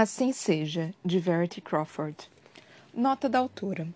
Assim 0.00 0.32
seja, 0.32 0.94
de 1.04 1.18
Verity 1.18 1.60
Crawford. 1.60 2.30
Nota 2.94 3.28
da 3.28 3.40
autora. 3.40 3.88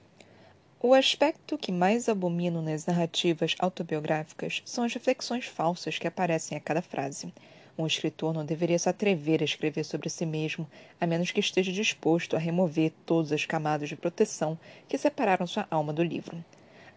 O 0.81 0.95
aspecto 0.95 1.57
que 1.57 1.71
mais 1.71 2.09
abomino 2.09 2.61
nas 2.61 2.85
narrativas 2.85 3.55
autobiográficas 3.61 4.65
são 4.67 4.83
as 4.83 4.93
reflexões 4.93 5.45
falsas 5.45 6.01
que 6.01 6.09
aparecem 6.09 6.59
a 6.59 6.61
cada 6.61 6.83
frase. 6.83 7.33
Um 7.79 7.87
escritor 7.87 8.35
não 8.35 8.45
deveria 8.45 8.81
se 8.81 8.89
atrever 8.89 9.43
a 9.43 9.45
escrever 9.45 9.85
sobre 9.85 10.11
si 10.11 10.27
mesmo, 10.27 10.69
a 11.01 11.07
menos 11.07 11.31
que 11.31 11.39
esteja 11.39 11.71
disposto 11.71 12.35
a 12.35 12.41
remover 12.41 12.93
todas 13.07 13.31
as 13.31 13.47
camadas 13.47 13.89
de 13.89 13.95
proteção 13.95 14.59
que 14.89 14.99
separaram 14.99 15.47
sua 15.47 15.69
alma 15.71 15.93
do 15.93 16.03
livro. 16.03 16.45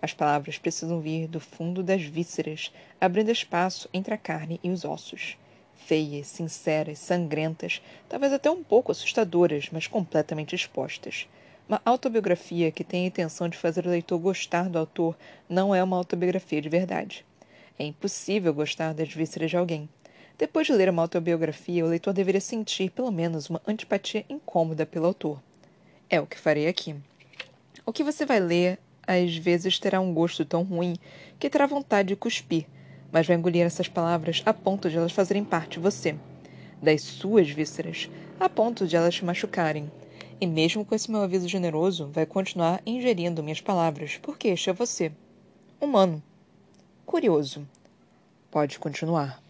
As 0.01 0.15
palavras 0.15 0.57
precisam 0.57 0.99
vir 0.99 1.27
do 1.27 1.39
fundo 1.39 1.83
das 1.83 2.01
vísceras, 2.01 2.73
abrindo 2.99 3.29
espaço 3.29 3.87
entre 3.93 4.15
a 4.15 4.17
carne 4.17 4.59
e 4.63 4.71
os 4.71 4.83
ossos. 4.83 5.37
Feias, 5.75 6.27
sinceras, 6.27 6.99
sangrentas, 6.99 7.81
talvez 8.09 8.33
até 8.33 8.49
um 8.49 8.63
pouco 8.63 8.91
assustadoras, 8.91 9.69
mas 9.71 9.87
completamente 9.87 10.55
expostas. 10.55 11.27
Uma 11.67 11.81
autobiografia 11.83 12.71
que 12.71 12.83
tem 12.83 13.03
a 13.03 13.07
intenção 13.07 13.49
de 13.49 13.57
fazer 13.57 13.85
o 13.85 13.89
leitor 13.89 14.19
gostar 14.19 14.69
do 14.69 14.77
autor 14.77 15.15
não 15.49 15.73
é 15.73 15.83
uma 15.83 15.97
autobiografia 15.97 16.61
de 16.61 16.69
verdade. 16.69 17.25
É 17.77 17.83
impossível 17.83 18.53
gostar 18.53 18.93
das 18.93 19.11
vísceras 19.11 19.49
de 19.49 19.57
alguém. 19.57 19.89
Depois 20.37 20.67
de 20.67 20.73
ler 20.73 20.89
uma 20.89 21.01
autobiografia, 21.01 21.85
o 21.85 21.89
leitor 21.89 22.13
deveria 22.13 22.41
sentir 22.41 22.91
pelo 22.91 23.11
menos 23.11 23.49
uma 23.49 23.61
antipatia 23.67 24.25
incômoda 24.29 24.85
pelo 24.85 25.07
autor. 25.07 25.41
É 26.09 26.19
o 26.21 26.27
que 26.27 26.37
farei 26.37 26.67
aqui. 26.67 26.95
O 27.85 27.91
que 27.91 28.03
você 28.03 28.25
vai 28.25 28.39
ler 28.39 28.79
às 29.07 29.35
vezes 29.35 29.79
terá 29.79 29.99
um 29.99 30.13
gosto 30.13 30.43
tão 30.43 30.63
ruim 30.63 30.95
que 31.39 31.49
terá 31.49 31.65
vontade 31.65 32.09
de 32.09 32.15
cuspir, 32.15 32.65
mas 33.11 33.27
vai 33.27 33.35
engolir 33.35 33.65
essas 33.65 33.87
palavras 33.87 34.41
a 34.45 34.53
ponto 34.53 34.89
de 34.89 34.97
elas 34.97 35.11
fazerem 35.11 35.43
parte 35.43 35.73
de 35.73 35.79
você, 35.79 36.15
das 36.81 37.01
suas 37.01 37.49
vísceras, 37.49 38.09
a 38.39 38.49
ponto 38.49 38.87
de 38.87 38.95
elas 38.95 39.15
te 39.15 39.25
machucarem. 39.25 39.91
E 40.39 40.45
mesmo 40.45 40.83
com 40.83 40.93
esse 40.93 41.09
meu 41.09 41.21
aviso 41.21 41.47
generoso, 41.47 42.09
vai 42.11 42.25
continuar 42.25 42.81
ingerindo 42.85 43.41
minhas 43.41 43.61
palavras, 43.61 44.17
porque 44.21 44.49
este 44.49 44.69
é 44.69 44.73
você. 44.73 45.11
Humano. 45.79 46.21
Curioso. 47.05 47.67
Pode 48.51 48.77
continuar. 48.79 49.41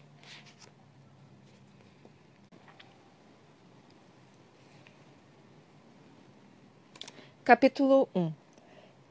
Capítulo 7.44 8.08
1 8.14 8.32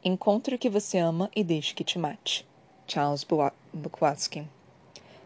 Encontre 0.03 0.55
o 0.55 0.59
que 0.59 0.69
você 0.69 0.97
ama 0.97 1.31
e 1.35 1.43
deixe 1.43 1.73
que 1.73 1.83
te 1.83 1.97
mate. 1.97 2.45
Charles 2.87 3.25
Bukowski. 3.73 4.47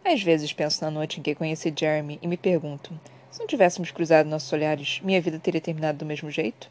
Às 0.03 0.23
vezes 0.23 0.53
penso 0.53 0.83
na 0.83 0.89
noite 0.89 1.19
em 1.19 1.23
que 1.23 1.35
conheci 1.35 1.73
Jeremy 1.75 2.19
e 2.21 2.27
me 2.27 2.37
pergunto: 2.37 2.91
se 3.31 3.39
não 3.39 3.47
tivéssemos 3.47 3.91
cruzado 3.91 4.29
nossos 4.29 4.51
olhares, 4.51 4.99
minha 5.03 5.21
vida 5.21 5.37
teria 5.37 5.61
terminado 5.61 5.99
do 5.99 6.05
mesmo 6.05 6.31
jeito? 6.31 6.69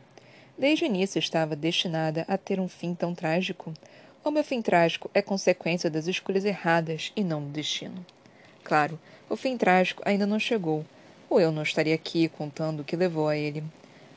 Desde 0.58 0.84
o 0.84 0.86
início 0.86 1.18
estava 1.18 1.54
destinada 1.54 2.24
a 2.26 2.36
ter 2.36 2.58
um 2.58 2.66
fim 2.66 2.94
tão 2.94 3.14
trágico? 3.14 3.72
Ou 4.24 4.32
meu 4.32 4.42
fim 4.42 4.60
trágico 4.60 5.08
é 5.14 5.22
consequência 5.22 5.88
das 5.88 6.08
escolhas 6.08 6.44
erradas 6.44 7.12
e 7.14 7.22
não 7.22 7.42
do 7.42 7.50
destino? 7.50 8.04
Claro, 8.64 8.98
o 9.30 9.36
fim 9.36 9.56
trágico 9.56 10.02
ainda 10.04 10.26
não 10.26 10.38
chegou, 10.38 10.84
ou 11.30 11.40
eu 11.40 11.52
não 11.52 11.62
estaria 11.62 11.94
aqui 11.94 12.28
contando 12.28 12.80
o 12.80 12.84
que 12.84 12.96
levou 12.96 13.28
a 13.28 13.36
ele. 13.36 13.62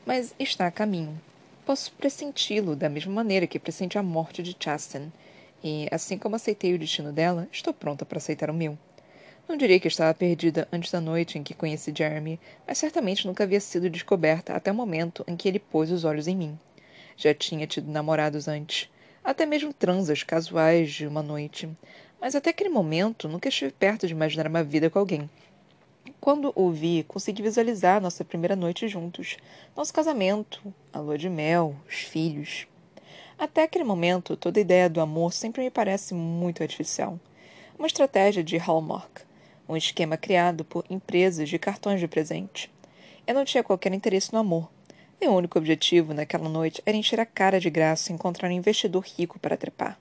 Mas 0.04 0.34
está 0.38 0.66
a 0.66 0.70
caminho. 0.72 1.20
Posso 1.64 1.92
pressenti-lo 1.92 2.74
da 2.74 2.88
mesma 2.88 3.12
maneira 3.12 3.46
que 3.46 3.58
pressenti 3.58 3.96
a 3.96 4.02
morte 4.02 4.42
de 4.42 4.56
Chasten, 4.58 5.12
e, 5.62 5.88
assim 5.90 6.18
como 6.18 6.36
aceitei 6.36 6.74
o 6.74 6.78
destino 6.78 7.12
dela, 7.12 7.48
estou 7.52 7.72
pronta 7.72 8.04
para 8.04 8.18
aceitar 8.18 8.50
o 8.50 8.54
meu. 8.54 8.78
Não 9.48 9.56
diria 9.56 9.78
que 9.80 9.88
estava 9.88 10.14
perdida 10.14 10.68
antes 10.72 10.90
da 10.90 11.00
noite 11.00 11.38
em 11.38 11.42
que 11.42 11.54
conheci 11.54 11.92
Jeremy, 11.94 12.38
mas 12.66 12.78
certamente 12.78 13.26
nunca 13.26 13.44
havia 13.44 13.60
sido 13.60 13.90
descoberta 13.90 14.54
até 14.54 14.70
o 14.70 14.74
momento 14.74 15.24
em 15.26 15.36
que 15.36 15.48
ele 15.48 15.58
pôs 15.58 15.90
os 15.90 16.04
olhos 16.04 16.28
em 16.28 16.36
mim. 16.36 16.58
Já 17.16 17.34
tinha 17.34 17.66
tido 17.66 17.90
namorados 17.90 18.48
antes, 18.48 18.88
até 19.22 19.44
mesmo 19.44 19.72
transas 19.72 20.22
casuais 20.22 20.90
de 20.90 21.06
uma 21.06 21.22
noite, 21.22 21.68
mas 22.20 22.34
até 22.34 22.50
aquele 22.50 22.70
momento 22.70 23.28
nunca 23.28 23.48
estive 23.48 23.72
perto 23.72 24.06
de 24.06 24.12
imaginar 24.12 24.46
uma 24.46 24.62
vida 24.62 24.88
com 24.88 24.98
alguém. 24.98 25.28
Quando 26.20 26.52
o 26.54 26.70
vi, 26.70 27.04
consegui 27.06 27.42
visualizar 27.42 28.00
nossa 28.00 28.24
primeira 28.24 28.56
noite 28.56 28.88
juntos, 28.88 29.36
nosso 29.76 29.92
casamento, 29.92 30.62
a 30.92 31.00
lua 31.00 31.18
de 31.18 31.28
mel, 31.28 31.76
os 31.88 31.96
filhos. 31.96 32.66
Até 33.42 33.64
aquele 33.64 33.82
momento, 33.82 34.36
toda 34.36 34.60
ideia 34.60 34.88
do 34.88 35.00
amor 35.00 35.32
sempre 35.32 35.64
me 35.64 35.68
parece 35.68 36.14
muito 36.14 36.62
artificial. 36.62 37.18
Uma 37.76 37.88
estratégia 37.88 38.40
de 38.40 38.56
Hallmark, 38.56 39.22
um 39.68 39.76
esquema 39.76 40.16
criado 40.16 40.64
por 40.64 40.84
empresas 40.88 41.48
de 41.48 41.58
cartões 41.58 41.98
de 41.98 42.06
presente. 42.06 42.70
Eu 43.26 43.34
não 43.34 43.44
tinha 43.44 43.64
qualquer 43.64 43.92
interesse 43.92 44.32
no 44.32 44.38
amor. 44.38 44.70
Meu 45.20 45.32
único 45.32 45.58
objetivo 45.58 46.14
naquela 46.14 46.48
noite 46.48 46.80
era 46.86 46.96
encher 46.96 47.18
a 47.18 47.26
cara 47.26 47.58
de 47.58 47.68
graça 47.68 48.12
e 48.12 48.14
encontrar 48.14 48.48
um 48.48 48.52
investidor 48.52 49.04
rico 49.18 49.40
para 49.40 49.56
trepar. 49.56 49.98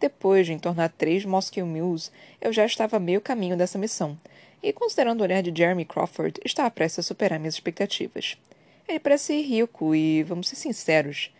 Depois 0.00 0.44
de 0.44 0.52
entornar 0.52 0.92
três 0.98 1.24
Moscow 1.24 1.64
Mules, 1.64 2.10
eu 2.40 2.52
já 2.52 2.66
estava 2.66 2.96
a 2.96 3.00
meio 3.00 3.20
caminho 3.20 3.56
dessa 3.56 3.78
missão, 3.78 4.18
e, 4.60 4.72
considerando 4.72 5.20
o 5.20 5.22
olhar 5.22 5.40
de 5.40 5.56
Jeremy 5.56 5.84
Crawford, 5.84 6.40
estava 6.44 6.68
prestes 6.68 6.98
a 6.98 7.02
superar 7.06 7.38
minhas 7.38 7.54
expectativas. 7.54 8.36
Ele 8.88 8.98
parece 8.98 9.40
rico 9.40 9.94
e, 9.94 10.24
vamos 10.24 10.48
ser 10.48 10.56
sinceros, 10.56 11.30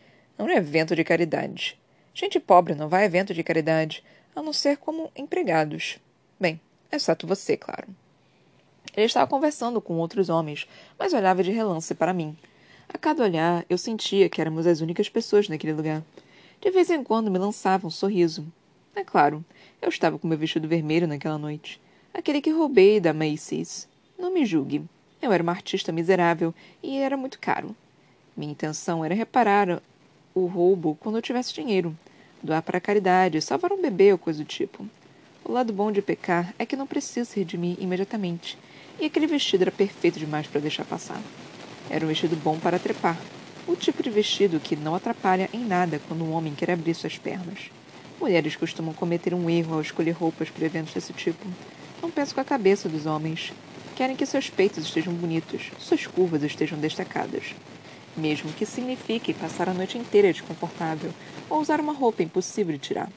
não 0.46 0.54
é 0.54 0.56
evento 0.56 0.96
de 0.96 1.04
caridade. 1.04 1.78
Gente 2.14 2.40
pobre 2.40 2.74
não 2.74 2.88
vai 2.88 3.02
a 3.02 3.06
evento 3.06 3.32
de 3.32 3.42
caridade, 3.42 4.04
a 4.34 4.42
não 4.42 4.52
ser 4.52 4.76
como 4.76 5.10
empregados. 5.16 5.98
Bem, 6.38 6.60
exceto 6.90 7.26
você, 7.26 7.56
claro. 7.56 7.88
Ele 8.94 9.06
estava 9.06 9.30
conversando 9.30 9.80
com 9.80 9.94
outros 9.98 10.28
homens, 10.28 10.66
mas 10.98 11.12
olhava 11.12 11.42
de 11.42 11.50
relance 11.50 11.94
para 11.94 12.12
mim. 12.12 12.36
A 12.92 12.98
cada 12.98 13.22
olhar, 13.22 13.64
eu 13.70 13.78
sentia 13.78 14.28
que 14.28 14.40
éramos 14.40 14.66
as 14.66 14.80
únicas 14.80 15.08
pessoas 15.08 15.48
naquele 15.48 15.72
lugar. 15.72 16.02
De 16.60 16.70
vez 16.70 16.90
em 16.90 17.02
quando 17.02 17.30
me 17.30 17.38
lançava 17.38 17.86
um 17.86 17.90
sorriso. 17.90 18.44
É 18.94 19.02
claro, 19.02 19.44
eu 19.80 19.88
estava 19.88 20.18
com 20.18 20.28
meu 20.28 20.36
vestido 20.36 20.68
vermelho 20.68 21.06
naquela 21.06 21.38
noite. 21.38 21.80
Aquele 22.12 22.42
que 22.42 22.50
roubei 22.50 23.00
da 23.00 23.14
Macy's. 23.14 23.88
Não 24.18 24.32
me 24.32 24.44
julgue. 24.44 24.84
Eu 25.22 25.32
era 25.32 25.42
uma 25.42 25.52
artista 25.52 25.90
miserável 25.90 26.54
e 26.82 26.98
era 26.98 27.16
muito 27.16 27.38
caro. 27.38 27.74
Minha 28.36 28.52
intenção 28.52 29.04
era 29.04 29.14
reparar 29.14 29.80
o 30.34 30.46
roubo 30.46 30.96
quando 31.00 31.16
eu 31.16 31.22
tivesse 31.22 31.52
dinheiro, 31.52 31.96
doar 32.42 32.62
para 32.62 32.78
a 32.78 32.80
caridade, 32.80 33.40
salvar 33.40 33.72
um 33.72 33.80
bebê 33.80 34.12
ou 34.12 34.18
coisa 34.18 34.42
do 34.42 34.44
tipo. 34.44 34.86
O 35.44 35.52
lado 35.52 35.72
bom 35.72 35.90
de 35.90 36.00
pecar 36.00 36.54
é 36.58 36.64
que 36.64 36.76
não 36.76 36.86
preciso 36.86 37.30
se 37.30 37.38
redimir 37.38 37.76
imediatamente, 37.80 38.56
e 39.00 39.06
aquele 39.06 39.26
vestido 39.26 39.62
era 39.62 39.70
perfeito 39.70 40.18
demais 40.18 40.46
para 40.46 40.60
deixar 40.60 40.84
passar. 40.84 41.20
Era 41.90 42.04
um 42.04 42.08
vestido 42.08 42.36
bom 42.36 42.58
para 42.58 42.78
trepar, 42.78 43.18
o 43.66 43.76
tipo 43.76 44.02
de 44.02 44.10
vestido 44.10 44.60
que 44.60 44.76
não 44.76 44.94
atrapalha 44.94 45.48
em 45.52 45.64
nada 45.64 46.00
quando 46.08 46.24
um 46.24 46.32
homem 46.32 46.54
quer 46.54 46.70
abrir 46.70 46.94
suas 46.94 47.18
pernas. 47.18 47.70
Mulheres 48.20 48.56
costumam 48.56 48.94
cometer 48.94 49.34
um 49.34 49.50
erro 49.50 49.74
ao 49.74 49.80
escolher 49.80 50.12
roupas 50.12 50.48
para 50.48 50.66
eventos 50.66 50.94
desse 50.94 51.12
tipo. 51.12 51.44
Não 52.00 52.10
penso 52.10 52.34
com 52.34 52.40
a 52.40 52.44
cabeça 52.44 52.88
dos 52.88 53.06
homens. 53.06 53.52
Querem 53.96 54.16
que 54.16 54.26
seus 54.26 54.48
peitos 54.48 54.84
estejam 54.84 55.12
bonitos, 55.12 55.70
suas 55.78 56.06
curvas 56.06 56.42
estejam 56.42 56.78
destacadas. 56.78 57.54
Mesmo 58.16 58.52
que 58.52 58.66
signifique 58.66 59.32
passar 59.32 59.70
a 59.70 59.74
noite 59.74 59.96
inteira 59.96 60.30
desconfortável 60.30 61.10
ou 61.48 61.60
usar 61.60 61.80
uma 61.80 61.94
roupa 61.94 62.22
impossível 62.22 62.74
de 62.74 62.78
tirar. 62.78 63.10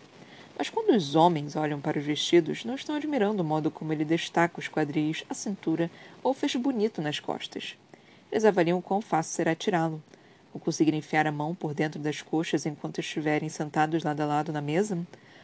Mas 0.57 0.69
quando 0.69 0.95
os 0.95 1.16
homens 1.16 1.57
olham 1.57 1.81
para 1.81 2.00
os 2.00 2.06
vestidos, 2.06 2.63
não 2.63 2.75
estão 2.75 2.95
admirando 2.95 3.44
o 3.44 3.45
modo 3.45 3.69
como 3.69 3.91
ele 3.91 4.05
destaca 4.05 4.57
os 4.57 4.69
quadris, 4.69 5.25
a 5.29 5.34
cintura 5.34 5.91
ou 6.23 6.34
fez 6.34 6.55
bonito 6.55 7.01
nas 7.01 7.19
costas. 7.19 7.75
Eles 8.31 8.45
avaliam 8.45 8.81
quão 8.81 9.01
fácil 9.01 9.34
será 9.34 9.53
tirá-lo. 9.53 10.01
Ou 10.53 10.61
conseguir 10.61 10.94
enfiar 10.94 11.28
a 11.28 11.31
mão 11.31 11.53
por 11.53 11.73
dentro 11.73 12.00
das 12.00 12.22
coxas 12.22 12.66
enquanto 12.66 13.00
estiverem 13.00 13.50
sentados 13.50 14.01
lado 14.01 14.22
a 14.22 14.25
lado 14.25 14.53
na 14.53 14.61
mesa? 14.61 14.97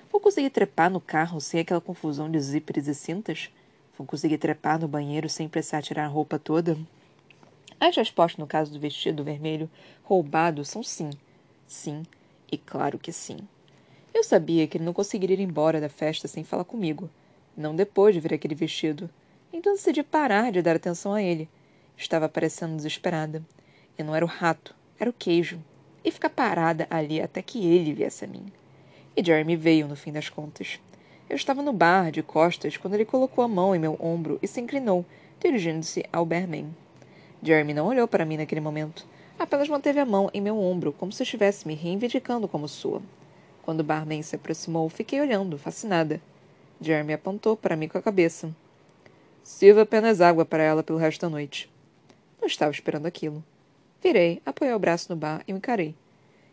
Vou 0.10 0.22
conseguir 0.22 0.50
trepar 0.50 0.90
no 0.90 1.02
carro 1.02 1.42
sem 1.42 1.60
aquela 1.60 1.82
confusão 1.82 2.32
de 2.32 2.40
zíperes 2.40 2.88
e 2.88 2.96
cintas? 2.96 3.50
Vou 3.98 4.08
conseguir 4.08 4.38
trepar 4.38 4.80
no 4.80 4.88
banheiro 4.88 5.28
sem 5.28 5.50
precisar 5.50 5.82
tirar 5.82 6.06
a 6.06 6.08
roupa 6.08 6.40
toda? 6.40 6.78
As 7.84 7.96
respostas 7.96 8.38
no 8.38 8.46
caso 8.46 8.72
do 8.72 8.80
vestido 8.80 9.24
vermelho 9.24 9.68
roubado 10.04 10.64
são 10.64 10.84
sim. 10.84 11.10
Sim, 11.66 12.04
e 12.52 12.56
claro 12.56 13.00
que 13.00 13.12
sim. 13.12 13.40
Eu 14.14 14.24
sabia 14.24 14.68
que 14.68 14.78
ele 14.78 14.86
não 14.86 14.94
conseguiria 14.94 15.36
ir 15.36 15.40
embora 15.40 15.82
da 15.82 15.90
festa 15.90 16.28
sem 16.28 16.44
falar 16.44 16.64
comigo. 16.64 17.10
Não 17.58 17.76
depois 17.76 18.14
de 18.14 18.22
ver 18.22 18.36
aquele 18.36 18.54
vestido. 18.54 19.10
Então 19.52 19.74
decidi 19.74 20.04
parar 20.04 20.52
de 20.52 20.62
dar 20.62 20.76
atenção 20.76 21.16
a 21.16 21.24
ele. 21.24 21.50
Estava 21.98 22.30
parecendo 22.30 22.76
desesperada. 22.76 23.44
E 23.98 24.04
não 24.04 24.16
era 24.16 24.26
o 24.26 24.28
rato, 24.28 24.76
era 25.00 25.10
o 25.10 25.14
queijo. 25.14 25.60
E 26.06 26.12
ficar 26.12 26.30
parada 26.30 26.86
ali 26.88 27.20
até 27.20 27.42
que 27.42 27.66
ele 27.66 27.94
viesse 27.96 28.26
a 28.26 28.28
mim. 28.28 28.46
E 29.18 29.26
Jeremy 29.26 29.56
veio, 29.56 29.88
no 29.88 29.96
fim 29.96 30.12
das 30.12 30.30
contas. 30.30 30.80
Eu 31.28 31.36
estava 31.36 31.64
no 31.64 31.74
bar, 31.74 32.12
de 32.12 32.22
costas, 32.22 32.78
quando 32.78 32.94
ele 32.94 33.06
colocou 33.06 33.44
a 33.44 33.48
mão 33.48 33.76
em 33.76 33.80
meu 33.80 33.98
ombro 34.00 34.38
e 34.40 34.48
se 34.48 34.62
inclinou, 34.62 35.04
dirigindo-se 35.40 36.06
ao 36.14 36.28
barman. 36.28 36.76
Jeremy 37.44 37.74
não 37.74 37.88
olhou 37.88 38.08
para 38.08 38.26
mim 38.26 38.38
naquele 38.38 38.62
momento. 38.62 39.06
Apenas 39.40 39.68
manteve 39.68 40.00
a 40.00 40.06
mão 40.06 40.30
em 40.34 40.40
meu 40.40 40.60
ombro, 40.60 40.94
como 40.94 41.12
se 41.12 41.24
estivesse 41.24 41.68
me 41.68 41.74
reivindicando 41.74 42.48
como 42.48 42.68
sua. 42.68 43.02
Quando 43.64 43.80
o 43.80 43.84
barman 43.84 44.22
se 44.22 44.36
aproximou, 44.36 44.88
fiquei 44.90 45.20
olhando, 45.20 45.58
fascinada. 45.58 46.22
Jeremy 46.80 47.14
apontou 47.14 47.58
para 47.58 47.76
mim 47.76 47.88
com 47.88 47.98
a 47.98 48.02
cabeça. 48.02 48.56
Sirva 49.44 49.82
apenas 49.82 50.22
água 50.22 50.46
para 50.46 50.62
ela 50.62 50.84
pelo 50.84 51.00
resto 51.00 51.22
da 51.22 51.30
noite. 51.30 51.72
Não 52.40 52.48
estava 52.48 52.72
esperando 52.72 53.08
aquilo. 53.08 53.44
Virei, 54.02 54.42
apoiei 54.46 54.74
o 54.74 54.80
braço 54.80 55.08
no 55.10 55.16
bar 55.16 55.44
e 55.48 55.54
me 55.54 55.58
encarei. 55.58 55.96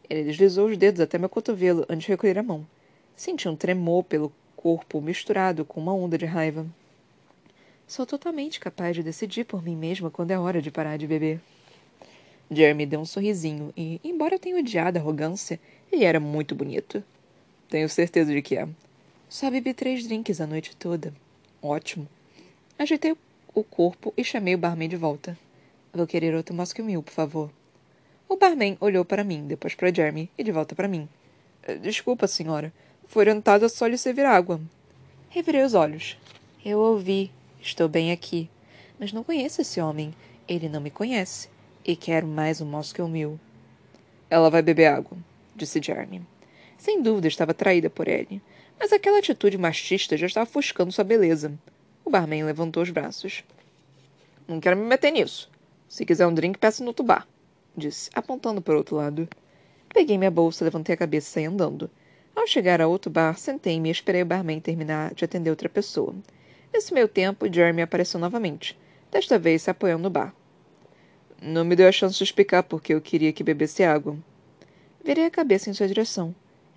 Ele 0.08 0.24
deslizou 0.24 0.68
os 0.68 0.76
dedos 0.76 1.00
até 1.00 1.18
meu 1.18 1.28
cotovelo 1.28 1.84
antes 1.88 2.06
de 2.06 2.12
recolher 2.12 2.38
a 2.38 2.42
mão. 2.42 2.66
Senti 3.14 3.48
um 3.48 3.56
tremor 3.56 4.04
pelo 4.04 4.32
corpo 4.56 5.00
misturado 5.00 5.64
com 5.64 5.80
uma 5.80 5.94
onda 5.94 6.16
de 6.16 6.24
raiva. 6.24 6.66
Sou 7.88 8.04
totalmente 8.04 8.60
capaz 8.60 8.94
de 8.94 9.02
decidir 9.02 9.44
por 9.44 9.62
mim 9.62 9.74
mesma 9.74 10.10
quando 10.10 10.30
é 10.30 10.38
hora 10.38 10.60
de 10.60 10.70
parar 10.70 10.98
de 10.98 11.06
beber. 11.06 11.40
Jeremy 12.50 12.84
deu 12.84 13.00
um 13.00 13.06
sorrisinho 13.06 13.72
e, 13.74 13.98
embora 14.04 14.34
eu 14.34 14.38
tenha 14.38 14.58
odiado 14.58 14.98
a 14.98 15.00
arrogância, 15.00 15.58
ele 15.90 16.04
era 16.04 16.20
muito 16.20 16.54
bonito. 16.54 17.02
Tenho 17.66 17.88
certeza 17.88 18.30
de 18.30 18.42
que 18.42 18.58
é. 18.58 18.68
Só 19.26 19.50
bebi 19.50 19.72
três 19.72 20.06
drinks 20.06 20.38
a 20.38 20.46
noite 20.46 20.76
toda. 20.76 21.14
Ótimo. 21.62 22.06
Ajeitei 22.78 23.16
o 23.54 23.64
corpo 23.64 24.12
e 24.18 24.22
chamei 24.22 24.54
o 24.54 24.58
barman 24.58 24.90
de 24.90 24.96
volta. 24.96 25.36
Vou 25.90 26.06
querer 26.06 26.34
outro 26.34 26.54
Moscow 26.54 26.84
Mule, 26.84 27.02
por 27.02 27.12
favor. 27.14 27.50
O 28.28 28.36
barman 28.36 28.76
olhou 28.82 29.02
para 29.02 29.24
mim, 29.24 29.46
depois 29.46 29.74
para 29.74 29.92
Jeremy 29.92 30.30
e 30.36 30.44
de 30.44 30.52
volta 30.52 30.74
para 30.74 30.88
mim. 30.88 31.08
Eh, 31.62 31.76
desculpa, 31.76 32.26
senhora. 32.26 32.70
Foi 33.06 33.22
orientada 33.22 33.66
só 33.66 33.86
lhe 33.86 33.96
servir 33.96 34.26
água. 34.26 34.60
Revirei 35.30 35.62
os 35.62 35.72
olhos. 35.72 36.18
Eu 36.62 36.80
ouvi. 36.80 37.32
Estou 37.60 37.88
bem 37.88 38.12
aqui. 38.12 38.48
Mas 38.98 39.12
não 39.12 39.24
conheço 39.24 39.60
esse 39.60 39.80
homem. 39.80 40.14
Ele 40.46 40.68
não 40.68 40.80
me 40.80 40.90
conhece. 40.90 41.48
E 41.84 41.96
quero 41.96 42.26
mais 42.26 42.60
um 42.60 42.66
Moscow 42.66 43.08
Mule. 43.08 43.38
Ela 44.30 44.50
vai 44.50 44.62
beber 44.62 44.86
água, 44.86 45.16
disse 45.56 45.80
Jeremy. 45.82 46.22
Sem 46.76 47.02
dúvida 47.02 47.28
estava 47.28 47.52
atraída 47.52 47.88
por 47.88 48.08
ele. 48.08 48.42
Mas 48.78 48.92
aquela 48.92 49.18
atitude 49.18 49.58
machista 49.58 50.16
já 50.16 50.26
estava 50.26 50.48
ofuscando 50.48 50.92
sua 50.92 51.04
beleza. 51.04 51.52
O 52.04 52.10
barman 52.10 52.44
levantou 52.44 52.82
os 52.82 52.90
braços. 52.90 53.42
Não 54.46 54.60
quero 54.60 54.76
me 54.76 54.86
meter 54.86 55.10
nisso. 55.10 55.50
Se 55.88 56.04
quiser 56.04 56.26
um 56.26 56.34
drink, 56.34 56.58
peça 56.58 56.82
no 56.82 56.88
outro 56.88 57.04
bar, 57.04 57.26
disse, 57.76 58.10
apontando 58.14 58.60
para 58.60 58.74
o 58.74 58.78
outro 58.78 58.96
lado. 58.96 59.28
Peguei 59.88 60.18
minha 60.18 60.30
bolsa, 60.30 60.64
levantei 60.64 60.94
a 60.94 60.98
cabeça 60.98 61.28
e 61.28 61.32
saí 61.32 61.44
andando. 61.46 61.90
Ao 62.36 62.46
chegar 62.46 62.80
a 62.80 62.86
outro 62.86 63.10
bar, 63.10 63.38
sentei-me 63.38 63.88
e 63.88 63.92
esperei 63.92 64.22
o 64.22 64.26
barman 64.26 64.60
terminar 64.60 65.14
de 65.14 65.24
atender 65.24 65.50
outra 65.50 65.68
pessoa. 65.68 66.14
Nesse 66.72 66.92
meio 66.92 67.08
tempo, 67.08 67.52
Jeremy 67.52 67.82
apareceu 67.82 68.20
novamente, 68.20 68.78
desta 69.10 69.38
vez 69.38 69.62
se 69.62 69.70
apoiando 69.70 70.02
no 70.02 70.10
bar. 70.10 70.34
Não 71.40 71.64
me 71.64 71.76
deu 71.76 71.88
a 71.88 71.92
chance 71.92 72.18
de 72.18 72.24
explicar 72.24 72.62
porque 72.62 72.94
eu 72.94 73.00
queria 73.00 73.32
que 73.32 73.44
bebesse 73.44 73.84
água. 73.84 74.16
Virei 75.04 75.24
a 75.24 75.30
cabeça 75.30 75.70
em 75.70 75.72
sua 75.72 75.86
direção. 75.86 76.34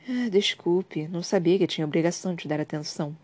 Ah, 0.07 0.29
desculpe, 0.29 1.07
não 1.07 1.21
sabia 1.21 1.57
que 1.57 1.67
tinha 1.67 1.85
obrigação 1.85 2.35
de 2.35 2.47
dar 2.47 2.59
atenção. 2.59 3.15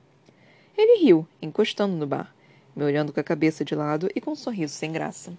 Ele 0.77 1.03
riu, 1.03 1.27
encostando 1.41 1.95
no 1.95 2.05
bar, 2.05 2.33
me 2.75 2.83
olhando 2.83 3.11
com 3.11 3.19
a 3.19 3.23
cabeça 3.23 3.65
de 3.65 3.73
lado 3.73 4.09
e 4.15 4.21
com 4.21 4.31
um 4.31 4.35
sorriso 4.35 4.73
sem 4.73 4.91
graça. 4.91 5.33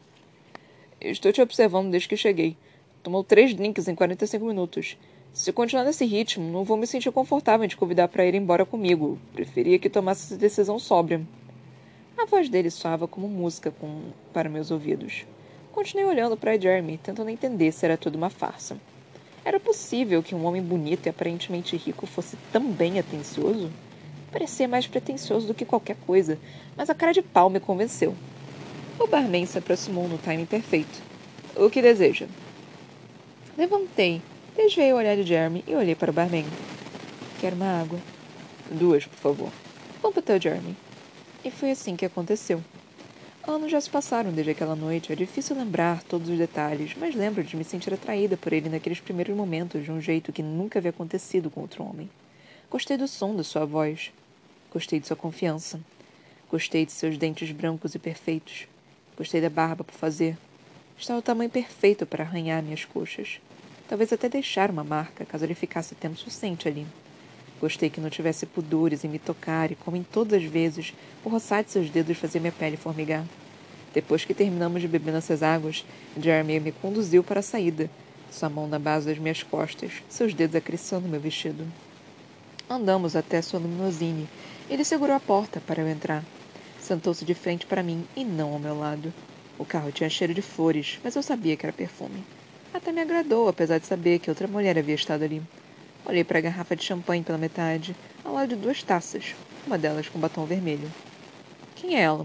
Estou 1.00 1.32
te 1.32 1.40
observando 1.40 1.90
desde 1.90 2.08
que 2.08 2.16
cheguei. 2.16 2.56
Tomou 3.02 3.22
três 3.22 3.54
drinks 3.54 3.86
em 3.86 3.94
45 3.94 4.44
minutos. 4.44 4.96
Se 5.38 5.52
continuar 5.52 5.84
nesse 5.84 6.04
ritmo, 6.04 6.50
não 6.50 6.64
vou 6.64 6.76
me 6.76 6.84
sentir 6.84 7.12
confortável 7.12 7.64
em 7.64 7.68
te 7.68 7.76
convidar 7.76 8.08
para 8.08 8.26
ir 8.26 8.34
embora 8.34 8.66
comigo. 8.66 9.16
Preferia 9.32 9.78
que 9.78 9.88
tomasse 9.88 10.24
essa 10.24 10.36
decisão 10.36 10.80
sóbria. 10.80 11.24
A 12.18 12.26
voz 12.26 12.48
dele 12.48 12.72
soava 12.72 13.06
como 13.06 13.28
música 13.28 13.70
com... 13.70 14.10
para 14.32 14.48
meus 14.48 14.72
ouvidos. 14.72 15.24
Continuei 15.70 16.04
olhando 16.08 16.36
para 16.36 16.58
Jeremy, 16.58 16.98
tentando 16.98 17.30
entender 17.30 17.70
se 17.70 17.84
era 17.84 17.96
tudo 17.96 18.16
uma 18.16 18.30
farsa. 18.30 18.76
Era 19.44 19.60
possível 19.60 20.24
que 20.24 20.34
um 20.34 20.44
homem 20.44 20.60
bonito 20.60 21.06
e 21.06 21.08
aparentemente 21.08 21.76
rico 21.76 22.04
fosse 22.04 22.36
tão 22.52 22.72
bem 22.72 22.98
atencioso? 22.98 23.70
Parecia 24.32 24.66
mais 24.66 24.88
pretensioso 24.88 25.46
do 25.46 25.54
que 25.54 25.64
qualquer 25.64 25.98
coisa, 26.04 26.36
mas 26.76 26.90
a 26.90 26.96
cara 26.96 27.12
de 27.12 27.22
pau 27.22 27.48
me 27.48 27.60
convenceu. 27.60 28.12
O 28.98 29.06
barman 29.06 29.46
se 29.46 29.56
aproximou 29.56 30.08
no 30.08 30.18
timing 30.18 30.46
perfeito. 30.46 31.00
O 31.54 31.70
que 31.70 31.80
deseja? 31.80 32.26
Levantei, 33.56 34.20
desviei 34.58 34.92
o 34.92 34.96
olhar 34.96 35.16
de 35.16 35.22
Jeremy 35.22 35.62
e 35.68 35.74
olhei 35.76 35.94
para 35.94 36.10
o 36.10 36.14
barman. 36.14 36.44
Quero 37.40 37.54
uma 37.54 37.80
água. 37.80 37.98
Duas, 38.70 39.06
por 39.06 39.16
favor. 39.16 39.52
Completou 40.02 40.40
Jeremy. 40.40 40.76
E 41.44 41.50
foi 41.50 41.70
assim 41.70 41.94
que 41.94 42.04
aconteceu. 42.04 42.62
Anos 43.46 43.70
já 43.70 43.80
se 43.80 43.88
passaram 43.88 44.32
desde 44.32 44.50
aquela 44.50 44.74
noite. 44.74 45.12
É 45.12 45.16
difícil 45.16 45.56
lembrar 45.56 46.02
todos 46.02 46.28
os 46.28 46.36
detalhes, 46.36 46.94
mas 46.98 47.14
lembro 47.14 47.44
de 47.44 47.56
me 47.56 47.64
sentir 47.64 47.94
atraída 47.94 48.36
por 48.36 48.52
ele 48.52 48.68
naqueles 48.68 49.00
primeiros 49.00 49.34
momentos 49.34 49.84
de 49.84 49.92
um 49.92 50.00
jeito 50.00 50.32
que 50.32 50.42
nunca 50.42 50.80
havia 50.80 50.90
acontecido 50.90 51.48
com 51.48 51.60
outro 51.60 51.84
homem. 51.84 52.10
Gostei 52.68 52.96
do 52.96 53.06
som 53.06 53.36
da 53.36 53.44
sua 53.44 53.64
voz. 53.64 54.12
Gostei 54.72 54.98
de 54.98 55.06
sua 55.06 55.16
confiança. 55.16 55.80
Gostei 56.50 56.84
de 56.84 56.92
seus 56.92 57.16
dentes 57.16 57.52
brancos 57.52 57.94
e 57.94 57.98
perfeitos. 57.98 58.66
Gostei 59.16 59.40
da 59.40 59.48
barba 59.48 59.84
por 59.84 59.94
fazer. 59.94 60.36
Estava 60.98 61.20
o 61.20 61.22
tamanho 61.22 61.48
perfeito 61.48 62.04
para 62.04 62.24
arranhar 62.24 62.62
minhas 62.62 62.84
coxas. 62.84 63.40
Talvez 63.88 64.12
até 64.12 64.28
deixar 64.28 64.70
uma 64.70 64.84
marca, 64.84 65.24
caso 65.24 65.46
ele 65.46 65.54
ficasse 65.54 65.94
tempo 65.94 66.16
suficiente 66.16 66.68
ali. 66.68 66.86
Gostei 67.58 67.88
que 67.88 68.00
não 68.00 68.10
tivesse 68.10 68.44
pudores 68.44 69.02
em 69.02 69.08
me 69.08 69.18
tocar 69.18 69.72
e, 69.72 69.74
como 69.74 69.96
em 69.96 70.02
todas 70.02 70.42
as 70.42 70.48
vezes, 70.48 70.92
o 71.24 71.30
roçar 71.30 71.64
de 71.64 71.70
seus 71.70 71.88
dedos 71.88 72.18
fazia 72.18 72.40
minha 72.40 72.52
pele 72.52 72.76
formigar. 72.76 73.24
Depois 73.94 74.24
que 74.26 74.34
terminamos 74.34 74.82
de 74.82 74.88
beber 74.88 75.12
nessas 75.12 75.42
águas, 75.42 75.86
Jeremy 76.20 76.60
me 76.60 76.72
conduziu 76.72 77.24
para 77.24 77.40
a 77.40 77.42
saída, 77.42 77.90
sua 78.30 78.50
mão 78.50 78.68
na 78.68 78.78
base 78.78 79.06
das 79.06 79.18
minhas 79.18 79.42
costas, 79.42 79.90
seus 80.08 80.34
dedos 80.34 80.54
acariciando 80.54 81.08
meu 81.08 81.18
vestido. 81.18 81.66
Andamos 82.68 83.16
até 83.16 83.40
sua 83.40 83.58
limousine. 83.58 84.28
Ele 84.68 84.84
segurou 84.84 85.16
a 85.16 85.20
porta 85.20 85.60
para 85.66 85.80
eu 85.80 85.88
entrar. 85.88 86.22
Sentou-se 86.78 87.24
de 87.24 87.34
frente 87.34 87.64
para 87.64 87.82
mim 87.82 88.04
e 88.14 88.22
não 88.22 88.52
ao 88.52 88.58
meu 88.58 88.78
lado. 88.78 89.12
O 89.58 89.64
carro 89.64 89.90
tinha 89.90 90.10
cheiro 90.10 90.34
de 90.34 90.42
flores, 90.42 91.00
mas 91.02 91.16
eu 91.16 91.22
sabia 91.22 91.56
que 91.56 91.64
era 91.64 91.72
perfume. 91.72 92.22
Até 92.78 92.92
me 92.92 93.00
agradou, 93.00 93.48
apesar 93.48 93.78
de 93.78 93.86
saber 93.86 94.20
que 94.20 94.30
outra 94.30 94.46
mulher 94.46 94.78
havia 94.78 94.94
estado 94.94 95.24
ali. 95.24 95.42
Olhei 96.06 96.22
para 96.22 96.38
a 96.38 96.40
garrafa 96.40 96.76
de 96.76 96.84
champanhe 96.84 97.24
pela 97.24 97.36
metade, 97.36 97.94
ao 98.24 98.32
lado 98.32 98.50
de 98.50 98.54
duas 98.54 98.84
taças, 98.84 99.34
uma 99.66 99.76
delas 99.76 100.08
com 100.08 100.16
batom 100.16 100.44
vermelho. 100.44 100.88
Quem 101.74 101.96
é 101.96 102.02
ela? 102.02 102.24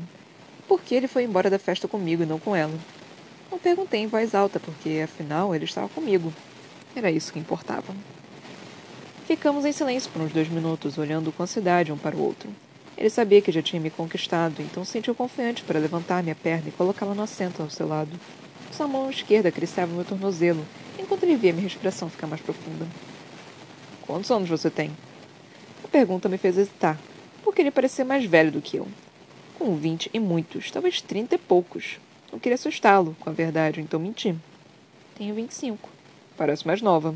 Por 0.68 0.80
que 0.80 0.94
ele 0.94 1.08
foi 1.08 1.24
embora 1.24 1.50
da 1.50 1.58
festa 1.58 1.88
comigo 1.88 2.22
e 2.22 2.28
não 2.28 2.38
com 2.38 2.56
ela? 2.56 2.78
Não 3.50 3.58
perguntei 3.58 4.02
em 4.02 4.08
voz 4.08 4.36
alta, 4.36 4.60
porque, 4.60 5.02
afinal, 5.04 5.56
ele 5.56 5.66
estava 5.66 5.90
comigo. 5.90 6.32
Era 6.96 7.10
isso 7.10 7.34
que 7.34 7.40
importava. 7.40 7.92
Ficamos 9.26 9.66
em 9.66 9.72
silêncio 9.72 10.12
por 10.12 10.22
uns 10.22 10.32
dois 10.32 10.50
minutos, 10.50 11.00
olhando 11.00 11.32
com 11.32 11.42
ansiedade 11.42 11.92
um 11.92 11.98
para 11.98 12.16
o 12.16 12.22
outro. 12.22 12.48
Ele 12.96 13.10
sabia 13.10 13.42
que 13.42 13.52
já 13.52 13.64
tinha 13.64 13.82
me 13.82 13.90
conquistado, 13.90 14.62
então 14.62 14.86
sentiu 14.86 15.16
confiante 15.16 15.64
para 15.64 15.80
levantar 15.80 16.22
minha 16.22 16.36
perna 16.36 16.70
e 16.70 16.72
colocá-la 16.72 17.16
no 17.16 17.24
assento 17.24 17.64
ao 17.64 17.72
seu 17.72 17.88
lado. 17.88 18.12
Sua 18.76 18.88
mão 18.88 19.08
esquerda 19.08 19.50
acariciava 19.50 19.94
meu 19.94 20.04
tornozelo, 20.04 20.66
enquanto 20.98 21.24
ele 21.24 21.36
via 21.36 21.54
minha 21.54 21.64
respiração 21.64 22.10
ficar 22.10 22.26
mais 22.26 22.42
profunda. 22.42 22.88
Quantos 24.02 24.32
anos 24.32 24.50
você 24.50 24.68
tem? 24.68 24.90
A 25.84 25.88
pergunta 25.88 26.28
me 26.28 26.40
fez 26.40 26.58
hesitar, 26.58 27.00
porque 27.44 27.62
ele 27.62 27.70
parecia 27.70 28.04
mais 28.04 28.26
velho 28.26 28.52
do 28.52 28.62
que 28.62 28.78
eu. 28.78 28.88
Com 29.60 29.76
vinte 29.76 30.10
e 30.12 30.20
muitos, 30.20 30.72
talvez 30.72 31.02
trinta 31.02 31.36
e 31.36 31.38
poucos. 31.38 32.00
Não 32.32 32.40
queria 32.40 32.56
assustá-lo, 32.56 33.16
com 33.20 33.30
a 33.30 33.34
verdade, 33.34 33.80
então 33.80 34.00
menti. 34.00 34.36
Tenho 35.16 35.36
vinte 35.36 35.52
e 35.52 35.56
cinco. 35.56 35.88
Parece 36.36 36.66
mais 36.66 36.82
nova. 36.82 37.14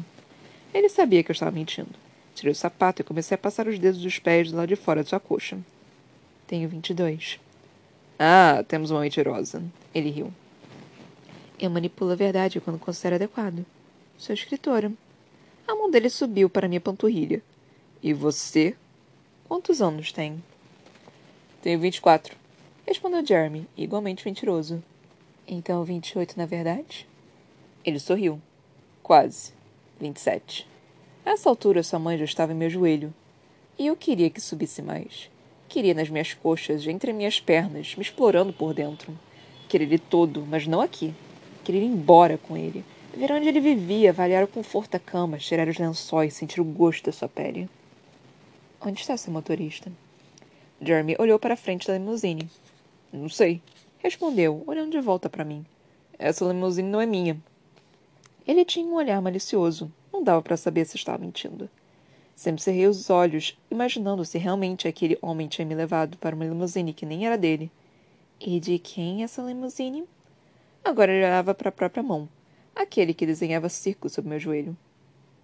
Ele 0.72 0.90
sabia 0.90 1.24
que 1.24 1.32
eu 1.32 1.34
estava 1.34 1.50
mentindo. 1.50 1.90
Tirei 2.36 2.52
o 2.52 2.56
sapato 2.56 3.02
e 3.02 3.04
comecei 3.04 3.34
a 3.34 3.38
passar 3.40 3.68
os 3.68 3.80
dedos 3.80 4.00
dos 4.00 4.20
pés 4.20 4.52
do 4.52 4.58
lado 4.58 4.68
de 4.68 4.76
fora 4.76 5.02
de 5.02 5.10
sua 5.10 5.20
coxa. 5.20 5.58
Tenho 6.46 6.70
vinte 6.70 6.92
e 6.92 6.94
dois. 6.94 7.40
Ah, 8.20 8.64
temos 8.68 8.92
uma 8.92 9.02
mentirosa. 9.02 9.64
Ele 9.92 10.12
riu. 10.12 10.32
Eu 11.60 11.72
manipulo 11.72 12.12
a 12.12 12.16
verdade 12.16 12.60
quando 12.60 12.78
considero 12.78 13.16
adequado. 13.16 13.66
Sou 14.16 14.34
escritora. 14.34 14.92
A 15.68 15.74
mão 15.74 15.90
dele 15.90 16.08
subiu 16.08 16.50
para 16.50 16.68
minha 16.68 16.80
panturrilha. 16.80 17.42
E 18.02 18.14
você? 18.14 18.76
Quantos 19.48 19.82
anos 19.82 20.12
tem? 20.12 20.44
Tenho 21.62 21.80
vinte 21.80 21.96
e 21.98 22.02
quatro. 22.02 22.36
Respondeu 22.86 23.26
Jeremy, 23.26 23.68
igualmente 23.76 24.24
mentiroso. 24.24 24.84
Então 25.48 25.84
vinte 25.84 26.12
e 26.12 26.20
oito 26.20 26.38
na 26.38 26.46
verdade? 26.46 27.08
Ele 27.84 27.98
sorriu. 27.98 28.40
Quase. 29.02 29.52
Vinte 30.00 30.18
e 30.18 30.22
sete. 30.22 30.68
A 31.26 31.32
essa 31.32 31.50
altura, 31.50 31.82
sua 31.82 31.98
mãe 31.98 32.20
já 32.20 32.26
estava 32.26 32.54
em 32.54 32.56
meu 32.56 32.70
joelho. 32.70 33.12
E 33.80 33.88
eu 33.88 33.96
queria 33.96 34.30
que 34.30 34.40
subisse 34.40 34.84
mais. 34.84 35.30
Queria 35.68 35.96
nas 35.96 36.08
minhas 36.08 36.36
coxas, 36.36 36.86
entre 36.86 37.12
minhas 37.12 37.40
pernas, 37.40 37.96
me 37.96 38.04
explorando 38.04 38.54
por 38.54 38.76
dentro. 38.76 39.18
Queria 39.68 39.88
ele 39.88 39.98
todo, 39.98 40.46
mas 40.46 40.68
não 40.68 40.82
aqui. 40.82 41.14
Queria 41.68 41.82
ir 41.82 41.88
embora 41.88 42.38
com 42.38 42.56
ele. 42.56 42.86
Ver 43.14 43.30
onde 43.30 43.50
ele 43.50 43.60
vivia, 43.60 44.12
avaliar 44.12 44.42
o 44.42 44.48
conforto 44.48 44.92
da 44.92 45.00
cama, 45.00 45.38
cheirar 45.38 45.68
os 45.68 45.78
lençóis, 45.78 46.34
sentir 46.34 46.62
o 46.62 46.64
gosto 46.64 47.04
da 47.04 47.12
sua 47.12 47.28
pele. 47.28 47.70
Onde 48.80 49.02
está 49.02 49.18
seu 49.18 49.34
motorista? 49.34 49.92
Jeremy 50.82 51.18
olhou 51.20 51.38
para 51.38 51.56
a 51.56 51.58
frente 51.58 51.86
da 51.86 51.98
limusine. 51.98 52.50
Não 53.12 53.28
sei. 53.28 53.62
Respondeu, 53.98 54.64
olhando 54.66 54.92
de 54.92 55.02
volta 55.02 55.30
para 55.30 55.44
mim. 55.44 55.66
Essa 56.18 56.46
limusine 56.46 56.88
não 56.88 57.02
é 57.02 57.06
minha. 57.06 57.38
Ele 58.48 58.64
tinha 58.64 58.88
um 58.88 58.96
olhar 58.96 59.22
malicioso, 59.22 59.92
não 60.14 60.24
dava 60.24 60.42
para 60.42 60.56
saber 60.56 60.86
se 60.86 60.96
estava 60.96 61.18
mentindo. 61.18 61.70
Sempre 62.34 62.62
cerrei 62.62 62.88
os 62.88 63.10
olhos, 63.10 63.60
imaginando 63.70 64.24
se 64.24 64.38
realmente 64.38 64.88
aquele 64.88 65.18
homem 65.22 65.50
tinha 65.50 65.68
me 65.68 65.76
levado 65.76 66.18
para 66.18 66.34
uma 66.34 66.46
limusine 66.46 66.94
que 66.94 67.06
nem 67.06 67.26
era 67.26 67.38
dele. 67.38 67.70
E 68.40 68.58
de 68.58 68.80
quem 68.80 69.22
essa 69.22 69.42
limusine? 69.42 70.06
Agora 70.88 71.12
ele 71.12 71.26
olhava 71.26 71.54
para 71.54 71.68
a 71.68 71.72
própria 71.72 72.02
mão. 72.02 72.30
Aquele 72.74 73.14
que 73.14 73.26
desenhava 73.26 73.68
círculos 73.68 74.14
sob 74.14 74.30
meu 74.30 74.40
joelho. 74.40 74.76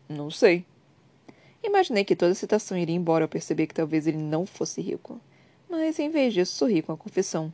Não 0.07 0.31
sei. 0.31 0.65
Imaginei 1.61 2.05
que 2.05 2.15
toda 2.15 2.31
a 2.31 2.31
excitação 2.31 2.77
iria 2.77 2.95
embora 2.95 3.25
ao 3.25 3.29
perceber 3.29 3.67
que 3.67 3.73
talvez 3.73 4.07
ele 4.07 4.19
não 4.19 4.45
fosse 4.45 4.79
rico. 4.79 5.19
Mas, 5.69 5.99
em 5.99 6.09
vez 6.09 6.33
disso, 6.33 6.55
sorri 6.55 6.81
com 6.81 6.93
a 6.93 6.97
confissão. 6.97 7.53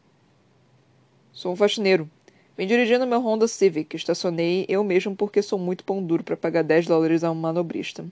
Sou 1.33 1.51
um 1.51 1.55
faxineiro. 1.55 2.07
Vim 2.55 2.67
dirigindo 2.67 3.07
meu 3.07 3.25
Honda 3.25 3.47
Civic. 3.47 3.95
Estacionei 3.95 4.67
eu 4.69 4.83
mesmo 4.83 5.15
porque 5.15 5.41
sou 5.41 5.57
muito 5.57 5.83
pão 5.83 6.03
duro 6.03 6.23
para 6.23 6.37
pagar 6.37 6.63
10 6.63 6.85
dólares 6.85 7.23
a 7.23 7.31
um 7.31 7.35
manobrista. 7.35 8.05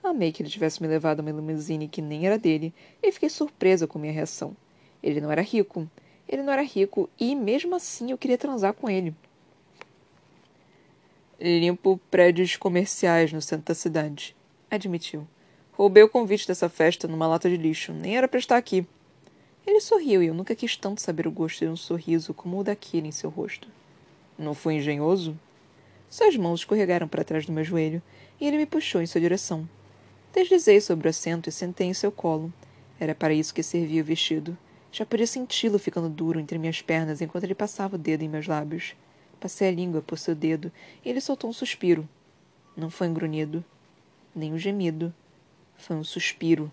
Amei 0.00 0.30
que 0.30 0.44
ele 0.44 0.48
tivesse 0.48 0.80
me 0.80 0.86
levado 0.86 1.18
a 1.18 1.22
uma 1.22 1.32
limusine 1.32 1.88
que 1.88 2.00
nem 2.00 2.24
era 2.24 2.38
dele 2.38 2.72
e 3.02 3.10
fiquei 3.10 3.30
surpresa 3.30 3.84
com 3.88 3.98
minha 3.98 4.12
reação. 4.12 4.56
Ele 5.02 5.20
não 5.20 5.32
era 5.32 5.42
rico. 5.42 5.90
Ele 6.28 6.42
não 6.42 6.52
era 6.52 6.62
rico 6.62 7.08
e, 7.18 7.34
mesmo 7.34 7.74
assim, 7.74 8.10
eu 8.10 8.18
queria 8.18 8.38
transar 8.38 8.74
com 8.74 8.90
ele. 8.90 9.14
Limpo 11.40 12.00
prédios 12.10 12.56
comerciais 12.56 13.32
no 13.32 13.42
centro 13.42 13.66
da 13.66 13.74
cidade, 13.74 14.34
admitiu. 14.70 15.26
Roubei 15.72 16.02
o 16.02 16.08
convite 16.08 16.48
dessa 16.48 16.70
festa 16.70 17.06
numa 17.06 17.26
lata 17.26 17.50
de 17.50 17.56
lixo. 17.58 17.92
Nem 17.92 18.16
era 18.16 18.26
para 18.26 18.38
estar 18.38 18.56
aqui. 18.56 18.86
Ele 19.66 19.80
sorriu 19.80 20.22
e 20.22 20.28
eu 20.28 20.34
nunca 20.34 20.54
quis 20.54 20.76
tanto 20.76 21.02
saber 21.02 21.26
o 21.26 21.30
gosto 21.30 21.58
de 21.58 21.70
um 21.70 21.76
sorriso 21.76 22.32
como 22.32 22.58
o 22.58 22.64
daquele 22.64 23.08
em 23.08 23.12
seu 23.12 23.28
rosto. 23.28 23.68
Não 24.38 24.54
foi 24.54 24.76
engenhoso? 24.76 25.38
Suas 26.08 26.36
mãos 26.36 26.60
escorregaram 26.60 27.06
para 27.06 27.24
trás 27.24 27.44
do 27.44 27.52
meu 27.52 27.64
joelho 27.64 28.00
e 28.40 28.46
ele 28.46 28.56
me 28.56 28.64
puxou 28.64 29.02
em 29.02 29.06
sua 29.06 29.20
direção. 29.20 29.68
Deslizei 30.32 30.80
sobre 30.80 31.08
o 31.08 31.10
assento 31.10 31.48
e 31.48 31.52
sentei 31.52 31.88
em 31.88 31.94
seu 31.94 32.10
colo. 32.10 32.52
Era 32.98 33.14
para 33.14 33.34
isso 33.34 33.52
que 33.52 33.62
servia 33.62 34.02
o 34.02 34.04
vestido. 34.04 34.56
Já 34.96 35.04
podia 35.04 35.26
senti-lo 35.26 35.78
ficando 35.78 36.08
duro 36.08 36.40
entre 36.40 36.56
minhas 36.56 36.80
pernas 36.80 37.20
enquanto 37.20 37.44
ele 37.44 37.54
passava 37.54 37.96
o 37.96 37.98
dedo 37.98 38.22
em 38.22 38.30
meus 38.30 38.46
lábios. 38.46 38.96
Passei 39.38 39.68
a 39.68 39.70
língua 39.70 40.00
por 40.00 40.18
seu 40.18 40.34
dedo 40.34 40.72
e 41.04 41.10
ele 41.10 41.20
soltou 41.20 41.50
um 41.50 41.52
suspiro. 41.52 42.08
Não 42.74 42.88
foi 42.88 43.06
um 43.06 43.12
grunhido, 43.12 43.62
nem 44.34 44.54
um 44.54 44.58
gemido. 44.58 45.12
Foi 45.76 45.94
um 45.94 46.02
suspiro, 46.02 46.72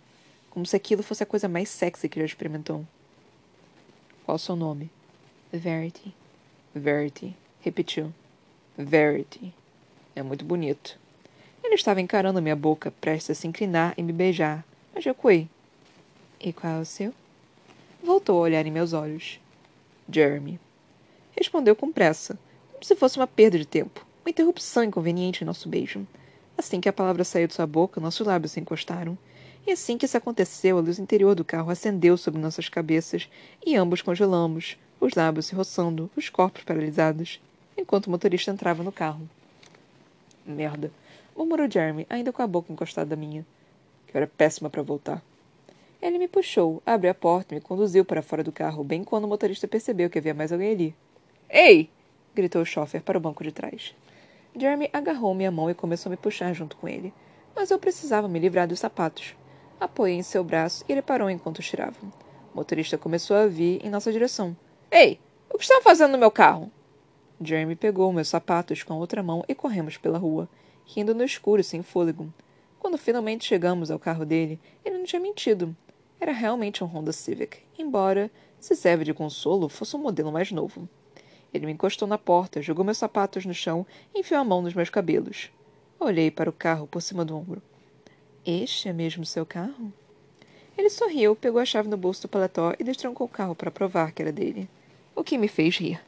como 0.50 0.66
se 0.66 0.74
aquilo 0.74 1.04
fosse 1.04 1.22
a 1.22 1.26
coisa 1.26 1.50
mais 1.50 1.68
sexy 1.68 2.08
que 2.08 2.18
já 2.18 2.26
experimentou. 2.26 2.88
Qual 4.24 4.36
o 4.36 4.40
seu 4.40 4.56
nome? 4.56 4.90
Verity. 5.52 6.16
Verity, 6.74 7.36
repetiu. 7.60 8.14
Verity. 8.78 9.54
É 10.16 10.24
muito 10.24 10.46
bonito. 10.46 10.98
Ele 11.62 11.76
estava 11.76 12.00
encarando 12.00 12.42
minha 12.42 12.56
boca, 12.56 12.90
prestes 12.90 13.32
a 13.32 13.42
se 13.42 13.48
inclinar 13.50 13.94
e 13.98 14.02
me 14.02 14.14
beijar, 14.14 14.64
mas 14.96 15.04
recuei. 15.04 15.50
E 16.40 16.54
qual 16.54 16.72
é 16.72 16.80
o 16.80 16.86
seu? 16.86 17.14
Voltou 18.04 18.40
a 18.40 18.42
olhar 18.42 18.66
em 18.66 18.72
meus 18.72 18.92
olhos. 18.92 19.40
Jeremy. 20.12 20.60
Respondeu 21.32 21.74
com 21.74 21.90
pressa, 21.90 22.38
como 22.74 22.84
se 22.84 22.98
fosse 22.98 23.18
uma 23.18 23.26
perda 23.26 23.58
de 23.58 23.66
tempo, 23.66 24.06
uma 24.26 24.30
interrupção 24.30 24.84
inconveniente 24.84 25.42
em 25.42 25.48
nosso 25.48 25.70
beijo. 25.70 26.06
Assim 26.58 26.82
que 26.82 26.90
a 26.90 26.94
palavra 26.94 27.24
saiu 27.24 27.48
de 27.48 27.54
sua 27.54 27.66
boca, 27.66 28.02
nossos 28.02 28.28
lábios 28.28 28.52
se 28.52 28.60
encostaram. 28.60 29.18
E 29.66 29.72
assim 29.72 29.98
que 29.98 30.04
isso 30.04 30.18
aconteceu, 30.18 30.78
a 30.78 30.82
luz 30.82 31.00
interior 31.00 31.34
do 31.34 31.46
carro 31.46 31.72
acendeu 31.72 32.18
sobre 32.18 32.42
nossas 32.42 32.68
cabeças 32.68 33.30
e 33.66 33.74
ambos 33.74 34.02
congelamos, 34.02 34.78
os 35.00 35.14
lábios 35.14 35.46
se 35.46 35.56
roçando, 35.56 36.12
os 36.14 36.28
corpos 36.28 36.64
paralisados, 36.64 37.40
enquanto 37.78 38.08
o 38.08 38.12
motorista 38.12 38.52
entrava 38.52 38.84
no 38.84 38.92
carro. 38.92 39.30
Merda, 40.46 40.92
murmurou 41.34 41.72
Jeremy, 41.72 42.06
ainda 42.10 42.34
com 42.34 42.42
a 42.42 42.48
boca 42.48 42.74
encostada 42.74 43.14
à 43.14 43.18
minha. 43.18 43.46
Que 44.08 44.18
hora 44.18 44.28
péssima 44.28 44.70
para 44.70 44.84
voltar. 44.84 45.24
Ele 46.04 46.18
me 46.18 46.28
puxou, 46.28 46.84
abriu 46.86 47.12
a 47.12 47.14
porta 47.14 47.54
e 47.54 47.56
me 47.56 47.62
conduziu 47.62 48.04
para 48.04 48.22
fora 48.22 48.44
do 48.44 48.52
carro, 48.52 48.84
bem 48.84 49.06
quando 49.06 49.24
o 49.24 49.28
motorista 49.28 49.70
percebeu 49.70 50.10
que 50.10 50.20
havia 50.20 50.34
mais 50.34 50.52
alguém 50.52 50.72
ali. 50.72 50.96
Ei! 51.50 51.90
gritou 52.36 52.62
o 52.62 52.66
chofer 52.66 53.02
para 53.02 53.18
o 53.18 53.22
banco 53.22 53.42
de 53.42 53.54
trás. 53.54 53.96
Jeremy 54.54 54.90
agarrou 54.92 55.34
minha 55.34 55.50
mão 55.50 55.70
e 55.70 55.74
começou 55.74 56.10
a 56.10 56.12
me 56.12 56.18
puxar 56.18 56.52
junto 56.52 56.76
com 56.76 56.90
ele, 56.90 57.14
mas 57.56 57.72
eu 57.72 57.80
precisava 57.80 58.28
me 58.28 58.38
livrar 58.38 58.68
dos 58.68 58.82
sapatos. 58.82 59.34
Apoiei 59.80 60.18
em 60.18 60.24
seu 60.24 60.44
braço 60.44 60.84
e 60.90 60.92
ele 60.92 61.02
parou 61.02 61.30
enquanto 61.30 61.62
tirava. 61.62 61.96
O 62.54 62.58
motorista 62.58 62.98
começou 62.98 63.38
a 63.38 63.48
vir 63.48 63.80
em 63.82 63.90
nossa 63.90 64.12
direção. 64.12 64.58
Ei, 64.92 65.22
o 65.50 65.58
que 65.58 65.64
estão 65.64 65.82
fazendo 65.82 66.12
no 66.12 66.18
meu 66.18 66.30
carro? 66.30 66.70
Jeremy 67.42 67.78
pegou 67.78 68.12
meus 68.12 68.28
sapatos 68.28 68.84
com 68.84 68.92
a 68.92 68.98
outra 68.98 69.24
mão 69.24 69.46
e 69.48 69.56
corremos 69.56 69.96
pela 69.96 70.18
rua, 70.18 70.50
rindo 70.86 71.16
no 71.16 71.24
escuro 71.24 71.64
sem 71.64 71.82
fôlego. 71.82 72.28
Quando 72.78 72.98
finalmente 72.98 73.46
chegamos 73.46 73.90
ao 73.90 73.98
carro 73.98 74.26
dele, 74.26 74.60
ele 74.84 74.98
não 74.98 75.06
tinha 75.06 75.22
mentido. 75.22 75.74
Era 76.24 76.32
realmente 76.32 76.82
um 76.82 76.88
Honda 76.88 77.12
Civic, 77.12 77.58
embora, 77.78 78.32
se 78.58 78.78
serve 78.78 79.04
de 79.04 79.14
consolo, 79.14 79.68
fosse 79.68 79.94
um 79.98 80.00
modelo 80.00 80.32
mais 80.32 80.54
novo. 80.54 80.88
Ele 81.54 81.66
me 81.66 81.74
encostou 81.74 82.08
na 82.08 82.18
porta, 82.18 82.62
jogou 82.62 82.86
meus 82.86 82.98
sapatos 82.98 83.46
no 83.46 83.54
chão 83.54 83.86
e 84.16 84.22
enfiou 84.22 84.40
a 84.40 84.44
mão 84.46 84.62
nos 84.62 84.74
meus 84.74 84.90
cabelos. 84.90 85.52
Olhei 86.00 86.32
para 86.32 86.50
o 86.50 86.54
carro 86.54 86.88
por 86.88 87.02
cima 87.02 87.26
do 87.26 87.36
ombro. 87.36 87.62
Este 88.46 88.88
é 88.88 88.94
mesmo 88.94 89.26
seu 89.26 89.46
carro? 89.46 89.92
Ele 90.78 90.90
sorriu, 90.90 91.36
pegou 91.36 91.60
a 91.60 91.66
chave 91.66 91.90
no 91.90 91.98
bolso 91.98 92.22
do 92.22 92.30
paletó 92.30 92.74
e 92.80 92.86
destrancou 92.86 93.28
o 93.28 93.30
carro 93.30 93.54
para 93.54 93.70
provar 93.70 94.14
que 94.14 94.22
era 94.22 94.32
dele. 94.32 94.70
O 95.14 95.26
que 95.26 95.38
me 95.38 95.50
fez 95.50 95.76
rir. 95.76 96.00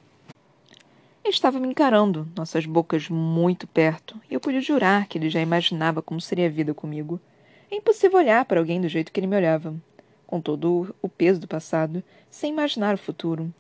Estava 1.26 1.60
me 1.60 1.68
encarando, 1.68 2.26
nossas 2.38 2.66
bocas 2.66 3.10
muito 3.10 3.68
perto, 3.68 4.18
e 4.32 4.34
eu 4.34 4.40
podia 4.40 4.62
jurar 4.62 5.10
que 5.10 5.18
ele 5.18 5.30
já 5.30 5.42
imaginava 5.42 6.02
como 6.02 6.22
seria 6.22 6.46
a 6.46 6.50
vida 6.50 6.74
comigo. 6.74 7.20
É 7.70 7.76
impossível 7.76 8.18
olhar 8.18 8.46
para 8.46 8.62
alguém 8.62 8.80
do 8.80 8.88
jeito 8.88 9.12
que 9.12 9.20
ele 9.20 9.28
me 9.28 9.36
olhava, 9.36 9.76
com 10.26 10.42
todo 10.42 10.96
o 11.02 11.10
peso 11.10 11.40
do 11.40 11.48
passado, 11.48 12.04
sem 12.30 12.52
imaginar 12.52 12.96
o 12.96 12.98
futuro, 12.98 13.54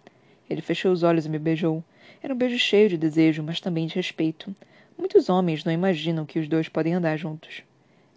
ele 0.50 0.62
fechou 0.62 0.92
os 0.92 1.04
olhos 1.04 1.26
e 1.26 1.30
me 1.30 1.40
beijou. 1.40 1.84
Era 2.22 2.34
um 2.34 2.38
beijo 2.38 2.58
cheio 2.58 2.90
de 2.90 2.98
desejo, 2.98 3.42
mas 3.42 3.60
também 3.60 3.88
de 3.88 3.96
respeito. 3.96 4.56
Muitos 4.98 5.28
homens 5.30 5.64
não 5.64 5.74
imaginam 5.74 6.26
que 6.26 6.40
os 6.40 6.48
dois 6.48 6.70
podem 6.70 6.94
andar 6.94 7.18
juntos. 7.18 7.64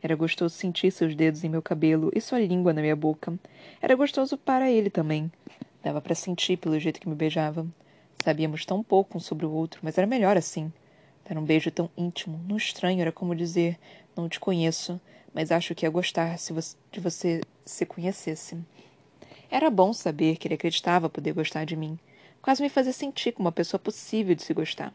Era 0.02 0.14
gostoso 0.14 0.55
sentir 0.55 0.93
seus 0.93 1.14
dedos 1.14 1.43
em 1.43 1.49
meu 1.49 1.62
cabelo 1.62 2.11
e 2.14 2.21
sua 2.21 2.38
língua 2.38 2.73
na 2.73 2.81
minha 2.81 2.95
boca. 2.95 3.37
Era 3.81 3.97
gostoso 3.97 4.37
para 4.37 4.71
ele 4.71 4.90
também. 4.90 5.31
Dava 5.83 6.00
para 6.00 6.14
sentir 6.14 6.57
pelo 6.59 6.78
jeito 6.78 7.00
que 7.00 7.09
me 7.09 7.14
beijava. 7.14 7.67
Sabíamos 8.23 8.64
tão 8.64 8.83
pouco 8.83 9.17
um 9.17 9.21
sobre 9.21 9.47
o 9.47 9.50
outro, 9.50 9.81
mas 9.83 9.97
era 9.97 10.07
melhor 10.07 10.37
assim. 10.37 10.73
Era 11.25 11.40
um 11.40 11.45
beijo 11.45 11.71
tão 11.71 11.90
íntimo, 11.97 12.40
não 12.49 12.57
estranho, 12.57 13.00
era 13.00 13.12
como 13.12 13.35
dizer: 13.35 13.78
Não 14.17 14.28
te 14.28 14.38
conheço, 14.38 15.00
mas 15.35 15.50
acho 15.50 15.75
que 15.75 15.87
ia 15.87 15.90
gostar 15.90 16.38
se 16.38 16.52
você, 16.52 16.76
de 16.90 17.00
você 17.00 17.40
se 17.64 17.85
conhecesse. 17.87 18.56
Era 19.50 19.70
bom 19.70 19.92
saber 19.92 20.37
que 20.37 20.47
ele 20.47 20.54
acreditava 20.54 21.08
poder 21.08 21.32
gostar 21.32 21.64
de 21.64 21.76
mim. 21.76 21.99
Quase 22.42 22.62
me 22.62 22.68
fazia 22.68 22.92
sentir 22.92 23.32
como 23.32 23.47
uma 23.47 23.52
pessoa 23.52 23.78
possível 23.78 24.35
de 24.35 24.42
se 24.42 24.52
gostar. 24.52 24.92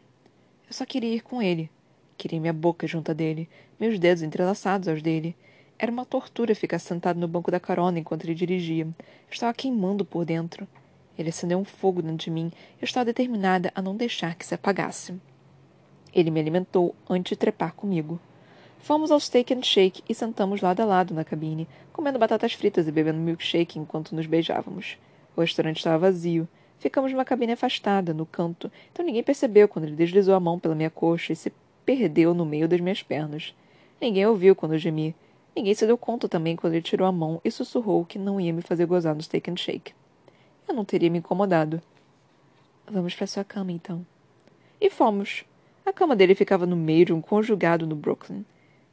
Eu 0.66 0.72
só 0.72 0.84
queria 0.86 1.14
ir 1.14 1.22
com 1.22 1.42
ele. 1.42 1.70
Queria 2.16 2.40
minha 2.40 2.52
boca 2.52 2.86
junto 2.86 3.10
a 3.10 3.14
dele, 3.14 3.48
meus 3.78 3.98
dedos 3.98 4.22
entrelaçados 4.22 4.88
aos 4.88 5.02
dele. 5.02 5.36
Era 5.78 5.90
uma 5.90 6.06
tortura 6.06 6.54
ficar 6.54 6.78
sentado 6.78 7.18
no 7.18 7.26
banco 7.26 7.50
da 7.50 7.58
carona 7.58 7.98
enquanto 7.98 8.24
ele 8.24 8.34
dirigia. 8.34 8.84
Eu 8.84 8.94
estava 9.30 9.52
queimando 9.52 10.04
por 10.04 10.24
dentro. 10.24 10.68
Ele 11.18 11.28
acendeu 11.28 11.58
um 11.58 11.64
fogo 11.64 12.02
dentro 12.02 12.24
de 12.24 12.30
mim 12.30 12.50
eu 12.80 12.84
estava 12.84 13.06
determinada 13.06 13.72
a 13.74 13.80
não 13.80 13.96
deixar 13.96 14.34
que 14.34 14.44
se 14.44 14.54
apagasse. 14.54 15.14
Ele 16.12 16.30
me 16.30 16.38
alimentou 16.38 16.94
antes 17.08 17.30
de 17.30 17.36
trepar 17.36 17.72
comigo. 17.72 18.20
Fomos 18.84 19.10
ao 19.10 19.18
Steak 19.18 19.54
and 19.54 19.62
Shake 19.62 20.02
e 20.06 20.14
sentamos 20.14 20.60
lado 20.60 20.80
a 20.80 20.84
lado 20.84 21.14
na 21.14 21.24
cabine, 21.24 21.66
comendo 21.90 22.18
batatas 22.18 22.52
fritas 22.52 22.86
e 22.86 22.92
bebendo 22.92 23.18
milkshake 23.18 23.78
enquanto 23.78 24.14
nos 24.14 24.26
beijávamos. 24.26 24.98
O 25.34 25.40
restaurante 25.40 25.78
estava 25.78 25.96
vazio 25.96 26.46
Ficamos 26.78 27.10
numa 27.10 27.24
cabine 27.24 27.52
afastada, 27.52 28.12
no 28.12 28.26
canto, 28.26 28.70
então 28.92 29.02
ninguém 29.02 29.22
percebeu 29.22 29.66
quando 29.68 29.86
ele 29.86 29.96
deslizou 29.96 30.34
a 30.34 30.38
mão 30.38 30.58
pela 30.58 30.74
minha 30.74 30.90
coxa 30.90 31.32
e 31.32 31.36
se 31.36 31.50
perdeu 31.82 32.34
no 32.34 32.44
meio 32.44 32.68
das 32.68 32.78
minhas 32.78 33.02
pernas. 33.02 33.54
Ninguém 33.98 34.26
ouviu 34.26 34.54
quando 34.54 34.74
eu 34.74 34.78
gemi. 34.78 35.14
Ninguém 35.56 35.74
se 35.74 35.86
deu 35.86 35.96
conta 35.96 36.28
também 36.28 36.54
quando 36.54 36.74
ele 36.74 36.82
tirou 36.82 37.08
a 37.08 37.12
mão 37.12 37.40
e 37.42 37.50
sussurrou 37.50 38.04
que 38.04 38.18
não 38.18 38.38
ia 38.38 38.52
me 38.52 38.60
fazer 38.60 38.84
gozar 38.84 39.14
no 39.14 39.22
steak 39.22 39.50
and 39.50 39.56
shake. 39.56 39.94
Eu 40.68 40.74
não 40.74 40.84
teria 40.84 41.08
me 41.08 41.20
incomodado. 41.20 41.80
Vamos 42.86 43.14
para 43.14 43.26
sua 43.26 43.44
cama, 43.44 43.72
então. 43.72 44.04
E 44.78 44.90
fomos. 44.90 45.46
A 45.86 45.92
cama 45.92 46.14
dele 46.14 46.34
ficava 46.34 46.66
no 46.66 46.76
meio 46.76 47.06
de 47.06 47.14
um 47.14 47.22
conjugado 47.22 47.86
no 47.86 47.96
Brooklyn. 47.96 48.44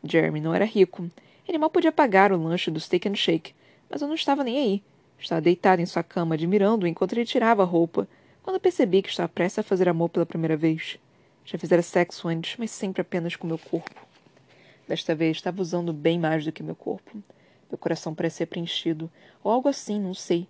Jeremy 0.03 0.41
não 0.41 0.53
era 0.53 0.65
rico. 0.65 1.09
Ele 1.47 1.57
mal 1.57 1.69
podia 1.69 1.91
pagar 1.91 2.31
o 2.31 2.41
lanche 2.41 2.71
do 2.71 2.79
steak 2.79 3.07
and 3.07 3.15
shake, 3.15 3.53
mas 3.89 4.01
eu 4.01 4.07
não 4.07 4.15
estava 4.15 4.43
nem 4.43 4.57
aí. 4.57 4.83
Estava 5.19 5.41
deitada 5.41 5.81
em 5.81 5.85
sua 5.85 6.03
cama, 6.03 6.35
admirando-o 6.35 6.87
enquanto 6.87 7.13
ele 7.13 7.25
tirava 7.25 7.61
a 7.61 7.65
roupa, 7.65 8.07
quando 8.41 8.59
percebi 8.59 9.01
que 9.01 9.09
estava 9.09 9.29
prestes 9.29 9.59
a 9.59 9.63
fazer 9.63 9.87
amor 9.87 10.09
pela 10.09 10.25
primeira 10.25 10.57
vez. 10.57 10.97
Já 11.45 11.57
fizera 11.57 11.81
sexo 11.81 12.27
antes, 12.27 12.55
mas 12.57 12.71
sempre 12.71 13.01
apenas 13.01 13.35
com 13.35 13.45
meu 13.45 13.57
corpo. 13.57 14.07
Desta 14.87 15.13
vez 15.13 15.37
estava 15.37 15.61
usando 15.61 15.93
bem 15.93 16.19
mais 16.19 16.43
do 16.43 16.51
que 16.51 16.63
meu 16.63 16.75
corpo. 16.75 17.21
Meu 17.69 17.77
coração 17.77 18.13
parecia 18.13 18.47
preenchido, 18.47 19.09
ou 19.43 19.51
algo 19.51 19.69
assim, 19.69 19.99
não 19.99 20.13
sei. 20.13 20.47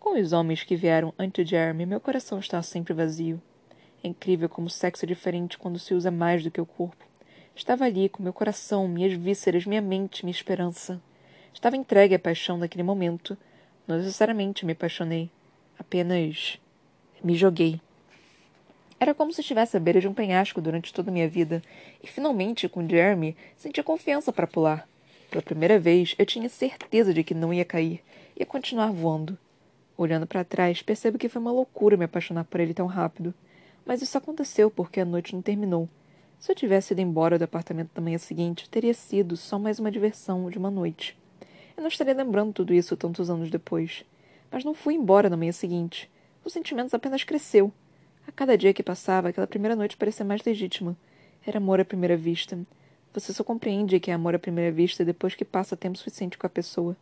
Com 0.00 0.20
os 0.20 0.32
homens 0.32 0.62
que 0.62 0.76
vieram 0.76 1.14
antes 1.18 1.44
de 1.44 1.50
Jeremy, 1.50 1.86
meu 1.86 2.00
coração 2.00 2.38
estava 2.38 2.62
sempre 2.62 2.92
vazio. 2.92 3.40
É 4.02 4.08
incrível 4.08 4.48
como 4.48 4.66
o 4.66 4.70
sexo 4.70 5.04
é 5.04 5.08
diferente 5.08 5.58
quando 5.58 5.78
se 5.78 5.94
usa 5.94 6.10
mais 6.10 6.42
do 6.42 6.50
que 6.50 6.60
o 6.60 6.66
corpo. 6.66 7.07
Estava 7.58 7.86
ali, 7.86 8.08
com 8.08 8.22
meu 8.22 8.32
coração, 8.32 8.86
minhas 8.86 9.12
vísceras, 9.14 9.66
minha 9.66 9.82
mente, 9.82 10.24
minha 10.24 10.32
esperança. 10.32 11.02
Estava 11.52 11.76
entregue 11.76 12.14
à 12.14 12.18
paixão 12.18 12.56
daquele 12.56 12.84
momento, 12.84 13.36
não 13.84 13.96
necessariamente 13.96 14.64
me 14.64 14.74
apaixonei. 14.74 15.28
Apenas 15.76 16.56
me 17.22 17.34
joguei. 17.34 17.80
Era 19.00 19.12
como 19.12 19.32
se 19.32 19.40
estivesse 19.40 19.76
à 19.76 19.80
beira 19.80 20.00
de 20.00 20.06
um 20.06 20.14
penhasco 20.14 20.60
durante 20.60 20.94
toda 20.94 21.10
a 21.10 21.12
minha 21.12 21.28
vida, 21.28 21.60
e 22.00 22.06
finalmente, 22.06 22.68
com 22.68 22.88
Jeremy, 22.88 23.36
senti 23.56 23.82
confiança 23.82 24.32
para 24.32 24.46
pular. 24.46 24.88
Pela 25.28 25.42
primeira 25.42 25.80
vez, 25.80 26.14
eu 26.16 26.24
tinha 26.24 26.48
certeza 26.48 27.12
de 27.12 27.24
que 27.24 27.34
não 27.34 27.52
ia 27.52 27.64
cair, 27.64 28.04
ia 28.38 28.46
continuar 28.46 28.92
voando. 28.92 29.36
Olhando 29.96 30.28
para 30.28 30.44
trás, 30.44 30.80
percebo 30.80 31.18
que 31.18 31.28
foi 31.28 31.42
uma 31.42 31.50
loucura 31.50 31.96
me 31.96 32.04
apaixonar 32.04 32.44
por 32.44 32.60
ele 32.60 32.72
tão 32.72 32.86
rápido. 32.86 33.34
Mas 33.84 34.00
isso 34.00 34.16
aconteceu 34.16 34.70
porque 34.70 35.00
a 35.00 35.04
noite 35.04 35.34
não 35.34 35.42
terminou. 35.42 35.88
Se 36.38 36.52
eu 36.52 36.56
tivesse 36.56 36.92
ido 36.92 37.00
embora 37.00 37.36
do 37.36 37.42
apartamento 37.42 37.90
na 37.96 38.00
manhã 38.00 38.16
seguinte, 38.16 38.70
teria 38.70 38.94
sido 38.94 39.36
só 39.36 39.58
mais 39.58 39.80
uma 39.80 39.90
diversão 39.90 40.48
de 40.48 40.56
uma 40.56 40.70
noite. 40.70 41.18
Eu 41.76 41.80
não 41.80 41.88
estaria 41.88 42.14
lembrando 42.14 42.52
tudo 42.52 42.72
isso 42.72 42.96
tantos 42.96 43.28
anos 43.28 43.50
depois. 43.50 44.04
Mas 44.50 44.64
não 44.64 44.72
fui 44.72 44.94
embora 44.94 45.28
na 45.28 45.36
manhã 45.36 45.50
seguinte. 45.50 46.08
Os 46.44 46.52
sentimentos 46.52 46.94
apenas 46.94 47.24
cresceu. 47.24 47.72
A 48.26 48.30
cada 48.30 48.56
dia 48.56 48.72
que 48.72 48.84
passava, 48.84 49.28
aquela 49.28 49.48
primeira 49.48 49.74
noite 49.74 49.96
parecia 49.96 50.24
mais 50.24 50.42
legítima. 50.44 50.96
Era 51.44 51.58
amor 51.58 51.80
à 51.80 51.84
primeira 51.84 52.16
vista. 52.16 52.56
Você 53.12 53.32
só 53.32 53.42
compreende 53.42 53.98
que 53.98 54.10
é 54.10 54.14
amor 54.14 54.36
à 54.36 54.38
primeira 54.38 54.70
vista 54.70 55.04
depois 55.04 55.34
que 55.34 55.44
passa 55.44 55.76
tempo 55.76 55.98
suficiente 55.98 56.38
com 56.38 56.46
a 56.46 56.50
pessoa. 56.50 56.96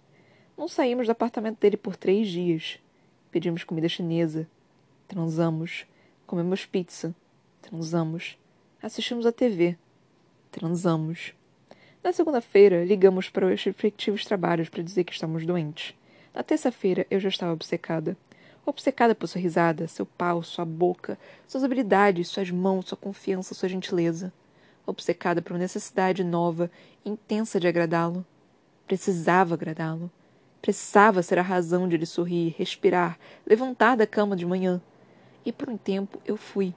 Não 0.57 0.67
saímos 0.67 1.07
do 1.07 1.13
apartamento 1.13 1.61
dele 1.61 1.77
por 1.77 1.95
três 1.95 2.29
dias. 2.29 2.79
Pedimos 3.31 3.65
comida 3.65 3.89
chinesa. 3.89 4.49
Transamos. 5.07 5.85
Comemos 6.27 6.65
pizza. 6.65 7.15
Transamos. 7.61 8.39
Assistimos 8.87 9.27
a 9.27 9.33
TV. 9.33 9.77
Transamos. 10.53 11.35
Na 12.05 12.13
segunda-feira, 12.13 12.85
ligamos 12.85 13.29
para 13.29 13.45
os 13.45 13.51
respectivos 13.65 14.25
trabalhos 14.25 14.69
para 14.69 14.81
dizer 14.81 15.03
que 15.03 15.13
estamos 15.13 15.45
doentes. 15.45 15.93
Na 16.33 16.45
terça-feira, 16.45 17.05
eu 17.11 17.19
já 17.19 17.29
estava 17.29 17.53
obcecada 17.53 18.17
obcecada 18.65 19.13
por 19.13 19.27
sua 19.27 19.41
risada, 19.41 19.89
seu 19.89 20.07
pau, 20.07 20.41
sua 20.41 20.65
boca, 20.65 21.19
suas 21.49 21.65
habilidades, 21.65 22.29
suas 22.29 22.49
mãos, 22.53 22.87
sua 22.87 22.97
confiança, 22.97 23.55
sua 23.55 23.69
gentileza. 23.69 24.33
Obcecada 24.87 25.43
por 25.43 25.55
uma 25.55 25.59
necessidade 25.59 26.23
nova 26.23 26.71
intensa 27.05 27.59
de 27.59 27.67
agradá-lo. 27.67 28.25
Precisava 28.87 29.55
agradá-lo. 29.55 30.09
Precisava 30.63 31.25
ser 31.25 31.41
a 31.41 31.43
razão 31.43 31.89
de 31.89 31.97
ele 31.97 32.07
sorrir, 32.07 32.55
respirar, 32.57 33.19
levantar 33.45 33.97
da 33.97 34.07
cama 34.07 34.37
de 34.37 34.47
manhã. 34.47 34.81
E 35.45 35.51
por 35.51 35.69
um 35.69 35.77
tempo 35.77 36.23
eu 36.25 36.37
fui. 36.37 36.73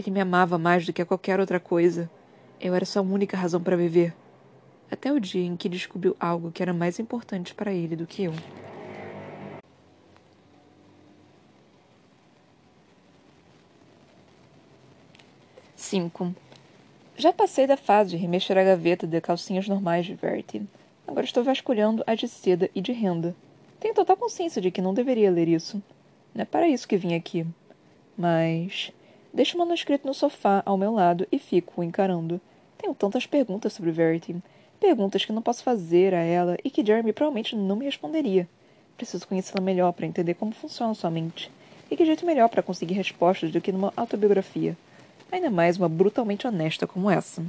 Ele 0.00 0.10
me 0.10 0.20
amava 0.22 0.56
mais 0.56 0.86
do 0.86 0.94
que 0.94 1.02
a 1.02 1.04
qualquer 1.04 1.38
outra 1.38 1.60
coisa. 1.60 2.10
Eu 2.58 2.74
era 2.74 2.86
sua 2.86 3.02
única 3.02 3.36
razão 3.36 3.62
para 3.62 3.76
viver. 3.76 4.14
Até 4.90 5.12
o 5.12 5.20
dia 5.20 5.44
em 5.44 5.54
que 5.58 5.68
descobriu 5.68 6.16
algo 6.18 6.50
que 6.50 6.62
era 6.62 6.72
mais 6.72 6.98
importante 6.98 7.52
para 7.54 7.70
ele 7.70 7.94
do 7.94 8.06
que 8.06 8.24
eu. 8.24 8.32
5. 15.76 16.34
Já 17.14 17.30
passei 17.30 17.66
da 17.66 17.76
fase 17.76 18.12
de 18.12 18.16
remexer 18.16 18.56
a 18.56 18.64
gaveta 18.64 19.06
de 19.06 19.20
calcinhas 19.20 19.68
normais 19.68 20.06
de 20.06 20.14
Verity. 20.14 20.62
Agora 21.06 21.26
estou 21.26 21.44
vasculhando 21.44 22.02
as 22.06 22.18
de 22.18 22.26
seda 22.26 22.70
e 22.74 22.80
de 22.80 22.92
renda. 22.92 23.36
Tenho 23.78 23.92
total 23.92 24.16
consciência 24.16 24.62
de 24.62 24.70
que 24.70 24.80
não 24.80 24.94
deveria 24.94 25.30
ler 25.30 25.48
isso. 25.48 25.82
Não 26.34 26.40
é 26.40 26.46
para 26.46 26.66
isso 26.66 26.88
que 26.88 26.96
vim 26.96 27.14
aqui. 27.14 27.46
Mas. 28.16 28.90
Deixo 29.32 29.56
o 29.56 29.58
manuscrito 29.58 30.06
no 30.06 30.14
sofá 30.14 30.62
ao 30.66 30.76
meu 30.76 30.92
lado 30.92 31.26
e 31.30 31.38
fico 31.38 31.80
o 31.80 31.84
encarando. 31.84 32.40
Tenho 32.78 32.94
tantas 32.94 33.26
perguntas 33.26 33.72
sobre 33.72 33.90
Verity. 33.90 34.36
Perguntas 34.78 35.24
que 35.24 35.32
não 35.32 35.42
posso 35.42 35.62
fazer 35.62 36.14
a 36.14 36.22
ela 36.22 36.56
e 36.64 36.70
que 36.70 36.84
Jeremy 36.84 37.12
provavelmente 37.12 37.54
não 37.54 37.76
me 37.76 37.84
responderia. 37.84 38.48
Preciso 38.96 39.28
conhecê-la 39.28 39.60
melhor 39.60 39.92
para 39.92 40.06
entender 40.06 40.34
como 40.34 40.52
funciona 40.52 40.94
sua 40.94 41.10
mente. 41.10 41.50
E 41.90 41.96
que 41.96 42.04
jeito 42.04 42.24
melhor 42.24 42.48
para 42.48 42.62
conseguir 42.62 42.94
respostas 42.94 43.50
do 43.50 43.60
que 43.60 43.72
numa 43.72 43.92
autobiografia 43.96 44.76
ainda 45.32 45.50
mais 45.50 45.76
uma 45.76 45.88
brutalmente 45.88 46.46
honesta 46.46 46.86
como 46.86 47.10
essa. 47.10 47.42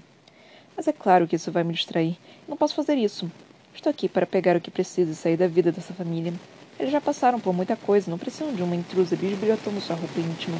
Mas 0.75 0.87
é 0.87 0.93
claro 0.93 1.27
que 1.27 1.35
isso 1.35 1.51
vai 1.51 1.63
me 1.63 1.73
distrair. 1.73 2.17
Não 2.47 2.55
posso 2.55 2.75
fazer 2.75 2.95
isso. 2.95 3.29
Estou 3.73 3.89
aqui 3.89 4.07
para 4.07 4.25
pegar 4.25 4.55
o 4.55 4.61
que 4.61 4.71
preciso 4.71 5.11
e 5.11 5.15
sair 5.15 5.37
da 5.37 5.47
vida 5.47 5.71
dessa 5.71 5.93
família. 5.93 6.33
Eles 6.79 6.91
já 6.91 7.01
passaram 7.01 7.39
por 7.39 7.53
muita 7.53 7.75
coisa, 7.75 8.09
não 8.09 8.17
precisam 8.17 8.53
de 8.53 8.63
uma 8.63 8.75
intrusa 8.75 9.15
bisbilhotando 9.15 9.81
sua 9.81 9.95
roupa 9.95 10.19
íntima. 10.19 10.57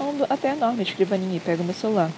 Ando 0.00 0.26
até 0.28 0.50
a 0.50 0.56
enorme 0.56 0.82
escrivaninha 0.82 1.36
e 1.36 1.40
pego 1.40 1.62
meu 1.62 1.74
celular. 1.74 2.10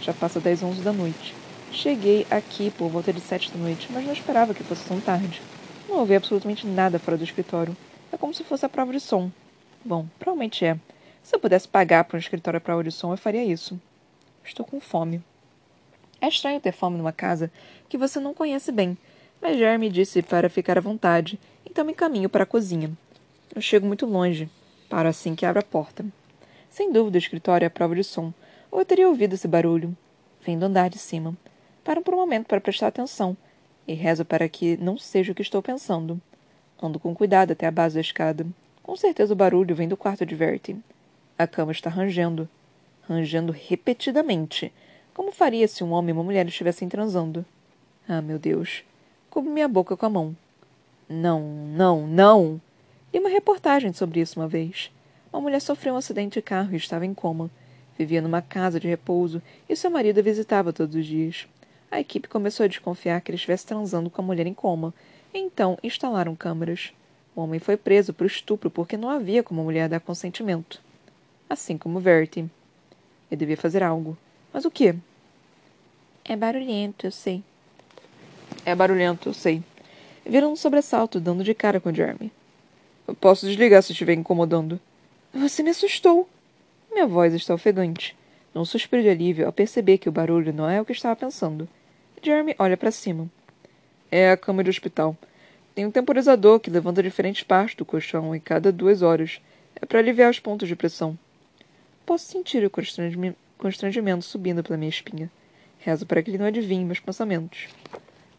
Já 0.00 0.12
passa 0.12 0.40
das 0.40 0.62
onze 0.62 0.82
da 0.82 0.92
noite. 0.92 1.34
Cheguei 1.72 2.26
aqui 2.30 2.70
por 2.70 2.88
volta 2.88 3.12
de 3.12 3.20
sete 3.20 3.50
da 3.50 3.58
noite, 3.58 3.88
mas 3.90 4.04
não 4.04 4.12
esperava 4.12 4.54
que 4.54 4.62
fosse 4.62 4.86
tão 4.86 5.00
tarde. 5.00 5.42
Não 5.88 5.98
ouvi 5.98 6.14
absolutamente 6.14 6.66
nada 6.66 6.98
fora 6.98 7.16
do 7.16 7.24
escritório. 7.24 7.76
É 8.12 8.16
como 8.16 8.32
se 8.32 8.44
fosse 8.44 8.64
a 8.64 8.68
prova 8.68 8.92
de 8.92 9.00
som. 9.00 9.30
Bom, 9.84 10.06
provavelmente 10.18 10.64
é. 10.64 10.78
Se 11.22 11.34
eu 11.34 11.40
pudesse 11.40 11.66
pagar 11.66 12.04
para 12.04 12.16
um 12.16 12.20
escritório 12.20 12.60
para 12.60 12.74
audição, 12.74 13.10
eu 13.10 13.16
faria 13.16 13.44
isso. 13.44 13.80
Estou 14.44 14.64
com 14.64 14.80
fome. 14.80 15.22
É 16.20 16.28
estranho 16.28 16.60
ter 16.60 16.72
fome 16.72 16.96
numa 16.96 17.12
casa 17.12 17.50
que 17.88 17.98
você 17.98 18.20
não 18.20 18.32
conhece 18.32 18.70
bem, 18.70 18.96
mas 19.42 19.58
Jeremy 19.58 19.90
disse 19.90 20.22
para 20.22 20.48
ficar 20.48 20.78
à 20.78 20.80
vontade, 20.80 21.38
então 21.68 21.84
me 21.84 21.92
encaminho 21.92 22.28
para 22.28 22.44
a 22.44 22.46
cozinha. 22.46 22.90
Eu 23.54 23.60
chego 23.60 23.86
muito 23.86 24.06
longe. 24.06 24.48
Paro 24.88 25.08
assim 25.08 25.34
que 25.34 25.44
abro 25.44 25.60
a 25.60 25.64
porta. 25.64 26.04
Sem 26.74 26.90
dúvida, 26.90 27.14
o 27.14 27.18
escritório 27.18 27.64
é 27.64 27.68
a 27.68 27.70
prova 27.70 27.94
de 27.94 28.02
som, 28.02 28.34
ou 28.68 28.80
eu 28.80 28.84
teria 28.84 29.08
ouvido 29.08 29.34
esse 29.34 29.46
barulho. 29.46 29.96
Vem 30.44 30.58
do 30.58 30.64
andar 30.64 30.90
de 30.90 30.98
cima. 30.98 31.32
Paro 31.84 32.02
por 32.02 32.12
um 32.14 32.16
momento 32.16 32.46
para 32.46 32.60
prestar 32.60 32.88
atenção, 32.88 33.36
e 33.86 33.94
rezo 33.94 34.24
para 34.24 34.48
que 34.48 34.76
não 34.78 34.98
seja 34.98 35.30
o 35.30 35.36
que 35.36 35.42
estou 35.42 35.62
pensando. 35.62 36.20
Ando 36.82 36.98
com 36.98 37.14
cuidado 37.14 37.52
até 37.52 37.68
a 37.68 37.70
base 37.70 37.94
da 37.94 38.00
escada. 38.00 38.44
Com 38.82 38.96
certeza 38.96 39.32
o 39.32 39.36
barulho 39.36 39.72
vem 39.72 39.86
do 39.86 39.96
quarto 39.96 40.26
de 40.26 40.34
Verity. 40.34 40.76
A 41.38 41.46
cama 41.46 41.70
está 41.70 41.88
rangendo. 41.88 42.48
Rangendo 43.08 43.52
repetidamente. 43.52 44.72
Como 45.14 45.30
faria 45.30 45.68
se 45.68 45.84
um 45.84 45.92
homem 45.92 46.08
e 46.08 46.12
uma 46.12 46.24
mulher 46.24 46.44
estivessem 46.44 46.88
transando? 46.88 47.46
Ah, 48.08 48.20
meu 48.20 48.36
Deus. 48.36 48.82
Cubro 49.30 49.48
minha 49.48 49.68
boca 49.68 49.96
com 49.96 50.06
a 50.06 50.10
mão. 50.10 50.36
Não, 51.08 51.40
não, 51.40 52.04
não! 52.04 52.60
Li 53.12 53.20
uma 53.20 53.28
reportagem 53.28 53.92
sobre 53.92 54.18
isso 54.18 54.40
uma 54.40 54.48
vez. 54.48 54.90
Uma 55.34 55.40
mulher 55.40 55.60
sofreu 55.60 55.94
um 55.94 55.96
acidente 55.96 56.34
de 56.34 56.42
carro 56.42 56.72
e 56.72 56.76
estava 56.76 57.04
em 57.04 57.12
coma. 57.12 57.50
Vivia 57.98 58.22
numa 58.22 58.40
casa 58.40 58.78
de 58.78 58.86
repouso 58.86 59.42
e 59.68 59.74
seu 59.74 59.90
marido 59.90 60.20
a 60.20 60.22
visitava 60.22 60.72
todos 60.72 60.94
os 60.94 61.04
dias. 61.04 61.48
A 61.90 61.98
equipe 61.98 62.28
começou 62.28 62.62
a 62.62 62.68
desconfiar 62.68 63.20
que 63.20 63.32
ele 63.32 63.36
estivesse 63.36 63.66
transando 63.66 64.08
com 64.08 64.22
a 64.22 64.24
mulher 64.24 64.46
em 64.46 64.54
coma. 64.54 64.94
Então 65.34 65.76
instalaram 65.82 66.36
câmeras. 66.36 66.92
O 67.34 67.40
homem 67.40 67.58
foi 67.58 67.76
preso 67.76 68.14
por 68.14 68.28
estupro 68.28 68.70
porque 68.70 68.96
não 68.96 69.10
havia 69.10 69.42
como 69.42 69.60
a 69.60 69.64
mulher 69.64 69.88
dar 69.88 69.98
consentimento 69.98 70.80
assim 71.48 71.76
como 71.76 72.00
Verity. 72.00 72.48
Eu 73.30 73.36
devia 73.36 73.56
fazer 73.56 73.82
algo. 73.82 74.16
Mas 74.52 74.64
o 74.64 74.70
quê? 74.70 74.94
É 76.24 76.36
barulhento, 76.36 77.06
eu 77.06 77.10
sei. 77.10 77.42
É 78.64 78.74
barulhento, 78.74 79.30
eu 79.30 79.34
sei. 79.34 79.62
Viram 80.24 80.52
um 80.52 80.56
sobressalto, 80.56 81.20
dando 81.20 81.42
de 81.44 81.54
cara 81.54 81.80
com 81.80 81.92
Jeremy. 81.92 82.30
Eu 83.06 83.14
posso 83.14 83.46
desligar 83.46 83.82
se 83.82 83.92
estiver 83.92 84.14
incomodando. 84.14 84.80
Você 85.34 85.64
me 85.64 85.70
assustou. 85.70 86.28
Minha 86.92 87.08
voz 87.08 87.34
está 87.34 87.52
ofegante. 87.52 88.16
Num 88.54 88.64
suspiro 88.64 89.02
de 89.02 89.08
alívio 89.08 89.46
ao 89.46 89.52
perceber 89.52 89.98
que 89.98 90.08
o 90.08 90.12
barulho 90.12 90.52
não 90.52 90.70
é 90.70 90.80
o 90.80 90.84
que 90.84 90.92
estava 90.92 91.16
pensando. 91.16 91.68
Jeremy 92.22 92.54
olha 92.56 92.76
para 92.76 92.92
cima. 92.92 93.28
É 94.12 94.30
a 94.30 94.36
cama 94.36 94.62
de 94.62 94.70
hospital. 94.70 95.16
Tem 95.74 95.84
um 95.84 95.90
temporizador 95.90 96.60
que 96.60 96.70
levanta 96.70 97.02
diferentes 97.02 97.42
partes 97.42 97.74
do 97.74 97.84
colchão 97.84 98.32
em 98.32 98.38
cada 98.38 98.70
duas 98.70 99.02
horas. 99.02 99.40
É 99.74 99.84
para 99.84 99.98
aliviar 99.98 100.30
os 100.30 100.38
pontos 100.38 100.68
de 100.68 100.76
pressão. 100.76 101.18
Posso 102.06 102.26
sentir 102.26 102.64
o 102.64 102.70
constrangimento 103.58 104.24
subindo 104.24 104.62
pela 104.62 104.78
minha 104.78 104.88
espinha. 104.88 105.28
Rezo 105.80 106.06
para 106.06 106.22
que 106.22 106.30
ele 106.30 106.38
não 106.38 106.46
adivinhe 106.46 106.84
meus 106.84 107.00
pensamentos. 107.00 107.66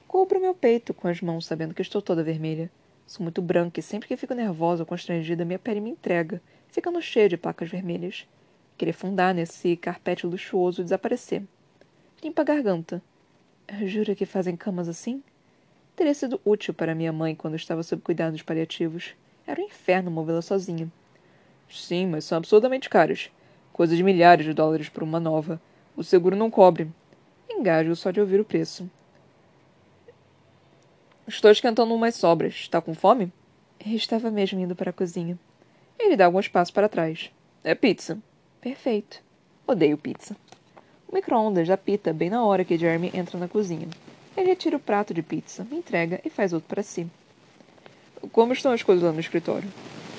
Cubro 0.07 0.39
meu 0.39 0.53
peito 0.53 0.93
com 0.93 1.09
as 1.09 1.19
mãos, 1.19 1.45
sabendo 1.45 1.73
que 1.73 1.81
estou 1.81 2.01
toda 2.01 2.23
vermelha. 2.23 2.71
Sou 3.05 3.23
muito 3.23 3.41
branca 3.41 3.79
e 3.79 3.83
sempre 3.83 4.07
que 4.07 4.17
fico 4.17 4.33
nervosa 4.33 4.83
ou 4.83 4.87
constrangida, 4.87 5.45
minha 5.45 5.59
pele 5.59 5.79
me 5.79 5.91
entrega, 5.91 6.41
ficando 6.67 7.01
cheia 7.01 7.29
de 7.29 7.37
placas 7.37 7.69
vermelhas. 7.69 8.27
Querer 8.77 8.93
fundar 8.93 9.33
nesse 9.33 9.75
carpete 9.77 10.25
luxuoso 10.25 10.81
e 10.81 10.83
desaparecer. 10.83 11.43
Limpa 12.23 12.41
a 12.41 12.45
garganta. 12.45 13.01
Jura 13.85 14.15
que 14.15 14.25
fazem 14.25 14.55
camas 14.55 14.89
assim? 14.89 15.23
Teria 15.95 16.13
sido 16.13 16.41
útil 16.43 16.73
para 16.73 16.95
minha 16.95 17.13
mãe 17.13 17.35
quando 17.35 17.55
estava 17.55 17.83
sob 17.83 18.01
cuidados 18.01 18.41
paliativos. 18.41 19.15
Era 19.47 19.61
um 19.61 19.65
inferno 19.65 20.11
movê-la 20.11 20.41
sozinha. 20.41 20.91
Sim, 21.69 22.07
mas 22.07 22.25
são 22.25 22.37
absurdamente 22.37 22.89
caras 22.89 23.31
coisa 23.75 23.93
de 23.93 24.03
milhares 24.03 24.45
de 24.45 24.53
dólares 24.53 24.87
por 24.87 25.03
uma 25.03 25.19
nova. 25.19 25.59
O 25.97 26.03
seguro 26.03 26.33
não 26.33 26.49
cobre. 26.49 26.89
Engajo 27.49 27.93
só 27.93 28.09
de 28.09 28.21
ouvir 28.21 28.39
o 28.39 28.45
preço. 28.45 28.89
Estou 31.27 31.49
esquentando 31.49 31.93
umas 31.93 32.15
sobras. 32.15 32.53
Está 32.53 32.79
com 32.79 32.93
fome? 32.93 33.31
Estava 33.83 34.29
mesmo 34.29 34.59
indo 34.59 34.75
para 34.75 34.91
a 34.91 34.93
cozinha. 34.93 35.37
Ele 35.97 36.15
dá 36.15 36.25
alguns 36.25 36.47
passos 36.47 36.71
para 36.71 36.87
trás. 36.87 37.31
É 37.63 37.73
pizza. 37.73 38.19
Perfeito. 38.61 39.23
Odeio 39.65 39.97
pizza. 39.97 40.35
O 41.07 41.15
micro-ondas 41.15 41.67
apita 41.69 42.13
bem 42.13 42.29
na 42.29 42.45
hora 42.45 42.63
que 42.63 42.77
Jeremy 42.77 43.09
entra 43.11 43.39
na 43.39 43.47
cozinha. 43.47 43.87
Ele 44.37 44.49
retira 44.49 44.77
o 44.77 44.79
prato 44.79 45.13
de 45.13 45.23
pizza, 45.23 45.63
me 45.63 45.77
entrega 45.77 46.21
e 46.23 46.29
faz 46.29 46.53
outro 46.53 46.67
para 46.67 46.83
si. 46.83 47.07
Como 48.31 48.53
estão 48.53 48.71
as 48.71 48.83
coisas 48.83 49.03
lá 49.03 49.11
no 49.11 49.19
escritório? 49.19 49.67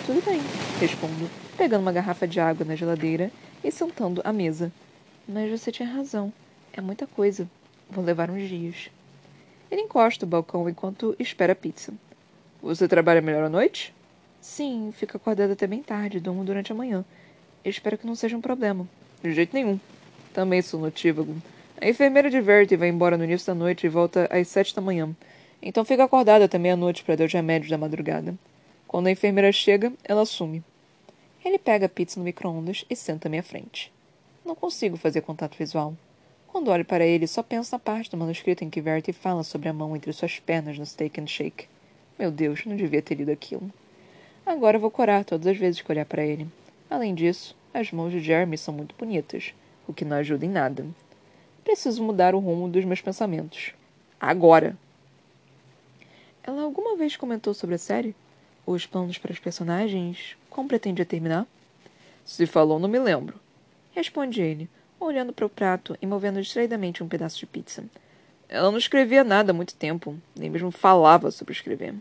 Tudo 0.06 0.24
bem, 0.24 0.40
respondo, 0.80 1.30
pegando 1.56 1.82
uma 1.82 1.92
garrafa 1.92 2.26
de 2.26 2.40
água 2.40 2.64
na 2.64 2.74
geladeira 2.74 3.30
e 3.62 3.70
sentando 3.70 4.22
à 4.24 4.32
mesa. 4.32 4.72
Mas 5.28 5.50
você 5.50 5.70
tinha 5.70 5.88
razão. 5.88 6.32
É 6.72 6.80
muita 6.80 7.06
coisa. 7.06 7.48
Vou 7.90 8.04
levar 8.04 8.30
uns 8.30 8.48
dias. 8.48 8.90
Ele 9.70 9.82
encosta 9.82 10.24
o 10.24 10.28
balcão 10.28 10.68
enquanto 10.68 11.16
espera 11.18 11.52
a 11.52 11.56
pizza. 11.56 11.92
Você 12.62 12.86
trabalha 12.86 13.20
melhor 13.20 13.44
à 13.44 13.48
noite? 13.48 13.94
Sim, 14.40 14.92
fico 14.96 15.16
acordada 15.16 15.54
até 15.54 15.66
bem 15.66 15.82
tarde, 15.82 16.20
durmo 16.20 16.44
durante 16.44 16.70
a 16.70 16.74
manhã. 16.74 17.04
Eu 17.64 17.70
espero 17.70 17.98
que 17.98 18.06
não 18.06 18.14
seja 18.14 18.36
um 18.36 18.40
problema. 18.40 18.86
De 19.22 19.32
jeito 19.32 19.52
nenhum. 19.54 19.78
Também 20.32 20.62
sou 20.62 20.78
notívago. 20.78 21.34
A 21.80 21.88
enfermeira 21.88 22.30
diverte 22.30 22.74
e 22.74 22.76
vai 22.76 22.88
embora 22.88 23.18
no 23.18 23.24
início 23.24 23.48
da 23.48 23.54
noite 23.54 23.86
e 23.86 23.88
volta 23.88 24.28
às 24.30 24.48
sete 24.48 24.74
da 24.74 24.80
manhã. 24.80 25.14
Então 25.60 25.84
fica 25.84 26.04
acordada 26.04 26.44
até 26.44 26.58
meia-noite 26.58 27.02
para 27.02 27.16
dar 27.16 27.24
os 27.24 27.32
remédios 27.32 27.70
da 27.70 27.78
madrugada. 27.78 28.34
Quando 28.86 29.08
a 29.08 29.10
enfermeira 29.10 29.50
chega, 29.50 29.92
ela 30.04 30.24
some. 30.24 30.62
Ele 31.44 31.58
pega 31.58 31.86
a 31.86 31.88
pizza 31.88 32.20
no 32.20 32.24
micro-ondas 32.24 32.84
e 32.88 32.94
senta 32.94 33.28
à 33.28 33.30
minha 33.30 33.42
frente. 33.42 33.92
Não 34.44 34.54
consigo 34.54 34.96
fazer 34.96 35.22
contato 35.22 35.56
visual. 35.56 35.94
Quando 36.56 36.70
olho 36.70 36.86
para 36.86 37.04
ele, 37.04 37.26
só 37.26 37.42
penso 37.42 37.70
na 37.70 37.78
parte 37.78 38.10
do 38.10 38.16
manuscrito 38.16 38.64
em 38.64 38.70
que 38.70 38.80
Verity 38.80 39.12
fala 39.12 39.42
sobre 39.42 39.68
a 39.68 39.74
mão 39.74 39.94
entre 39.94 40.10
suas 40.14 40.38
pernas 40.38 40.78
no 40.78 40.86
steak 40.86 41.20
and 41.20 41.26
shake. 41.26 41.68
Meu 42.18 42.30
Deus, 42.30 42.64
não 42.64 42.74
devia 42.74 43.02
ter 43.02 43.14
lido 43.14 43.30
aquilo. 43.30 43.70
Agora 44.46 44.78
vou 44.78 44.90
corar 44.90 45.22
todas 45.22 45.46
as 45.46 45.58
vezes 45.58 45.82
que 45.82 45.92
olhar 45.92 46.06
para 46.06 46.24
ele. 46.24 46.48
Além 46.88 47.14
disso, 47.14 47.54
as 47.74 47.92
mãos 47.92 48.10
de 48.10 48.20
Jeremy 48.20 48.56
são 48.56 48.72
muito 48.72 48.94
bonitas, 48.96 49.52
o 49.86 49.92
que 49.92 50.02
não 50.02 50.16
ajuda 50.16 50.46
em 50.46 50.48
nada. 50.48 50.86
Preciso 51.62 52.02
mudar 52.02 52.34
o 52.34 52.38
rumo 52.38 52.70
dos 52.70 52.86
meus 52.86 53.02
pensamentos. 53.02 53.74
Agora! 54.18 54.78
Ela 56.42 56.62
alguma 56.62 56.96
vez 56.96 57.18
comentou 57.18 57.52
sobre 57.52 57.74
a 57.74 57.78
série? 57.78 58.16
Os 58.64 58.86
planos 58.86 59.18
para 59.18 59.30
os 59.30 59.38
personagens? 59.38 60.38
Como 60.48 60.68
pretendia 60.68 61.04
terminar? 61.04 61.46
Se 62.24 62.46
falou, 62.46 62.78
não 62.78 62.88
me 62.88 62.98
lembro. 62.98 63.38
Responde 63.94 64.40
ele, 64.40 64.70
olhando 64.98 65.32
para 65.32 65.46
o 65.46 65.50
prato 65.50 65.96
e 66.00 66.06
movendo 66.06 66.40
distraidamente 66.40 67.02
um 67.02 67.08
pedaço 67.08 67.38
de 67.38 67.46
pizza. 67.46 67.84
Ela 68.48 68.70
não 68.70 68.78
escrevia 68.78 69.24
nada 69.24 69.50
há 69.50 69.54
muito 69.54 69.74
tempo, 69.74 70.16
nem 70.34 70.48
mesmo 70.48 70.70
falava 70.70 71.30
sobre 71.30 71.52
escrever. 71.52 71.94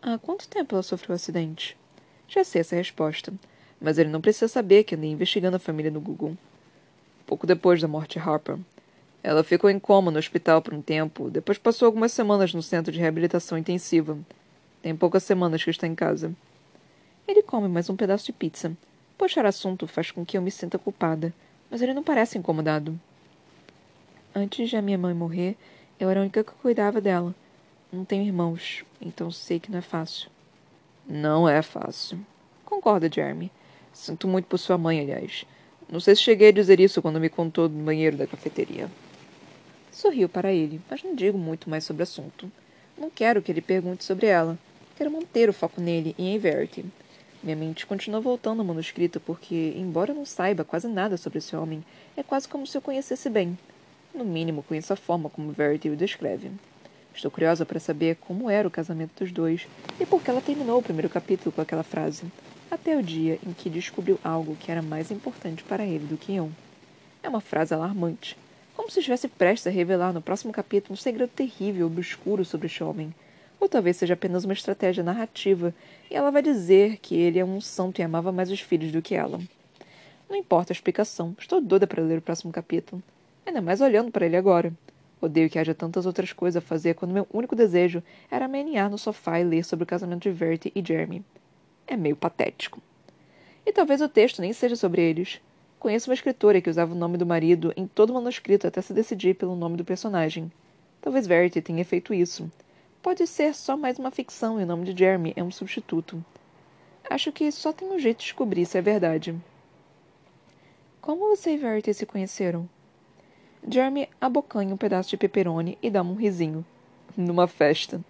Há 0.00 0.18
quanto 0.18 0.48
tempo 0.48 0.74
ela 0.74 0.82
sofreu 0.82 1.12
o 1.12 1.16
acidente? 1.16 1.76
Já 2.28 2.44
sei 2.44 2.60
essa 2.60 2.76
resposta, 2.76 3.32
mas 3.80 3.98
ele 3.98 4.10
não 4.10 4.20
precisa 4.20 4.48
saber 4.48 4.84
que 4.84 4.94
andei 4.94 5.10
investigando 5.10 5.56
a 5.56 5.60
família 5.60 5.90
no 5.90 6.00
Google. 6.00 6.36
Pouco 7.26 7.46
depois 7.46 7.80
da 7.80 7.88
morte 7.88 8.18
de 8.18 8.28
Harper. 8.28 8.58
Ela 9.22 9.42
ficou 9.42 9.70
em 9.70 9.78
coma 9.78 10.10
no 10.10 10.18
hospital 10.18 10.60
por 10.60 10.74
um 10.74 10.82
tempo, 10.82 11.30
depois 11.30 11.56
passou 11.56 11.86
algumas 11.86 12.12
semanas 12.12 12.52
no 12.52 12.62
centro 12.62 12.92
de 12.92 13.00
reabilitação 13.00 13.56
intensiva. 13.56 14.18
Tem 14.82 14.94
poucas 14.94 15.22
semanas 15.22 15.64
que 15.64 15.70
está 15.70 15.86
em 15.86 15.94
casa. 15.94 16.32
Ele 17.26 17.42
come 17.42 17.66
mais 17.66 17.88
um 17.88 17.96
pedaço 17.96 18.26
de 18.26 18.32
pizza. 18.32 18.76
Puxar 19.16 19.46
assunto 19.46 19.86
faz 19.86 20.10
com 20.10 20.26
que 20.26 20.36
eu 20.36 20.42
me 20.42 20.50
sinta 20.50 20.78
culpada, 20.78 21.32
mas 21.74 21.82
ele 21.82 21.92
não 21.92 22.04
parece 22.04 22.38
incomodado. 22.38 22.96
Antes 24.32 24.70
de 24.70 24.76
a 24.76 24.80
minha 24.80 24.96
mãe 24.96 25.12
morrer, 25.12 25.56
eu 25.98 26.08
era 26.08 26.20
a 26.20 26.22
única 26.22 26.44
que 26.44 26.52
cuidava 26.52 27.00
dela. 27.00 27.34
Não 27.92 28.04
tenho 28.04 28.22
irmãos, 28.22 28.84
então 29.00 29.28
sei 29.28 29.58
que 29.58 29.72
não 29.72 29.80
é 29.80 29.82
fácil. 29.82 30.30
Não 31.04 31.48
é 31.48 31.62
fácil. 31.62 32.24
Concorda, 32.64 33.10
Jeremy. 33.12 33.50
Sinto 33.92 34.28
muito 34.28 34.44
por 34.44 34.56
sua 34.56 34.78
mãe, 34.78 35.00
aliás. 35.00 35.44
Não 35.90 35.98
sei 35.98 36.14
se 36.14 36.22
cheguei 36.22 36.50
a 36.50 36.52
dizer 36.52 36.78
isso 36.78 37.02
quando 37.02 37.18
me 37.18 37.28
contou 37.28 37.68
no 37.68 37.82
banheiro 37.84 38.16
da 38.16 38.28
cafeteria. 38.28 38.88
Sorriu 39.90 40.28
para 40.28 40.52
ele, 40.52 40.80
mas 40.88 41.02
não 41.02 41.12
digo 41.12 41.36
muito 41.36 41.68
mais 41.68 41.82
sobre 41.82 42.02
o 42.02 42.04
assunto. 42.04 42.48
Não 42.96 43.10
quero 43.10 43.42
que 43.42 43.50
ele 43.50 43.60
pergunte 43.60 44.04
sobre 44.04 44.28
ela. 44.28 44.56
Quero 44.96 45.10
manter 45.10 45.48
o 45.48 45.52
foco 45.52 45.80
nele 45.80 46.14
e 46.16 46.28
em 46.28 46.38
Verity. 46.38 46.84
Minha 47.44 47.56
mente 47.56 47.84
continua 47.84 48.22
voltando 48.22 48.60
ao 48.60 48.64
manuscrito 48.64 49.20
porque, 49.20 49.74
embora 49.76 50.12
eu 50.12 50.14
não 50.14 50.24
saiba 50.24 50.64
quase 50.64 50.88
nada 50.88 51.18
sobre 51.18 51.40
esse 51.40 51.54
homem, 51.54 51.84
é 52.16 52.22
quase 52.22 52.48
como 52.48 52.66
se 52.66 52.74
eu 52.74 52.80
conhecesse 52.80 53.28
bem. 53.28 53.58
No 54.14 54.24
mínimo, 54.24 54.62
conheço 54.62 54.94
a 54.94 54.96
forma 54.96 55.28
como 55.28 55.52
Verity 55.52 55.90
o 55.90 55.96
descreve. 55.96 56.50
Estou 57.14 57.30
curiosa 57.30 57.66
para 57.66 57.78
saber 57.78 58.16
como 58.16 58.48
era 58.48 58.66
o 58.66 58.70
casamento 58.70 59.22
dos 59.22 59.30
dois 59.30 59.68
e 60.00 60.06
por 60.06 60.22
que 60.22 60.30
ela 60.30 60.40
terminou 60.40 60.78
o 60.78 60.82
primeiro 60.82 61.10
capítulo 61.10 61.52
com 61.52 61.60
aquela 61.60 61.82
frase, 61.82 62.22
até 62.70 62.96
o 62.96 63.02
dia 63.02 63.38
em 63.46 63.52
que 63.52 63.68
descobriu 63.68 64.18
algo 64.24 64.56
que 64.56 64.72
era 64.72 64.80
mais 64.80 65.10
importante 65.10 65.62
para 65.64 65.84
ele 65.84 66.06
do 66.06 66.16
que 66.16 66.34
eu. 66.34 66.50
É 67.22 67.28
uma 67.28 67.42
frase 67.42 67.74
alarmante, 67.74 68.38
como 68.74 68.90
se 68.90 69.00
estivesse 69.00 69.28
prestes 69.28 69.66
a 69.66 69.70
revelar 69.70 70.14
no 70.14 70.22
próximo 70.22 70.50
capítulo 70.50 70.94
um 70.94 70.96
segredo 70.96 71.28
terrível, 71.28 71.88
obscuro 71.88 72.42
sobre 72.42 72.68
este 72.68 72.82
homem. 72.82 73.14
Ou 73.64 73.68
talvez 73.68 73.96
seja 73.96 74.12
apenas 74.12 74.44
uma 74.44 74.52
estratégia 74.52 75.02
narrativa 75.02 75.74
e 76.10 76.14
ela 76.14 76.30
vai 76.30 76.42
dizer 76.42 76.98
que 76.98 77.14
ele 77.14 77.38
é 77.38 77.44
um 77.44 77.62
santo 77.62 77.98
e 77.98 78.02
amava 78.02 78.30
mais 78.30 78.50
os 78.50 78.60
filhos 78.60 78.92
do 78.92 79.00
que 79.00 79.14
ela. 79.14 79.40
Não 80.28 80.36
importa 80.36 80.70
a 80.70 80.74
explicação, 80.74 81.34
estou 81.38 81.62
doida 81.62 81.86
para 81.86 82.02
ler 82.02 82.18
o 82.18 82.20
próximo 82.20 82.52
capítulo. 82.52 83.02
Ainda 83.46 83.62
mais 83.62 83.80
olhando 83.80 84.10
para 84.10 84.26
ele 84.26 84.36
agora. 84.36 84.70
Odeio 85.18 85.48
que 85.48 85.58
haja 85.58 85.74
tantas 85.74 86.04
outras 86.04 86.30
coisas 86.30 86.62
a 86.62 86.66
fazer 86.66 86.92
quando 86.92 87.14
meu 87.14 87.26
único 87.32 87.56
desejo 87.56 88.02
era 88.30 88.46
me 88.46 88.60
aninhar 88.60 88.90
no 88.90 88.98
sofá 88.98 89.40
e 89.40 89.44
ler 89.44 89.64
sobre 89.64 89.84
o 89.84 89.86
casamento 89.86 90.24
de 90.24 90.30
Verity 90.30 90.70
e 90.74 90.86
Jeremy. 90.86 91.24
É 91.86 91.96
meio 91.96 92.16
patético. 92.16 92.82
E 93.64 93.72
talvez 93.72 94.02
o 94.02 94.10
texto 94.10 94.42
nem 94.42 94.52
seja 94.52 94.76
sobre 94.76 95.00
eles. 95.00 95.40
Conheço 95.80 96.10
uma 96.10 96.14
escritora 96.14 96.60
que 96.60 96.68
usava 96.68 96.92
o 96.92 96.98
nome 96.98 97.16
do 97.16 97.24
marido 97.24 97.72
em 97.78 97.86
todo 97.86 98.10
o 98.10 98.14
manuscrito 98.14 98.66
até 98.66 98.82
se 98.82 98.92
decidir 98.92 99.36
pelo 99.36 99.56
nome 99.56 99.78
do 99.78 99.86
personagem. 99.86 100.52
Talvez 101.00 101.26
Verity 101.26 101.62
tenha 101.62 101.82
feito 101.82 102.12
isso. 102.12 102.50
Pode 103.04 103.26
ser 103.26 103.54
só 103.54 103.76
mais 103.76 103.98
uma 103.98 104.10
ficção 104.10 104.58
e 104.58 104.64
o 104.64 104.66
nome 104.66 104.86
de 104.86 104.98
Jeremy 104.98 105.34
é 105.36 105.44
um 105.44 105.50
substituto. 105.50 106.24
Acho 107.10 107.30
que 107.30 107.52
só 107.52 107.70
tem 107.70 107.86
um 107.92 107.98
jeito 107.98 108.20
de 108.20 108.24
descobrir 108.24 108.64
se 108.64 108.78
é 108.78 108.80
verdade. 108.80 109.38
Como 111.02 111.28
você 111.28 111.52
e 111.52 111.58
Verity 111.58 111.92
se 111.92 112.06
conheceram? 112.06 112.66
Jeremy 113.68 114.08
abocanha 114.18 114.72
um 114.72 114.78
pedaço 114.78 115.10
de 115.10 115.18
pepperoni 115.18 115.76
e 115.82 115.90
dá-me 115.90 116.12
um 116.12 116.14
risinho. 116.14 116.64
Numa 117.14 117.46
festa. 117.46 118.00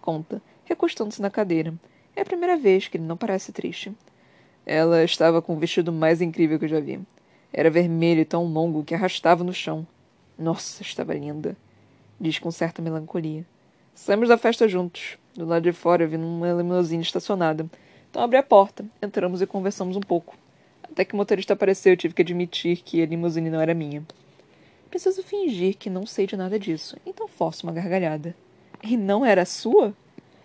Conta, 0.00 0.42
recostando-se 0.64 1.22
na 1.22 1.30
cadeira. 1.30 1.72
É 2.16 2.22
a 2.22 2.26
primeira 2.26 2.56
vez 2.56 2.88
que 2.88 2.96
ele 2.96 3.04
não 3.04 3.16
parece 3.16 3.52
triste. 3.52 3.96
Ela 4.66 5.04
estava 5.04 5.40
com 5.40 5.54
o 5.54 5.60
vestido 5.60 5.92
mais 5.92 6.20
incrível 6.20 6.58
que 6.58 6.64
eu 6.64 6.70
já 6.70 6.80
vi. 6.80 7.00
Era 7.52 7.70
vermelho 7.70 8.22
e 8.22 8.24
tão 8.24 8.46
longo 8.46 8.82
que 8.82 8.96
arrastava 8.96 9.44
no 9.44 9.54
chão. 9.54 9.86
Nossa, 10.36 10.82
estava 10.82 11.14
linda. 11.14 11.56
Diz 12.20 12.40
com 12.40 12.50
certa 12.50 12.82
melancolia. 12.82 13.46
Saímos 13.94 14.28
da 14.28 14.38
festa 14.38 14.68
juntos. 14.68 15.18
Do 15.34 15.44
lado 15.44 15.62
de 15.62 15.72
fora 15.72 16.06
vi 16.06 16.16
uma 16.16 16.52
limusine 16.52 17.02
estacionada. 17.02 17.68
Então 18.10 18.22
abri 18.22 18.36
a 18.36 18.42
porta, 18.42 18.84
entramos 19.00 19.40
e 19.40 19.46
conversamos 19.46 19.96
um 19.96 20.00
pouco. 20.00 20.36
Até 20.82 21.04
que 21.04 21.14
o 21.14 21.16
motorista 21.16 21.52
apareceu, 21.52 21.92
eu 21.92 21.96
tive 21.96 22.14
que 22.14 22.22
admitir 22.22 22.78
que 22.78 23.02
a 23.02 23.06
limusine 23.06 23.48
não 23.48 23.60
era 23.60 23.74
minha. 23.74 24.04
Preciso 24.90 25.22
fingir 25.22 25.76
que 25.76 25.88
não 25.88 26.04
sei 26.04 26.26
de 26.26 26.36
nada 26.36 26.58
disso, 26.58 26.96
então 27.06 27.28
forço 27.28 27.64
uma 27.64 27.72
gargalhada. 27.72 28.34
E 28.82 28.96
não 28.96 29.24
era 29.24 29.44
sua? 29.44 29.94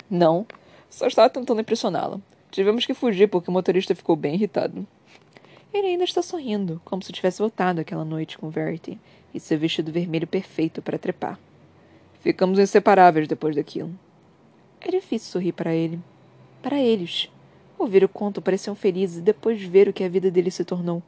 Não. 0.09 0.45
Só 0.89 1.07
estava 1.07 1.29
tentando 1.29 1.61
impressioná-la. 1.61 2.19
Tivemos 2.51 2.85
que 2.85 2.93
fugir 2.93 3.27
porque 3.27 3.49
o 3.49 3.53
motorista 3.53 3.95
ficou 3.95 4.15
bem 4.15 4.35
irritado. 4.35 4.85
Ele 5.73 5.87
ainda 5.87 6.03
está 6.03 6.21
sorrindo, 6.21 6.79
como 6.85 7.01
se 7.01 7.11
tivesse 7.11 7.39
voltado 7.39 7.81
aquela 7.81 8.05
noite 8.05 8.37
com 8.37 8.49
Verity 8.49 8.99
e 9.33 9.39
seu 9.39 9.57
vestido 9.57 9.91
vermelho 9.91 10.27
perfeito 10.27 10.81
para 10.81 10.97
trepar. 10.97 11.39
Ficamos 12.25 12.57
inseparáveis 12.57 13.27
depois 13.27 13.55
daquilo. 13.55 13.93
É 14.81 14.89
difícil 14.89 15.31
sorrir 15.31 15.51
para 15.51 15.75
ele. 15.75 15.99
Para 16.59 16.79
eles. 16.79 17.29
Ouvir 17.77 18.03
o 18.03 18.09
conto 18.09 18.41
pareciam 18.41 18.73
felizes 18.73 19.19
e 19.19 19.21
depois 19.21 19.61
ver 19.61 19.87
o 19.87 19.93
que 19.93 20.03
a 20.03 20.09
vida 20.09 20.31
dele 20.31 20.49
se 20.49 20.65
tornou. 20.65 21.03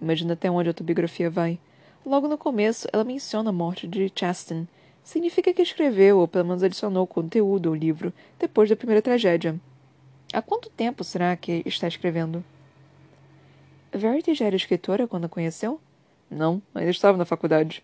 Imagina 0.00 0.32
até 0.32 0.50
onde 0.50 0.66
a 0.66 0.70
autobiografia 0.70 1.28
vai. 1.28 1.58
Logo 2.04 2.28
no 2.28 2.38
começo, 2.38 2.88
ela 2.94 3.04
menciona 3.04 3.50
a 3.50 3.52
morte 3.52 3.86
de 3.86 4.10
Chasten. 4.18 4.66
Significa 5.02 5.52
que 5.52 5.60
escreveu, 5.60 6.18
ou 6.18 6.26
pelo 6.26 6.46
menos 6.46 6.62
adicionou 6.62 7.06
conteúdo 7.06 7.68
ao 7.68 7.74
livro, 7.74 8.10
depois 8.38 8.70
da 8.70 8.74
primeira 8.74 9.02
tragédia. 9.02 9.60
Há 10.32 10.40
quanto 10.40 10.70
tempo 10.70 11.04
será 11.04 11.36
que 11.36 11.62
está 11.66 11.86
escrevendo? 11.86 12.42
Verity 13.92 14.32
já 14.32 14.46
era 14.46 14.56
escritora 14.56 15.06
quando 15.06 15.26
a 15.26 15.28
conheceu? 15.28 15.78
Não, 16.30 16.62
ainda 16.74 16.90
estava 16.90 17.18
na 17.18 17.26
faculdade. 17.26 17.82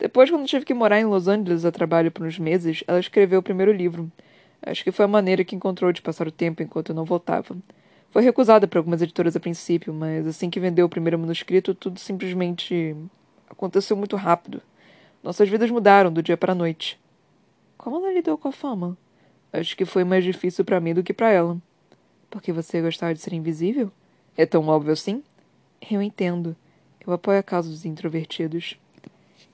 Depois, 0.00 0.30
quando 0.30 0.46
tive 0.46 0.64
que 0.64 0.74
morar 0.74 0.98
em 0.98 1.04
Los 1.04 1.28
Angeles 1.28 1.64
a 1.64 1.70
trabalho 1.70 2.10
por 2.10 2.26
uns 2.26 2.38
meses, 2.38 2.82
ela 2.88 2.98
escreveu 2.98 3.38
o 3.38 3.42
primeiro 3.42 3.70
livro. 3.70 4.10
Acho 4.60 4.82
que 4.82 4.90
foi 4.90 5.04
a 5.04 5.08
maneira 5.08 5.44
que 5.44 5.54
encontrou 5.54 5.92
de 5.92 6.02
passar 6.02 6.26
o 6.26 6.32
tempo 6.32 6.62
enquanto 6.62 6.88
eu 6.88 6.94
não 6.94 7.04
voltava. 7.04 7.56
Foi 8.10 8.22
recusada 8.22 8.66
por 8.66 8.78
algumas 8.78 9.00
editoras 9.00 9.36
a 9.36 9.40
princípio, 9.40 9.94
mas 9.94 10.26
assim 10.26 10.50
que 10.50 10.58
vendeu 10.58 10.86
o 10.86 10.88
primeiro 10.88 11.18
manuscrito, 11.18 11.74
tudo 11.74 12.00
simplesmente 12.00 12.96
Aconteceu 13.50 13.96
muito 13.96 14.14
rápido. 14.14 14.62
Nossas 15.24 15.48
vidas 15.48 15.70
mudaram 15.70 16.12
do 16.12 16.22
dia 16.22 16.36
para 16.36 16.52
a 16.52 16.54
noite. 16.54 16.98
Como 17.76 17.96
ela 17.96 18.14
lidou 18.14 18.38
com 18.38 18.48
a 18.48 18.52
fama? 18.52 18.96
Acho 19.52 19.76
que 19.76 19.84
foi 19.84 20.04
mais 20.04 20.22
difícil 20.22 20.64
para 20.64 20.80
mim 20.80 20.94
do 20.94 21.02
que 21.02 21.12
para 21.12 21.30
ela. 21.30 21.58
Porque 22.30 22.52
você 22.52 22.80
gostava 22.80 23.12
de 23.12 23.20
ser 23.20 23.32
invisível? 23.32 23.90
É 24.36 24.46
tão 24.46 24.68
óbvio 24.68 24.92
assim? 24.92 25.24
Eu 25.90 26.00
entendo. 26.00 26.54
Eu 27.04 27.12
apoio 27.12 27.40
a 27.40 27.42
causa 27.42 27.68
dos 27.68 27.84
introvertidos. 27.84 28.78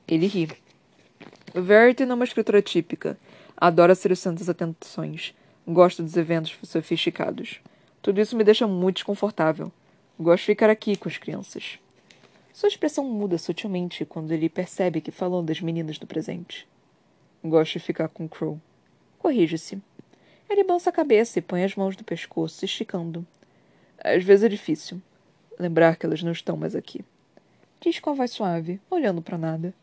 Ele 0.08 0.26
ri. 0.26 0.48
Verity 1.54 2.04
não 2.04 2.12
é 2.12 2.14
uma 2.16 2.24
escritora 2.24 2.62
típica. 2.62 3.18
Adora 3.56 3.94
ser 3.94 4.12
o 4.12 4.16
centro 4.16 4.38
das 4.38 4.48
atenções. 4.48 5.34
Gosta 5.66 6.02
dos 6.02 6.16
eventos 6.16 6.56
sofisticados. 6.62 7.60
Tudo 8.00 8.20
isso 8.20 8.36
me 8.36 8.44
deixa 8.44 8.66
muito 8.66 8.96
desconfortável. 8.96 9.72
Gosto 10.18 10.42
de 10.42 10.46
ficar 10.46 10.70
aqui 10.70 10.96
com 10.96 11.08
as 11.08 11.18
crianças. 11.18 11.78
Sua 12.52 12.68
expressão 12.68 13.04
muda 13.04 13.36
sutilmente 13.36 14.04
quando 14.04 14.32
ele 14.32 14.48
percebe 14.48 15.00
que 15.00 15.10
falou 15.10 15.42
das 15.42 15.60
meninas 15.60 15.98
do 15.98 16.06
presente. 16.06 16.68
Gosto 17.44 17.74
de 17.74 17.80
ficar 17.80 18.08
com 18.08 18.28
Crow. 18.28 18.60
Corrige-se. 19.18 19.82
Ele 20.48 20.64
balança 20.64 20.90
a 20.90 20.92
cabeça 20.92 21.38
e 21.38 21.42
põe 21.42 21.64
as 21.64 21.74
mãos 21.74 21.96
no 21.96 22.04
pescoço, 22.04 22.64
esticando. 22.64 23.26
Às 23.98 24.22
vezes 24.22 24.44
é 24.44 24.48
difícil 24.48 25.02
lembrar 25.58 25.96
que 25.96 26.06
elas 26.06 26.22
não 26.22 26.32
estão 26.32 26.56
mais 26.56 26.76
aqui. 26.76 27.04
Diz 27.80 27.98
com 27.98 28.10
a 28.10 28.14
voz 28.14 28.30
suave, 28.30 28.80
olhando 28.90 29.20
para 29.20 29.38
nada. 29.38 29.74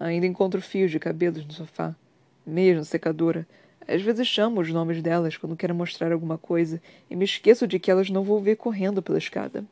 Ainda 0.00 0.26
encontro 0.26 0.62
fios 0.62 0.90
de 0.90 0.98
cabelos 0.98 1.44
no 1.44 1.52
sofá. 1.52 1.94
Mesmo 2.46 2.84
secadora. 2.84 3.46
Às 3.86 4.02
vezes 4.02 4.28
chamo 4.28 4.60
os 4.60 4.70
nomes 4.70 5.02
delas 5.02 5.36
quando 5.36 5.56
quero 5.56 5.74
mostrar 5.74 6.12
alguma 6.12 6.38
coisa 6.38 6.80
e 7.10 7.16
me 7.16 7.24
esqueço 7.24 7.66
de 7.66 7.78
que 7.78 7.90
elas 7.90 8.10
não 8.10 8.22
vou 8.22 8.40
ver 8.40 8.56
correndo 8.56 9.02
pela 9.02 9.18
escada. 9.18 9.64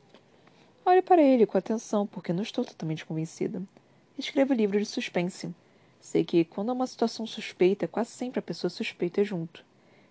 Olho 0.84 1.02
para 1.02 1.22
ele 1.22 1.46
com 1.46 1.58
atenção, 1.58 2.06
porque 2.06 2.32
não 2.32 2.42
estou 2.42 2.64
totalmente 2.64 3.04
convencida. 3.04 3.62
Escrevo 4.18 4.54
livro 4.54 4.78
de 4.78 4.86
suspense. 4.86 5.54
Sei 6.00 6.24
que, 6.24 6.44
quando 6.44 6.70
há 6.70 6.72
uma 6.72 6.86
situação 6.86 7.26
suspeita, 7.26 7.86
quase 7.88 8.10
sempre 8.10 8.38
a 8.38 8.42
pessoa 8.42 8.70
suspeita 8.70 9.20
é 9.20 9.24
junto. 9.24 9.64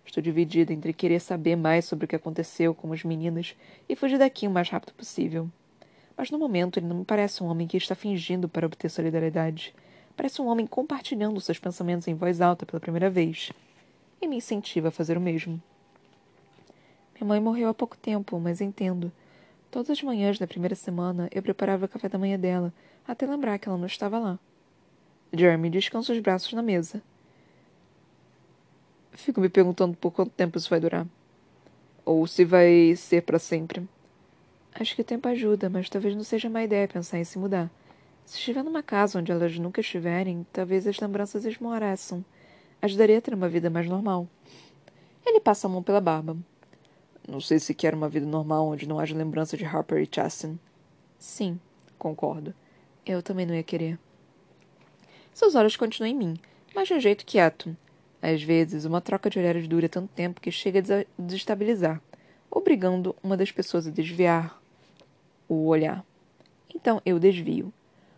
Estou 0.05 0.21
dividida 0.21 0.71
entre 0.71 0.93
querer 0.93 1.19
saber 1.19 1.55
mais 1.55 1.85
sobre 1.85 2.05
o 2.05 2.07
que 2.07 2.15
aconteceu 2.15 2.75
com 2.75 2.93
as 2.93 3.03
meninas 3.03 3.55
e 3.89 3.95
fugir 3.95 4.19
daqui 4.19 4.47
o 4.47 4.51
mais 4.51 4.69
rápido 4.69 4.93
possível. 4.93 5.49
Mas 6.15 6.29
no 6.29 6.37
momento 6.37 6.77
ele 6.77 6.85
não 6.85 6.99
me 6.99 7.05
parece 7.05 7.43
um 7.43 7.47
homem 7.47 7.67
que 7.67 7.77
está 7.77 7.95
fingindo 7.95 8.47
para 8.47 8.65
obter 8.65 8.89
solidariedade. 8.89 9.73
Parece 10.15 10.41
um 10.41 10.47
homem 10.47 10.65
compartilhando 10.65 11.41
seus 11.41 11.59
pensamentos 11.59 12.07
em 12.07 12.13
voz 12.13 12.41
alta 12.41 12.65
pela 12.65 12.79
primeira 12.79 13.09
vez. 13.09 13.51
E 14.21 14.27
me 14.27 14.37
incentiva 14.37 14.87
a 14.87 14.91
fazer 14.91 15.17
o 15.17 15.21
mesmo. 15.21 15.61
Minha 17.13 17.27
mãe 17.27 17.39
morreu 17.39 17.69
há 17.69 17.73
pouco 17.73 17.97
tempo, 17.97 18.39
mas 18.39 18.61
entendo. 18.61 19.11
Todas 19.69 19.89
as 19.89 20.01
manhãs 20.01 20.39
da 20.39 20.47
primeira 20.47 20.75
semana 20.75 21.27
eu 21.31 21.43
preparava 21.43 21.85
o 21.85 21.89
café 21.89 22.07
da 22.07 22.17
manhã 22.17 22.39
dela, 22.39 22.73
até 23.07 23.25
lembrar 23.25 23.59
que 23.59 23.67
ela 23.67 23.77
não 23.77 23.85
estava 23.85 24.17
lá. 24.17 24.39
Jeremy 25.33 25.69
descansa 25.69 26.13
os 26.13 26.19
braços 26.19 26.53
na 26.53 26.61
mesa. 26.61 27.01
Fico 29.11 29.41
me 29.41 29.49
perguntando 29.49 29.95
por 29.97 30.11
quanto 30.11 30.31
tempo 30.31 30.57
isso 30.57 30.69
vai 30.69 30.79
durar. 30.79 31.05
Ou 32.05 32.25
se 32.27 32.45
vai 32.45 32.95
ser 32.95 33.23
para 33.23 33.39
sempre. 33.39 33.87
Acho 34.73 34.95
que 34.95 35.01
o 35.01 35.05
tempo 35.05 35.27
ajuda, 35.27 35.69
mas 35.69 35.89
talvez 35.89 36.15
não 36.15 36.23
seja 36.23 36.49
má 36.49 36.63
ideia 36.63 36.87
pensar 36.87 37.17
em 37.17 37.23
se 37.23 37.39
mudar. 37.39 37.71
Se 38.25 38.37
estiver 38.39 38.63
numa 38.63 38.81
casa 38.81 39.19
onde 39.19 39.31
elas 39.31 39.57
nunca 39.59 39.81
estiverem, 39.81 40.45
talvez 40.51 40.87
as 40.87 40.99
lembranças 40.99 41.45
esmoreçam. 41.45 42.25
Ajudaria 42.81 43.19
a 43.19 43.21
ter 43.21 43.35
uma 43.35 43.47
vida 43.47 43.69
mais 43.69 43.87
normal. 43.87 44.27
Ele 45.23 45.39
passa 45.39 45.67
a 45.67 45.69
mão 45.69 45.83
pela 45.83 46.01
barba. 46.01 46.35
Não 47.27 47.39
sei 47.39 47.59
se 47.59 47.73
quer 47.73 47.93
uma 47.93 48.09
vida 48.09 48.25
normal 48.25 48.67
onde 48.67 48.87
não 48.87 48.99
haja 48.99 49.15
lembrança 49.15 49.55
de 49.55 49.63
Harper 49.63 50.01
e 50.01 50.09
Chasten. 50.11 50.59
Sim, 51.19 51.59
concordo. 51.99 52.53
Eu 53.05 53.21
também 53.21 53.45
não 53.45 53.53
ia 53.53 53.63
querer. 53.63 53.99
Seus 55.31 55.53
olhos 55.53 55.75
continuam 55.75 56.11
em 56.11 56.17
mim, 56.17 56.39
mas 56.73 56.87
de 56.87 56.95
um 56.95 56.99
jeito 56.99 57.25
quieto, 57.25 57.77
às 58.21 58.41
vezes, 58.41 58.85
uma 58.85 59.01
troca 59.01 59.29
de 59.29 59.37
olhares 59.37 59.67
dura 59.67 59.87
tanto 59.87 60.11
tempo 60.13 60.41
que 60.41 60.49
chega 60.49 60.79
a 60.79 61.05
desestabilizar, 61.17 62.01
obrigando 62.49 63.15
uma 63.21 63.37
das 63.37 63.51
pessoas 63.51 63.85
a 63.85 63.91
desviar 63.91 64.59
o 65.47 65.67
olhar. 65.67 66.03
Então 66.73 67.01
eu 67.05 67.19
desvio. 67.19 67.71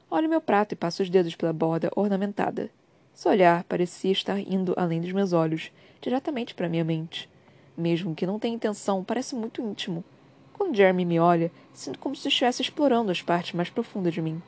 Olho 0.10 0.30
meu 0.30 0.39
prato 0.39 0.72
e 0.72 0.76
passo 0.76 1.04
os 1.04 1.10
dedos 1.10 1.36
pela 1.36 1.52
borda 1.52 1.91
ornamentada. 1.93 2.70
Seu 3.13 3.32
olhar 3.32 3.65
parecia 3.65 4.12
estar 4.12 4.39
indo 4.39 4.74
além 4.78 5.02
dos 5.02 5.12
meus 5.12 5.34
olhos, 5.34 5.70
diretamente 6.00 6.56
para 6.56 6.70
minha 6.70 6.84
mente. 6.86 7.30
Mesmo 7.76 8.15
que 8.15 8.26
não 8.26 8.39
tenha 8.39 8.56
intenção, 8.56 9.04
parece 9.04 9.36
muito 9.36 9.62
íntimo. 9.62 10.04
Quando 10.54 10.76
Jeremy 10.76 11.04
me 11.04 11.20
olha, 11.20 11.52
sinto 11.74 12.00
como 12.00 12.15
se 12.15 12.30
estivesse 12.30 12.62
explorando 12.62 13.12
as 13.12 13.22
partes 13.22 13.54
mais 13.54 13.70
profundas 13.70 14.13
de 14.13 14.22
mim. 14.22 14.41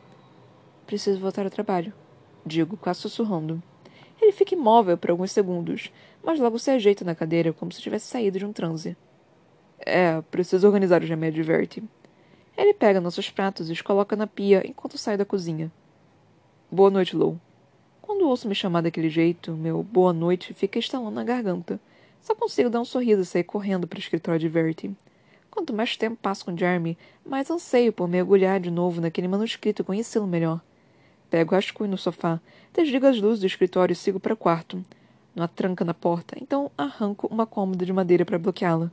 Preciso 0.87 1.19
voltar 1.19 1.43
ao 1.43 1.51
trabalho, 1.51 1.93
digo, 2.45 2.77
quase 2.77 3.01
sussurrando. 3.01 3.61
Ele 4.21 4.31
fica 4.31 4.55
imóvel 4.55 4.97
por 4.97 5.11
alguns 5.11 5.31
segundos, 5.31 5.91
mas 6.23 6.39
logo 6.39 6.57
se 6.57 6.71
ajeita 6.71 7.03
na 7.03 7.13
cadeira 7.13 7.51
como 7.51 7.71
se 7.71 7.81
tivesse 7.81 8.07
saído 8.07 8.39
de 8.39 8.45
um 8.45 8.53
transe. 8.53 8.95
É, 9.77 10.21
preciso 10.31 10.67
organizar 10.67 11.03
o 11.03 11.05
remédio 11.05 11.43
Verity. 11.43 11.83
Ele 12.59 12.73
pega 12.73 12.99
nossos 12.99 13.29
pratos 13.29 13.69
e 13.69 13.71
os 13.71 13.81
coloca 13.81 14.17
na 14.17 14.27
pia 14.27 14.61
enquanto 14.67 14.97
sai 14.97 15.15
da 15.15 15.23
cozinha. 15.23 15.71
Boa 16.69 16.89
noite, 16.89 17.15
Lou. 17.15 17.39
Quando 18.01 18.27
ouço 18.27 18.49
me 18.49 18.53
chamar 18.53 18.81
daquele 18.81 19.09
jeito, 19.09 19.53
meu 19.53 19.81
boa 19.81 20.11
noite 20.11 20.53
fica 20.53 20.77
estalando 20.77 21.11
na 21.11 21.23
garganta. 21.23 21.79
Só 22.19 22.35
consigo 22.35 22.69
dar 22.69 22.81
um 22.81 22.85
sorriso 22.85 23.21
e 23.21 23.25
sair 23.25 23.45
correndo 23.45 23.87
para 23.87 23.95
o 23.95 23.99
escritório 24.01 24.41
de 24.41 24.49
Verity. 24.49 24.93
Quanto 25.49 25.73
mais 25.73 25.95
tempo 25.95 26.17
passo 26.21 26.43
com 26.43 26.57
Jeremy, 26.57 26.97
mais 27.25 27.49
anseio 27.49 27.93
por 27.93 28.09
mergulhar 28.09 28.59
de 28.59 28.69
novo 28.69 28.99
naquele 28.99 29.29
manuscrito 29.29 29.81
e 29.81 29.85
conhecê-lo 29.85 30.27
melhor. 30.27 30.59
Pego 31.29 31.55
rascunho 31.55 31.91
no 31.91 31.97
sofá, 31.97 32.41
desligo 32.73 33.05
as 33.05 33.21
luzes 33.21 33.39
do 33.39 33.47
escritório 33.47 33.93
e 33.93 33.95
sigo 33.95 34.19
para 34.19 34.33
o 34.33 34.37
quarto. 34.37 34.83
Não 35.33 35.45
há 35.45 35.47
tranca 35.47 35.85
na 35.85 35.93
porta, 35.93 36.35
então 36.37 36.69
arranco 36.77 37.25
uma 37.31 37.45
cômoda 37.45 37.85
de 37.85 37.93
madeira 37.93 38.25
para 38.25 38.37
bloqueá-la. 38.37 38.91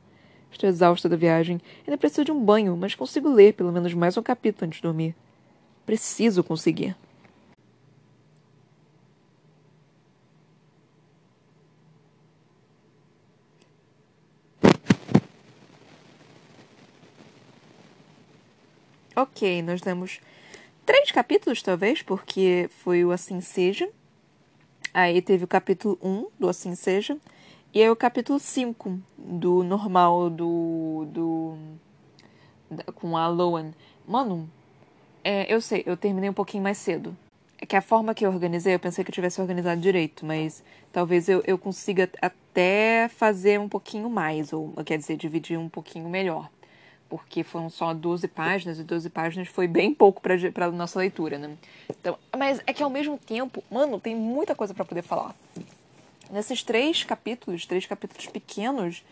Estou 0.51 0.69
exausta 0.69 1.07
da 1.07 1.15
viagem, 1.15 1.61
ainda 1.85 1.97
preciso 1.97 2.25
de 2.25 2.31
um 2.31 2.43
banho, 2.43 2.75
mas 2.75 2.95
consigo 2.95 3.29
ler 3.29 3.53
pelo 3.53 3.71
menos 3.71 3.93
mais 3.93 4.17
um 4.17 4.23
capítulo 4.23 4.67
antes 4.67 4.77
de 4.77 4.83
dormir. 4.83 5.15
Preciso 5.85 6.43
conseguir. 6.43 6.95
Ok, 19.15 19.63
nós 19.63 19.81
temos 19.81 20.19
três 20.85 21.11
capítulos, 21.11 21.63
talvez, 21.63 22.03
porque 22.03 22.69
foi 22.83 23.03
o 23.03 23.11
Assim 23.11 23.41
Seja. 23.41 23.89
Aí 24.93 25.23
teve 25.23 25.43
o 25.43 25.47
capítulo 25.47 25.97
1 26.03 26.27
do 26.39 26.47
Assim 26.47 26.75
Seja. 26.75 27.17
E 27.73 27.81
aí 27.81 27.89
o 27.89 27.95
capítulo 27.95 28.39
5 28.39 28.99
do 29.17 29.63
normal 29.63 30.29
do. 30.29 31.05
do 31.11 31.57
da, 32.69 32.83
com 32.93 33.15
a 33.17 33.27
Loan. 33.27 33.71
Mano, 34.07 34.49
é, 35.23 35.53
eu 35.53 35.59
sei, 35.61 35.83
eu 35.85 35.97
terminei 35.97 36.29
um 36.29 36.33
pouquinho 36.33 36.63
mais 36.63 36.77
cedo. 36.77 37.15
É 37.59 37.65
que 37.65 37.75
a 37.75 37.81
forma 37.81 38.13
que 38.13 38.25
eu 38.25 38.31
organizei, 38.31 38.75
eu 38.75 38.79
pensei 38.79 39.03
que 39.03 39.09
eu 39.09 39.13
tivesse 39.13 39.41
organizado 39.41 39.81
direito, 39.81 40.25
mas 40.25 40.63
talvez 40.91 41.27
eu, 41.27 41.43
eu 41.45 41.57
consiga 41.57 42.09
até 42.21 43.09
fazer 43.09 43.59
um 43.59 43.67
pouquinho 43.67 44.09
mais, 44.09 44.53
ou 44.53 44.73
quer 44.85 44.97
dizer, 44.97 45.17
dividir 45.17 45.57
um 45.57 45.69
pouquinho 45.69 46.07
melhor 46.07 46.49
porque 47.09 47.43
foram 47.43 47.69
só 47.69 47.93
12 47.93 48.27
páginas, 48.27 48.79
e 48.79 48.83
12 48.83 49.09
páginas 49.09 49.47
foi 49.47 49.67
bem 49.67 49.93
pouco 49.93 50.21
para 50.21 50.71
nossa 50.71 50.99
leitura, 50.99 51.37
né? 51.37 51.55
Então, 51.89 52.17
mas 52.37 52.61
é 52.65 52.73
que 52.73 52.83
ao 52.83 52.89
mesmo 52.89 53.17
tempo, 53.17 53.63
mano, 53.71 53.99
tem 53.99 54.15
muita 54.15 54.55
coisa 54.55 54.73
para 54.73 54.85
poder 54.85 55.01
falar. 55.01 55.33
Nesses 56.31 56.63
três 56.63 57.03
capítulos, 57.03 57.65
três 57.65 57.85
capítulos 57.85 58.27
pequenos, 58.27 59.03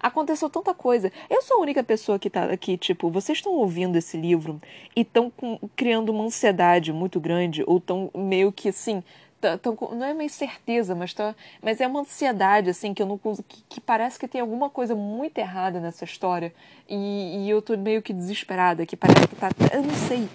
aconteceu 0.00 0.50
tanta 0.50 0.74
coisa. 0.74 1.12
Eu 1.30 1.42
sou 1.42 1.58
a 1.58 1.60
única 1.60 1.82
pessoa 1.82 2.18
que 2.18 2.28
tá 2.28 2.44
aqui, 2.44 2.76
tipo, 2.76 3.10
vocês 3.10 3.38
estão 3.38 3.52
ouvindo 3.52 3.96
esse 3.96 4.16
livro 4.16 4.60
e 4.94 5.00
estão 5.00 5.32
criando 5.74 6.10
uma 6.10 6.24
ansiedade 6.24 6.92
muito 6.92 7.18
grande, 7.20 7.64
ou 7.66 7.78
estão 7.78 8.10
meio 8.14 8.52
que 8.52 8.68
assim, 8.68 9.02
Tá, 9.44 9.58
tão, 9.58 9.76
não 9.92 10.06
é 10.06 10.14
uma 10.14 10.24
incerteza, 10.24 10.94
mas, 10.94 11.12
tá, 11.12 11.36
mas 11.60 11.78
é 11.78 11.86
uma 11.86 12.00
ansiedade, 12.00 12.70
assim, 12.70 12.94
que 12.94 13.02
eu 13.02 13.06
não 13.06 13.18
que, 13.18 13.62
que 13.68 13.78
parece 13.78 14.18
que 14.18 14.26
tem 14.26 14.40
alguma 14.40 14.70
coisa 14.70 14.94
muito 14.94 15.36
errada 15.36 15.78
nessa 15.80 16.02
história. 16.02 16.50
E, 16.88 17.44
e 17.44 17.50
eu 17.50 17.60
tô 17.60 17.76
meio 17.76 18.00
que 18.00 18.14
desesperada, 18.14 18.86
que 18.86 18.96
parece 18.96 19.28
que 19.28 19.36
tá. 19.36 19.50
Eu 19.70 19.82
não 19.82 19.94
sei. 19.94 20.30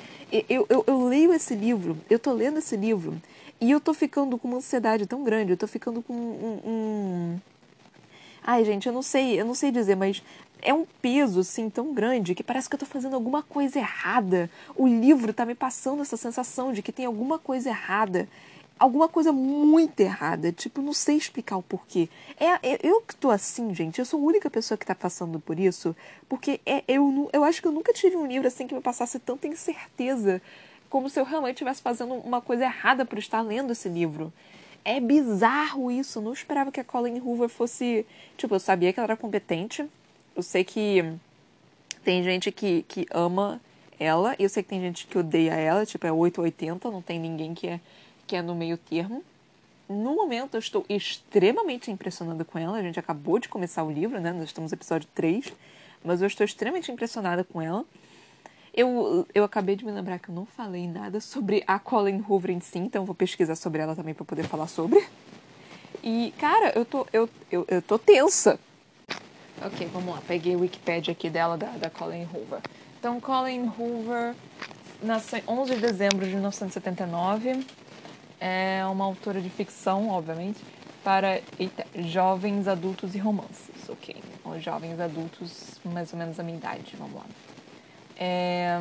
Eu, 0.47 0.67
eu, 0.69 0.84
eu 0.86 1.08
leio 1.08 1.34
esse 1.34 1.56
livro, 1.56 1.97
eu 2.08 2.19
tô 2.19 2.32
lendo 2.32 2.60
esse 2.60 2.78
livro, 2.78 3.19
e 3.60 3.72
eu 3.72 3.80
tô 3.80 3.93
ficando 3.93 4.38
com 4.38 4.48
uma 4.48 4.58
ansiedade 4.58 5.06
tão 5.06 5.24
grande, 5.24 5.52
eu 5.52 5.58
tô 5.58 5.67
ficando 5.67 6.02
com 6.02 6.13
um, 6.13 6.62
um... 6.65 7.39
Ai, 8.43 8.63
gente, 8.63 8.88
eu 8.88 8.93
não 8.93 9.02
sei, 9.02 9.39
eu 9.39 9.45
não 9.45 9.54
sei 9.54 9.72
dizer, 9.72 9.95
mas 9.95 10.24
é 10.62 10.74
um 10.74 10.86
peso 11.02 11.41
assim 11.41 11.69
tão 11.69 11.93
grande 11.93 12.36
que 12.36 12.43
parece 12.43 12.69
que 12.69 12.76
eu 12.76 12.80
tô 12.80 12.86
fazendo 12.86 13.13
alguma 13.13 13.43
coisa 13.43 13.80
errada. 13.80 14.50
O 14.76 14.88
livro 14.88 15.34
tá 15.34 15.45
me 15.45 15.56
passando 15.56 16.02
essa 16.02 16.17
sensação 16.17 16.74
de 16.74 16.82
que 16.82 16.91
tem 16.91 17.06
alguma 17.06 17.38
coisa 17.38 17.69
errada 17.69 18.28
alguma 18.80 19.10
coisa 19.10 19.32
muito 19.32 20.00
errada. 20.00 20.52
Tipo, 20.52 20.82
não 20.82 20.93
sei 20.93 21.17
explicar 21.17 21.58
o 21.58 21.62
porquê. 21.62 22.08
É, 22.39 22.45
é 22.67 22.80
eu 22.82 23.02
que 23.02 23.15
tô 23.15 23.30
assim, 23.30 23.76
gente. 23.76 24.00
Eu 24.00 24.06
sou 24.06 24.19
a 24.19 24.24
única 24.24 24.50
pessoa 24.50 24.78
que 24.78 24.86
tá 24.86 24.95
passando 24.95 25.39
por 25.39 25.60
isso. 25.60 25.95
Porque 26.28 26.62
é, 26.65 26.84
eu, 26.88 27.30
eu 27.34 27.43
acho 27.43 27.62
que 27.62 27.67
eu 27.67 27.72
nunca 27.72 27.91
tive 27.91 28.15
um 28.15 28.26
livro 28.26 28.48
assim 28.48 28.65
que 28.65 28.74
me 28.74 28.82
passasse 28.82 29.19
tanta 29.19 29.48
incerteza. 29.48 30.41
Como 30.89 31.10
se 31.10 31.19
eu 31.19 31.23
realmente 31.23 31.56
estivesse 31.56 31.82
fazendo 31.82 32.15
uma 32.15 32.41
coisa 32.41 32.63
errada 32.63 33.06
por 33.06 33.19
estar 33.19 33.41
lendo 33.41 33.71
esse 33.71 33.88
livro. 33.88 34.34
É 34.84 34.99
bizarro 34.99 35.91
isso. 35.91 36.21
Não 36.21 36.34
esperava 36.34 36.71
que 36.71 36.80
a 36.80 36.84
Colin 36.84 37.19
Hoover 37.19 37.49
fosse. 37.49 38.06
Tipo, 38.38 38.56
eu 38.56 38.60
sabia 38.60 38.91
que 38.91 38.99
ela 38.99 39.08
era 39.08 39.17
competente. 39.17 39.86
Eu 40.36 40.41
sei 40.41 40.63
que 40.63 41.13
tem 42.04 42.23
gente 42.23 42.52
que, 42.52 42.84
que 42.88 43.06
ama 43.12 43.62
ela. 43.99 44.36
E 44.39 44.43
eu 44.43 44.49
sei 44.49 44.63
que 44.63 44.69
tem 44.69 44.82
gente 44.82 45.06
que 45.06 45.17
odeia 45.17 45.54
ela. 45.54 45.86
Tipo, 45.86 46.08
é 46.08 46.12
880. 46.12 46.89
Não 46.89 47.02
tem 47.02 47.19
ninguém 47.19 47.54
que 47.54 47.67
é 47.67 47.80
que 48.30 48.36
é 48.36 48.41
no 48.43 48.54
meio 48.54 48.78
termo. 48.78 49.23
No 49.89 50.13
momento 50.13 50.54
eu 50.54 50.60
estou 50.60 50.86
extremamente 50.88 51.89
impressionada 51.89 52.45
com 52.45 52.60
ela. 52.60 52.78
A 52.78 52.82
gente 52.84 52.99
acabou 52.99 53.39
de 53.39 53.49
começar 53.49 53.84
o 53.84 53.91
livro, 53.91 54.21
né? 54.21 54.32
Nós 54.32 54.43
estamos 54.43 54.71
no 54.71 54.75
episódio 54.75 55.10
3, 55.15 55.52
mas 56.04 56.21
eu 56.21 56.28
estou 56.28 56.45
extremamente 56.45 56.91
impressionada 56.91 57.43
com 57.43 57.60
ela. 57.60 57.84
Eu, 58.80 59.28
eu 59.36 59.44
acabei 59.44 59.76
de 59.76 59.84
me 59.84 59.92
lembrar 59.92 60.20
que 60.20 60.30
eu 60.30 60.34
não 60.34 60.46
falei 60.46 60.88
nada 60.88 61.20
sobre 61.20 61.62
a 61.68 61.78
Colin 61.78 62.24
Hoover 62.26 62.52
em 62.52 62.62
si, 62.62 62.80
então 62.80 63.04
vou 63.04 63.13
pesquisar 63.13 63.56
sobre 63.56 63.82
ela 63.82 63.94
também 63.94 64.13
para 64.13 64.24
poder 64.24 64.44
falar 64.44 64.68
sobre. 64.68 65.06
E, 66.02 66.34
cara, 66.39 66.72
eu 66.74 66.86
tô, 66.86 67.06
eu, 67.12 67.30
eu, 67.52 67.65
eu 67.68 67.82
tô 67.82 68.00
tensa. 68.00 68.58
Ok, 69.62 69.86
vamos 69.92 70.15
lá. 70.15 70.22
Peguei 70.26 70.56
o 70.56 70.62
Wikipedia 70.62 71.12
aqui 71.12 71.30
dela, 71.30 71.58
da, 71.58 71.68
da 71.72 71.89
Colin 71.89 72.26
Hoover. 72.34 72.62
Então, 72.98 73.20
Colin 73.20 73.70
Hoover 73.78 74.34
nasceu 75.04 75.39
em 75.39 75.44
11 75.46 75.76
de 75.76 75.82
dezembro 75.82 76.26
de 76.26 76.32
1979. 76.32 77.65
É 78.39 78.86
uma 78.89 79.04
autora 79.04 79.42
de 79.42 79.50
ficção, 79.50 80.08
obviamente, 80.08 80.63
para 81.04 81.42
eita, 81.60 81.86
jovens 81.98 82.65
adultos 82.65 83.13
e 83.13 83.18
romances. 83.18 83.89
Ok, 83.89 84.15
jovens 84.62 85.02
adultos, 85.02 85.82
mais 85.84 86.13
ou 86.13 86.20
menos 86.20 86.39
a 86.39 86.44
minha 86.44 86.58
idade. 86.58 86.96
Vamos 86.98 87.15
lá. 87.15 87.26
É, 88.22 88.78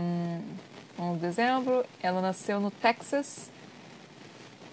11 0.99 1.15
de 1.15 1.21
dezembro, 1.21 1.87
ela 2.03 2.21
nasceu 2.21 2.59
no 2.59 2.73
Texas. 2.73 3.49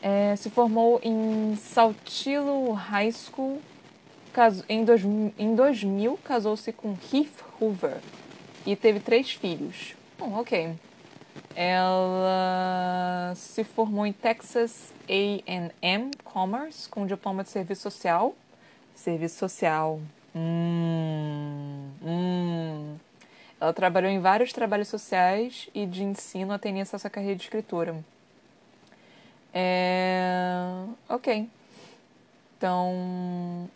É, 0.02 0.36
se 0.36 0.50
formou 0.50 1.00
em 1.04 1.56
Saltillo 1.56 2.72
High 2.72 3.12
School. 3.12 3.62
em, 4.68 4.84
dois, 4.84 5.04
em 5.38 5.56
2000, 5.56 6.18
casou-se 6.24 6.72
com 6.74 6.98
Heath 7.14 7.44
Hoover 7.62 7.98
e 8.66 8.76
teve 8.76 9.00
três 9.00 9.32
filhos. 9.32 9.96
Bom, 10.18 10.40
ok. 10.40 10.74
Ela 11.56 13.34
se 13.36 13.64
formou 13.64 14.06
em 14.06 14.12
Texas 14.12 14.92
A&M 15.08 16.12
Commerce 16.24 16.90
com 16.90 17.06
diploma 17.06 17.44
de 17.44 17.50
serviço 17.50 17.84
social. 17.84 18.36
Serviço 18.96 19.38
social. 19.38 20.00
Hum, 20.36 21.90
hum. 22.04 22.96
Ela 23.60 23.74
trabalhou 23.74 24.12
em 24.12 24.20
vários 24.20 24.52
trabalhos 24.52 24.88
sociais 24.88 25.70
e 25.74 25.86
de 25.86 26.04
ensino 26.04 26.54
até 26.54 26.70
iniciar 26.70 27.00
sua 27.00 27.10
carreira 27.10 27.36
de 27.36 27.44
escritora. 27.44 27.96
É... 29.54 30.84
Ok. 31.08 31.48
Então, 32.58 33.70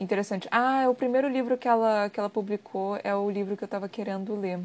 interessante. 0.00 0.48
Ah, 0.50 0.86
o 0.88 0.94
primeiro 0.94 1.28
livro 1.28 1.56
que 1.56 1.68
ela, 1.68 2.10
que 2.10 2.18
ela 2.18 2.28
publicou 2.28 2.98
é 3.04 3.14
o 3.14 3.30
livro 3.30 3.56
que 3.56 3.62
eu 3.62 3.66
estava 3.66 3.88
querendo 3.88 4.34
ler, 4.34 4.58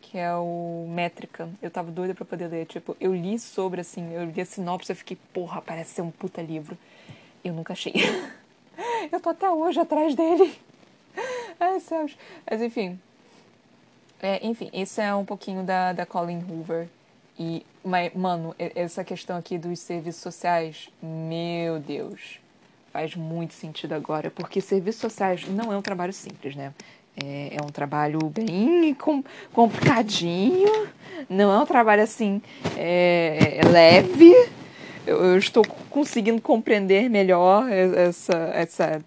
que 0.00 0.16
é 0.16 0.34
o 0.34 0.86
Métrica. 0.88 1.50
Eu 1.60 1.70
tava 1.70 1.90
doida 1.90 2.14
para 2.14 2.24
poder 2.24 2.48
ler. 2.48 2.64
Tipo, 2.66 2.96
eu 2.98 3.14
li 3.14 3.38
sobre, 3.38 3.82
assim, 3.82 4.12
eu 4.14 4.24
li 4.24 4.40
a 4.40 4.46
sinopse 4.46 4.92
e 4.92 4.94
fiquei, 4.94 5.18
porra, 5.34 5.60
parece 5.60 5.90
ser 5.94 6.02
um 6.02 6.10
puta 6.10 6.40
livro. 6.40 6.78
Eu 7.44 7.52
nunca 7.52 7.74
achei. 7.74 7.92
eu 9.12 9.20
tô 9.20 9.28
até 9.30 9.50
hoje 9.50 9.80
atrás 9.80 10.14
dele. 10.14 10.58
Ai, 11.60 11.80
céus. 11.80 12.16
Mas 12.48 12.62
enfim, 12.62 12.98
é, 14.20 14.44
enfim, 14.46 14.68
esse 14.72 15.00
é 15.00 15.14
um 15.14 15.24
pouquinho 15.24 15.62
da, 15.62 15.92
da 15.92 16.04
Colin 16.04 16.44
Hoover. 16.48 16.88
E, 17.38 17.64
mas, 17.84 18.12
mano, 18.14 18.54
essa 18.58 19.04
questão 19.04 19.36
aqui 19.36 19.56
dos 19.56 19.78
serviços 19.78 20.20
sociais, 20.20 20.88
meu 21.00 21.78
Deus, 21.78 22.40
faz 22.92 23.14
muito 23.14 23.54
sentido 23.54 23.92
agora, 23.92 24.28
porque 24.28 24.60
serviços 24.60 25.00
sociais 25.00 25.46
não 25.48 25.72
é 25.72 25.76
um 25.76 25.82
trabalho 25.82 26.12
simples, 26.12 26.56
né? 26.56 26.74
É, 27.16 27.56
é 27.56 27.62
um 27.64 27.68
trabalho 27.68 28.18
bem 28.28 28.94
com, 28.94 29.22
complicadinho, 29.52 30.88
não 31.28 31.52
é 31.52 31.58
um 31.58 31.66
trabalho 31.66 32.02
assim 32.02 32.42
é, 32.76 33.58
é 33.58 33.68
leve. 33.68 34.32
Eu, 35.06 35.24
eu, 35.24 35.38
estou 35.38 35.64
conseguindo 35.88 36.40
compreender 36.42 37.08
melhor 37.08 37.70
essa, 37.70 38.36
essa, 38.52 39.04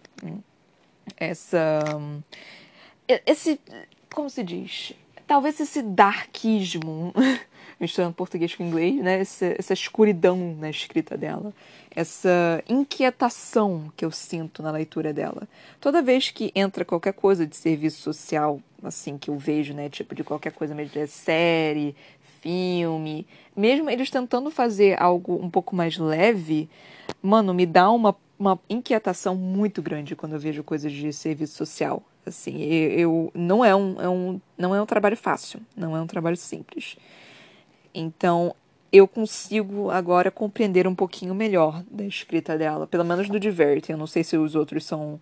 essa, 1.16 1.80
esse, 3.26 3.60
como 4.14 4.30
se 4.30 4.44
diz? 4.44 4.94
Talvez 5.32 5.62
esse 5.62 5.82
darkismo, 5.82 7.14
misturando 7.80 8.14
português 8.14 8.54
com 8.54 8.66
inglês, 8.66 9.02
né? 9.02 9.22
Essa, 9.22 9.56
essa 9.58 9.72
escuridão 9.72 10.58
na 10.60 10.70
escrita 10.70 11.18
dela, 11.18 11.54
essa 11.90 12.62
inquietação 12.68 13.90
que 13.96 14.04
eu 14.04 14.12
sinto 14.12 14.62
na 14.62 14.72
leitura 14.72 15.14
dela. 15.14 15.48
Toda 15.80 16.02
vez 16.02 16.32
que 16.32 16.52
entra 16.54 16.84
qualquer 16.84 17.14
coisa 17.14 17.48
de 17.48 17.56
serviço 17.56 18.02
social, 18.02 18.60
assim, 18.84 19.18
que 19.18 19.30
eu 19.30 19.38
vejo, 19.38 19.74
né? 19.74 19.88
Tipo, 19.88 20.14
de 20.14 20.22
qualquer 20.22 20.52
coisa 20.52 20.76
mesmo 20.76 20.92
de 20.92 21.08
série, 21.08 21.96
filme, 22.42 23.26
mesmo 23.56 23.90
eles 23.90 24.10
tentando 24.10 24.52
fazer 24.52 25.02
algo 25.02 25.42
um 25.42 25.50
pouco 25.50 25.74
mais 25.74 25.98
leve, 25.98 26.70
mano, 27.24 27.54
me 27.54 27.66
dá 27.66 27.90
uma, 27.90 28.14
uma 28.42 28.60
inquietação 28.68 29.36
muito 29.36 29.84
grande 29.84 30.16
quando 30.16 30.34
eu 30.34 30.40
vejo 30.40 30.64
coisas 30.64 30.92
de 30.92 31.14
serviço 31.14 31.56
social. 31.56 32.02
Assim, 32.26 32.60
eu, 32.60 32.92
eu, 32.92 33.32
não 33.36 33.64
é 33.64 33.76
um, 33.76 34.02
é 34.02 34.10
um 34.10 34.42
não 34.58 34.74
é 34.74 34.82
um 34.82 34.86
trabalho 34.86 35.16
fácil, 35.16 35.60
não 35.78 35.96
é 35.96 36.02
um 36.02 36.08
trabalho 36.08 36.36
simples. 36.36 36.98
Então, 37.94 38.56
eu 38.92 39.08
consigo 39.08 39.92
agora 39.92 40.32
compreender 40.32 40.88
um 40.88 40.96
pouquinho 40.96 41.36
melhor 41.36 41.84
da 41.90 42.04
escrita 42.04 42.58
dela, 42.58 42.88
pelo 42.88 43.06
menos 43.06 43.30
do 43.30 43.40
Diverte. 43.40 43.92
Eu 43.92 43.98
não 43.98 44.08
sei 44.08 44.24
se 44.24 44.36
os 44.36 44.56
outros 44.56 44.86
são 44.86 45.22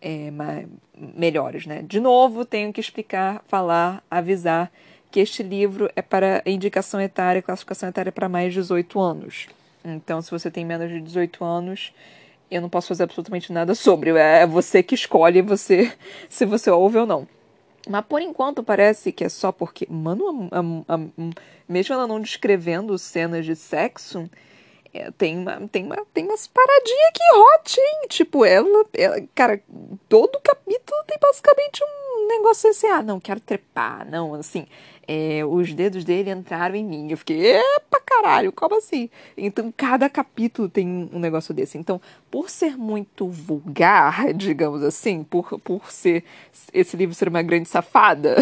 é, 0.00 0.30
mais, 0.30 0.66
melhores, 0.96 1.66
né? 1.66 1.82
De 1.82 2.00
novo, 2.00 2.46
tenho 2.46 2.72
que 2.72 2.80
explicar, 2.80 3.44
falar, 3.46 4.02
avisar 4.10 4.72
que 5.10 5.20
este 5.20 5.42
livro 5.42 5.90
é 5.94 6.00
para 6.00 6.42
indicação 6.46 6.98
etária, 6.98 7.42
classificação 7.42 7.90
etária 7.90 8.10
para 8.10 8.26
mais 8.26 8.54
de 8.54 8.60
18 8.60 8.98
anos. 8.98 9.48
Então, 9.84 10.22
se 10.22 10.30
você 10.30 10.50
tem 10.50 10.64
menos 10.64 10.88
de 10.88 10.98
18 10.98 11.44
anos, 11.44 11.92
eu 12.56 12.62
não 12.62 12.68
posso 12.68 12.88
fazer 12.88 13.04
absolutamente 13.04 13.52
nada 13.52 13.74
sobre. 13.74 14.10
É 14.10 14.46
você 14.46 14.82
que 14.82 14.94
escolhe 14.94 15.42
você 15.42 15.92
se 16.28 16.44
você 16.44 16.70
ouve 16.70 16.98
ou 16.98 17.06
não. 17.06 17.26
Mas 17.88 18.04
por 18.06 18.22
enquanto 18.22 18.62
parece 18.62 19.12
que 19.12 19.24
é 19.24 19.28
só 19.28 19.52
porque, 19.52 19.86
mano, 19.90 20.48
a, 20.50 20.94
a, 20.94 20.94
a, 20.94 21.00
mesmo 21.68 21.94
ela 21.94 22.06
não 22.06 22.20
descrevendo 22.20 22.96
cenas 22.96 23.44
de 23.44 23.54
sexo, 23.54 24.28
é, 24.94 25.10
tem, 25.10 25.36
uma, 25.36 25.68
tem, 25.68 25.84
uma, 25.84 25.96
tem 26.14 26.24
umas 26.24 26.46
paradinhas 26.46 27.08
aqui 27.08 27.22
hot, 27.34 27.80
hein? 27.80 28.08
Tipo, 28.08 28.44
ela, 28.44 28.86
ela, 28.94 29.16
cara, 29.34 29.60
todo 30.08 30.40
capítulo 30.40 31.04
tem 31.06 31.18
basicamente 31.20 31.82
um 31.82 32.28
negócio 32.28 32.70
assim, 32.70 32.86
ah, 32.86 33.02
não, 33.02 33.20
quero 33.20 33.40
trepar, 33.40 34.08
não, 34.08 34.34
assim, 34.34 34.66
é, 35.06 35.44
os 35.44 35.72
dedos 35.72 36.04
dele 36.04 36.30
entraram 36.30 36.74
em 36.74 36.84
mim. 36.84 37.10
Eu 37.10 37.16
fiquei, 37.16 37.56
epa 37.56 38.00
caralho, 38.04 38.52
como 38.52 38.78
assim? 38.78 39.10
Então, 39.36 39.72
cada 39.76 40.08
capítulo 40.08 40.68
tem 40.68 41.08
um 41.12 41.18
negócio 41.18 41.52
desse. 41.52 41.76
Então, 41.76 42.00
por 42.30 42.48
ser 42.50 42.76
muito 42.76 43.28
vulgar, 43.28 44.32
digamos 44.34 44.82
assim, 44.82 45.22
por, 45.22 45.58
por 45.60 45.90
ser 45.90 46.24
esse 46.72 46.96
livro 46.96 47.14
ser 47.14 47.28
uma 47.28 47.42
grande 47.42 47.68
safada, 47.68 48.36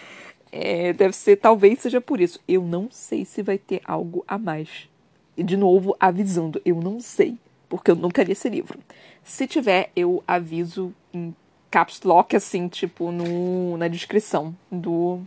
é, 0.50 0.92
deve 0.92 1.14
ser, 1.14 1.36
talvez 1.36 1.80
seja 1.80 2.00
por 2.00 2.20
isso. 2.20 2.40
Eu 2.48 2.62
não 2.62 2.88
sei 2.90 3.24
se 3.24 3.42
vai 3.42 3.58
ter 3.58 3.80
algo 3.84 4.24
a 4.26 4.38
mais. 4.38 4.88
E, 5.36 5.42
de 5.42 5.56
novo, 5.56 5.96
avisando, 6.00 6.60
eu 6.64 6.76
não 6.76 7.00
sei, 7.00 7.38
porque 7.68 7.90
eu 7.90 7.96
nunca 7.96 8.22
li 8.24 8.32
esse 8.32 8.48
livro. 8.48 8.78
Se 9.22 9.46
tiver, 9.46 9.92
eu 9.94 10.22
aviso 10.26 10.92
em 11.12 11.34
caps 11.70 12.02
lock, 12.02 12.34
assim, 12.34 12.66
tipo, 12.66 13.12
no, 13.12 13.76
na 13.76 13.88
descrição 13.88 14.56
do 14.70 15.20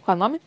qual 0.00 0.14
é 0.14 0.16
o 0.16 0.18
nome? 0.18 0.40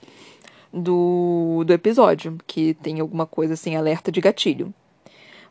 Do, 0.72 1.64
do 1.66 1.74
episódio, 1.74 2.38
que 2.48 2.74
tem 2.76 3.00
alguma 3.00 3.26
coisa 3.26 3.54
assim, 3.54 3.76
alerta 3.76 4.12
de 4.12 4.20
gatilho. 4.20 4.74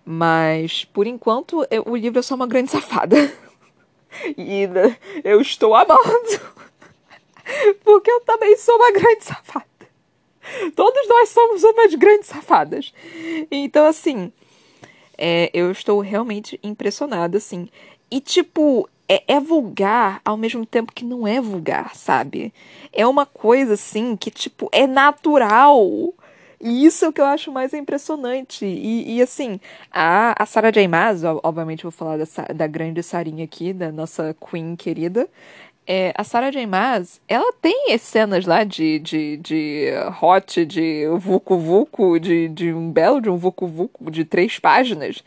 Mas, 0.04 0.84
por 0.84 1.06
enquanto, 1.06 1.66
eu, 1.70 1.84
o 1.86 1.96
livro 1.96 2.18
é 2.18 2.22
só 2.22 2.34
uma 2.34 2.46
grande 2.46 2.70
safada. 2.70 3.16
e 4.36 4.68
eu 5.22 5.40
estou 5.40 5.74
amando. 5.74 6.00
Porque 7.84 8.10
eu 8.10 8.20
também 8.20 8.56
sou 8.56 8.74
uma 8.76 8.90
grande 8.92 9.24
safada. 9.24 9.66
Todos 10.74 11.08
nós 11.08 11.28
somos 11.28 11.62
umas 11.62 11.94
grandes 11.94 12.28
safadas. 12.28 12.92
Então, 13.50 13.86
assim, 13.86 14.32
é, 15.16 15.50
eu 15.54 15.70
estou 15.70 16.00
realmente 16.00 16.58
impressionada, 16.62 17.38
assim. 17.38 17.68
E, 18.10 18.20
tipo, 18.20 18.88
é, 19.12 19.22
é, 19.34 19.40
vulgar 19.40 20.22
ao 20.24 20.38
mesmo 20.38 20.64
tempo 20.64 20.92
que 20.92 21.04
não 21.04 21.26
é 21.26 21.38
vulgar, 21.38 21.94
sabe? 21.94 22.52
É 22.90 23.06
uma 23.06 23.26
coisa 23.26 23.74
assim 23.74 24.16
que, 24.16 24.30
tipo, 24.30 24.70
é 24.72 24.86
natural. 24.86 25.86
E 26.58 26.86
isso 26.86 27.04
é 27.04 27.08
o 27.08 27.12
que 27.12 27.20
eu 27.20 27.26
acho 27.26 27.52
mais 27.52 27.74
impressionante. 27.74 28.64
E, 28.64 29.16
e 29.16 29.22
assim, 29.22 29.60
a, 29.90 30.34
a 30.42 30.46
Sarah 30.46 30.70
J. 30.70 30.88
Maas, 30.88 31.22
obviamente 31.24 31.82
vou 31.82 31.92
falar 31.92 32.16
da, 32.16 32.24
da 32.54 32.66
grande 32.66 33.02
Sarinha 33.02 33.44
aqui, 33.44 33.74
da 33.74 33.92
nossa 33.92 34.34
Queen 34.40 34.76
querida. 34.76 35.28
É, 35.86 36.14
a 36.16 36.24
Sarah 36.24 36.50
J. 36.50 36.66
Maas, 36.66 37.20
ela 37.28 37.52
tem 37.60 37.98
cenas 37.98 38.46
lá 38.46 38.64
de, 38.64 38.98
de, 39.00 39.36
de 39.38 39.88
hot, 40.22 40.64
de 40.64 41.06
vucu 41.18 41.58
vucu, 41.58 42.18
de, 42.18 42.48
de 42.48 42.72
um 42.72 42.90
belo 42.90 43.20
de 43.20 43.28
um 43.28 43.36
vucu 43.36 43.66
vucu 43.66 44.10
de 44.10 44.24
três 44.24 44.58
páginas 44.58 45.22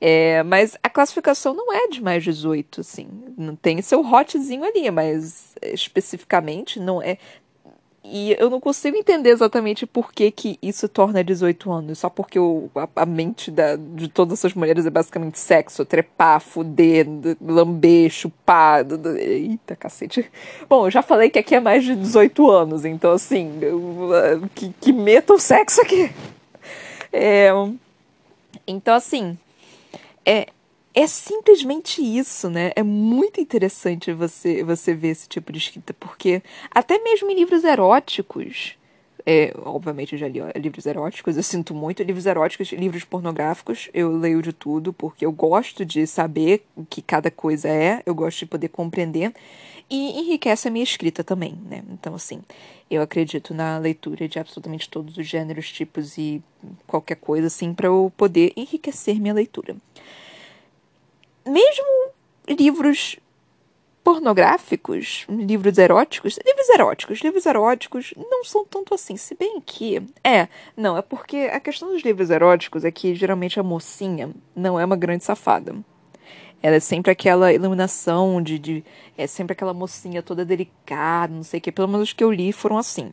é, 0.00 0.42
mas 0.42 0.76
a 0.82 0.88
classificação 0.88 1.54
não 1.54 1.72
é 1.72 1.88
de 1.88 2.02
mais 2.02 2.22
18, 2.22 2.80
assim. 2.80 3.08
Não 3.36 3.56
tem 3.56 3.80
seu 3.82 4.00
hotzinho 4.00 4.64
ali, 4.64 4.90
mas 4.90 5.54
especificamente 5.62 6.78
não 6.80 7.02
é. 7.02 7.18
e 8.02 8.36
eu 8.38 8.50
não 8.50 8.60
consigo 8.60 8.96
entender 8.96 9.30
exatamente 9.30 9.86
por 9.86 10.12
que, 10.12 10.30
que 10.30 10.58
isso 10.60 10.88
torna 10.88 11.24
18 11.24 11.72
anos. 11.72 11.98
Só 11.98 12.10
porque 12.10 12.38
o, 12.38 12.70
a, 12.74 12.88
a, 12.96 13.06
mente 13.06 13.50
da, 13.50 13.76
de 13.76 14.08
todas 14.08 14.38
essas 14.38 14.54
mulheres 14.54 14.84
é 14.86 14.90
basicamente 14.90 15.38
sexo, 15.38 15.84
trepar, 15.84 16.40
fuder, 16.40 17.06
lamber, 17.40 18.10
chupar. 18.10 18.84
Eita, 19.18 19.76
cacete. 19.76 20.30
Bom, 20.68 20.86
eu 20.86 20.90
já 20.90 21.02
falei 21.02 21.30
que 21.30 21.38
aqui 21.38 21.54
é 21.54 21.60
mais 21.60 21.84
de 21.84 21.94
18 21.94 22.50
anos, 22.50 22.84
então 22.84 23.12
assim, 23.12 23.52
que, 24.54 24.70
que 24.80 24.92
metam 24.92 25.38
sexo 25.38 25.80
aqui. 25.80 26.10
É, 27.12 27.50
então, 28.66 28.94
assim, 28.94 29.38
é, 30.24 30.48
é 30.94 31.06
simplesmente 31.06 32.00
isso, 32.00 32.48
né? 32.48 32.72
É 32.76 32.82
muito 32.82 33.40
interessante 33.40 34.12
você, 34.12 34.62
você 34.62 34.94
ver 34.94 35.08
esse 35.08 35.28
tipo 35.28 35.52
de 35.52 35.58
escrita, 35.58 35.92
porque 35.94 36.42
até 36.70 36.98
mesmo 36.98 37.30
em 37.30 37.34
livros 37.34 37.64
eróticos, 37.64 38.76
é, 39.26 39.52
obviamente 39.64 40.12
eu 40.12 40.18
já 40.18 40.28
li 40.28 40.40
livros 40.56 40.86
eróticos, 40.86 41.36
eu 41.36 41.42
sinto 41.42 41.74
muito 41.74 42.02
livros 42.02 42.26
eróticos, 42.26 42.70
livros 42.72 43.04
pornográficos, 43.04 43.88
eu 43.92 44.16
leio 44.16 44.40
de 44.42 44.52
tudo, 44.52 44.92
porque 44.92 45.24
eu 45.24 45.32
gosto 45.32 45.84
de 45.84 46.06
saber 46.06 46.64
o 46.76 46.84
que 46.84 47.02
cada 47.02 47.30
coisa 47.30 47.68
é, 47.68 48.02
eu 48.06 48.14
gosto 48.14 48.40
de 48.40 48.46
poder 48.46 48.68
compreender, 48.68 49.32
e 49.90 50.18
enriquece 50.20 50.68
a 50.68 50.70
minha 50.70 50.84
escrita 50.84 51.22
também, 51.22 51.58
né? 51.66 51.82
Então, 51.90 52.14
assim, 52.14 52.42
eu 52.90 53.02
acredito 53.02 53.54
na 53.54 53.78
leitura 53.78 54.28
de 54.28 54.38
absolutamente 54.38 54.88
todos 54.88 55.16
os 55.16 55.26
gêneros, 55.26 55.70
tipos 55.70 56.16
e 56.18 56.42
qualquer 56.86 57.16
coisa, 57.16 57.46
assim, 57.46 57.74
para 57.74 57.86
eu 57.86 58.12
poder 58.16 58.52
enriquecer 58.56 59.20
minha 59.20 59.34
leitura 59.34 59.76
mesmo 61.46 62.10
livros 62.48 63.16
pornográficos, 64.02 65.24
livros 65.28 65.78
eróticos, 65.78 66.38
livros 66.44 66.68
eróticos, 66.68 67.20
livros 67.20 67.46
eróticos 67.46 68.14
não 68.16 68.44
são 68.44 68.64
tanto 68.64 68.94
assim, 68.94 69.16
se 69.16 69.34
bem 69.34 69.62
que 69.64 70.02
é, 70.22 70.46
não, 70.76 70.96
é 70.96 71.02
porque 71.02 71.50
a 71.52 71.58
questão 71.58 71.90
dos 71.90 72.02
livros 72.02 72.28
eróticos 72.28 72.84
é 72.84 72.90
que 72.90 73.14
geralmente 73.14 73.58
a 73.58 73.62
mocinha 73.62 74.30
não 74.54 74.78
é 74.78 74.84
uma 74.84 74.96
grande 74.96 75.24
safada. 75.24 75.74
Ela 76.64 76.76
é 76.76 76.80
sempre 76.80 77.12
aquela 77.12 77.52
iluminação 77.52 78.40
de, 78.40 78.58
de 78.58 78.84
é 79.18 79.26
sempre 79.26 79.52
aquela 79.52 79.74
mocinha 79.74 80.22
toda 80.22 80.46
delicada, 80.46 81.34
não 81.34 81.42
sei 81.42 81.58
o 81.58 81.60
que, 81.60 81.70
pelo 81.70 81.86
menos 81.86 82.08
os 82.08 82.12
que 82.14 82.24
eu 82.24 82.32
li 82.32 82.54
foram 82.54 82.78
assim. 82.78 83.12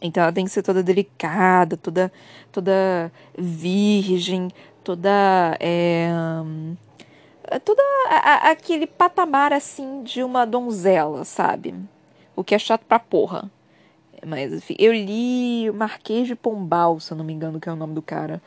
Então 0.00 0.22
ela 0.22 0.32
tem 0.32 0.46
que 0.46 0.50
ser 0.50 0.62
toda 0.62 0.82
delicada, 0.82 1.76
toda 1.76 2.10
toda 2.50 3.12
virgem, 3.36 4.48
toda 4.82 5.58
é, 5.60 6.08
é 7.50 7.58
todo 7.58 7.80
aquele 8.08 8.86
patamar 8.86 9.52
assim 9.52 10.02
de 10.02 10.22
uma 10.22 10.46
donzela, 10.46 11.26
sabe? 11.26 11.74
O 12.34 12.42
que 12.42 12.54
é 12.54 12.58
chato 12.58 12.86
pra 12.86 12.98
porra. 12.98 13.50
Mas 14.26 14.54
enfim, 14.54 14.74
eu 14.78 14.94
li 14.94 15.70
Marquês 15.72 16.26
de 16.26 16.34
Pombal, 16.34 16.98
se 16.98 17.12
eu 17.12 17.18
não 17.18 17.26
me 17.26 17.34
engano, 17.34 17.60
que 17.60 17.68
é 17.68 17.72
o 17.72 17.76
nome 17.76 17.92
do 17.92 18.00
cara. 18.00 18.40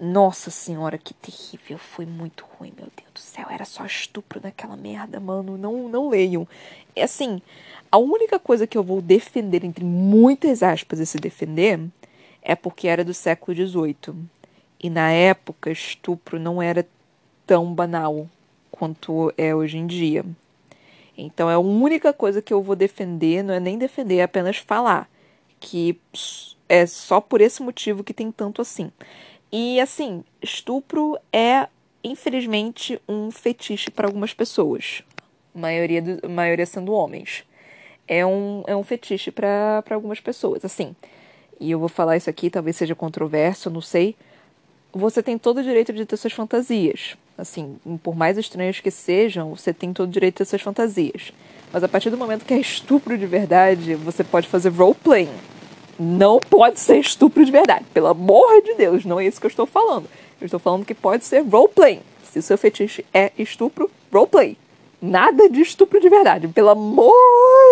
Nossa 0.00 0.50
senhora, 0.50 0.96
que 0.96 1.12
terrível. 1.12 1.76
Foi 1.76 2.06
muito 2.06 2.46
ruim, 2.56 2.72
meu 2.74 2.86
Deus 2.96 3.10
do 3.12 3.20
céu. 3.20 3.46
Era 3.50 3.66
só 3.66 3.84
estupro 3.84 4.40
naquela 4.42 4.74
merda, 4.74 5.20
mano. 5.20 5.58
Não, 5.58 5.90
não 5.90 6.08
leiam. 6.08 6.48
É 6.96 7.02
assim, 7.02 7.42
a 7.92 7.98
única 7.98 8.38
coisa 8.38 8.66
que 8.66 8.78
eu 8.78 8.82
vou 8.82 9.02
defender, 9.02 9.62
entre 9.62 9.84
muitas 9.84 10.62
aspas, 10.62 11.00
esse 11.00 11.18
defender, 11.18 11.78
é 12.40 12.54
porque 12.54 12.88
era 12.88 13.04
do 13.04 13.12
século 13.12 13.54
XVIII. 13.54 14.14
E 14.82 14.88
na 14.88 15.10
época, 15.12 15.70
estupro 15.70 16.40
não 16.40 16.62
era 16.62 16.88
tão 17.46 17.74
banal 17.74 18.26
quanto 18.70 19.30
é 19.36 19.54
hoje 19.54 19.76
em 19.76 19.86
dia. 19.86 20.24
Então 21.16 21.50
é 21.50 21.54
a 21.54 21.58
única 21.58 22.14
coisa 22.14 22.40
que 22.40 22.54
eu 22.54 22.62
vou 22.62 22.74
defender, 22.74 23.42
não 23.42 23.52
é 23.52 23.60
nem 23.60 23.76
defender, 23.76 24.16
é 24.16 24.22
apenas 24.22 24.56
falar 24.56 25.10
que 25.60 26.00
é 26.66 26.86
só 26.86 27.20
por 27.20 27.42
esse 27.42 27.62
motivo 27.62 28.02
que 28.02 28.14
tem 28.14 28.32
tanto 28.32 28.62
assim. 28.62 28.90
E 29.52 29.80
assim, 29.80 30.24
estupro 30.40 31.18
é 31.32 31.66
infelizmente 32.02 33.00
um 33.08 33.30
fetiche 33.30 33.90
para 33.90 34.06
algumas 34.06 34.32
pessoas, 34.32 35.02
maioria 35.54 36.00
do, 36.00 36.30
maioria 36.30 36.66
sendo 36.66 36.92
homens. 36.92 37.44
É 38.06 38.24
um, 38.24 38.62
é 38.66 38.74
um 38.74 38.82
fetiche 38.82 39.30
para 39.30 39.84
algumas 39.90 40.20
pessoas, 40.20 40.64
assim. 40.64 40.94
E 41.60 41.70
eu 41.70 41.78
vou 41.78 41.88
falar 41.88 42.16
isso 42.16 42.30
aqui, 42.30 42.48
talvez 42.48 42.76
seja 42.76 42.94
controverso, 42.94 43.70
não 43.70 43.80
sei. 43.80 44.16
Você 44.92 45.22
tem 45.22 45.38
todo 45.38 45.58
o 45.58 45.62
direito 45.62 45.92
de 45.92 46.04
ter 46.04 46.16
suas 46.16 46.32
fantasias. 46.32 47.16
Assim, 47.36 47.78
por 48.02 48.16
mais 48.16 48.36
estranhas 48.36 48.80
que 48.80 48.90
sejam, 48.90 49.54
você 49.54 49.72
tem 49.72 49.92
todo 49.92 50.08
o 50.08 50.12
direito 50.12 50.34
de 50.34 50.38
ter 50.38 50.44
suas 50.44 50.62
fantasias. 50.62 51.32
Mas 51.72 51.84
a 51.84 51.88
partir 51.88 52.10
do 52.10 52.18
momento 52.18 52.44
que 52.44 52.54
é 52.54 52.58
estupro 52.58 53.16
de 53.16 53.26
verdade, 53.26 53.94
você 53.94 54.24
pode 54.24 54.48
fazer 54.48 54.70
roleplaying. 54.70 55.30
Não 56.02 56.40
pode 56.40 56.80
ser 56.80 56.98
estupro 56.98 57.44
de 57.44 57.52
verdade. 57.52 57.84
Pelo 57.92 58.06
amor 58.06 58.62
de 58.62 58.74
Deus, 58.74 59.04
não 59.04 59.20
é 59.20 59.26
isso 59.26 59.38
que 59.38 59.44
eu 59.44 59.50
estou 59.50 59.66
falando. 59.66 60.08
Eu 60.40 60.46
estou 60.46 60.58
falando 60.58 60.86
que 60.86 60.94
pode 60.94 61.26
ser 61.26 61.40
roleplaying. 61.40 62.00
Se 62.24 62.38
o 62.38 62.42
seu 62.42 62.56
fetiche 62.56 63.04
é 63.12 63.30
estupro, 63.36 63.90
roleplay. 64.10 64.56
Nada 65.02 65.46
de 65.50 65.60
estupro 65.60 66.00
de 66.00 66.08
verdade. 66.08 66.48
Pelo 66.48 66.70
amor 66.70 67.12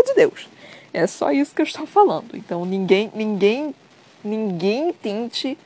de 0.06 0.14
Deus. 0.14 0.46
É 0.92 1.06
só 1.06 1.32
isso 1.32 1.54
que 1.54 1.62
eu 1.62 1.66
estou 1.66 1.86
falando. 1.86 2.34
Então 2.34 2.66
ninguém, 2.66 3.10
ninguém, 3.14 3.74
ninguém 4.22 4.92
tente 4.92 5.56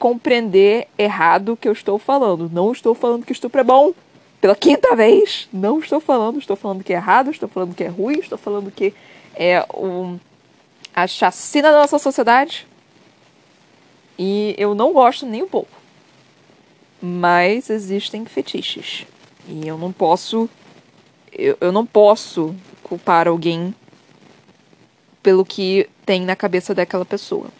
compreender 0.00 0.88
errado 0.98 1.52
o 1.52 1.56
que 1.56 1.68
eu 1.68 1.72
estou 1.72 1.96
falando. 1.96 2.50
Não 2.52 2.72
estou 2.72 2.92
falando 2.92 3.24
que 3.24 3.32
estupro 3.32 3.60
é 3.60 3.64
bom. 3.64 3.92
Pela 4.40 4.56
quinta 4.56 4.96
vez, 4.96 5.48
não 5.52 5.78
estou 5.78 6.00
falando. 6.00 6.40
Estou 6.40 6.56
falando 6.56 6.82
que 6.82 6.92
é 6.92 6.96
errado, 6.96 7.30
estou 7.30 7.48
falando 7.48 7.72
que 7.72 7.84
é 7.84 7.88
ruim, 7.88 8.18
estou 8.18 8.38
falando 8.38 8.68
que 8.72 8.92
é 9.36 9.64
um, 9.76 10.18
a 11.02 11.06
chacina 11.06 11.70
da 11.70 11.78
nossa 11.78 11.98
sociedade. 11.98 12.66
E 14.18 14.54
eu 14.58 14.74
não 14.74 14.92
gosto 14.92 15.26
nem 15.26 15.42
um 15.42 15.48
pouco. 15.48 15.70
Mas 17.00 17.70
existem 17.70 18.24
fetiches. 18.24 19.06
E 19.46 19.66
eu 19.66 19.78
não 19.78 19.92
posso. 19.92 20.48
Eu, 21.32 21.56
eu 21.60 21.70
não 21.70 21.86
posso 21.86 22.54
culpar 22.82 23.28
alguém 23.28 23.74
pelo 25.22 25.44
que 25.44 25.88
tem 26.04 26.22
na 26.22 26.34
cabeça 26.34 26.74
daquela 26.74 27.04
pessoa 27.04 27.50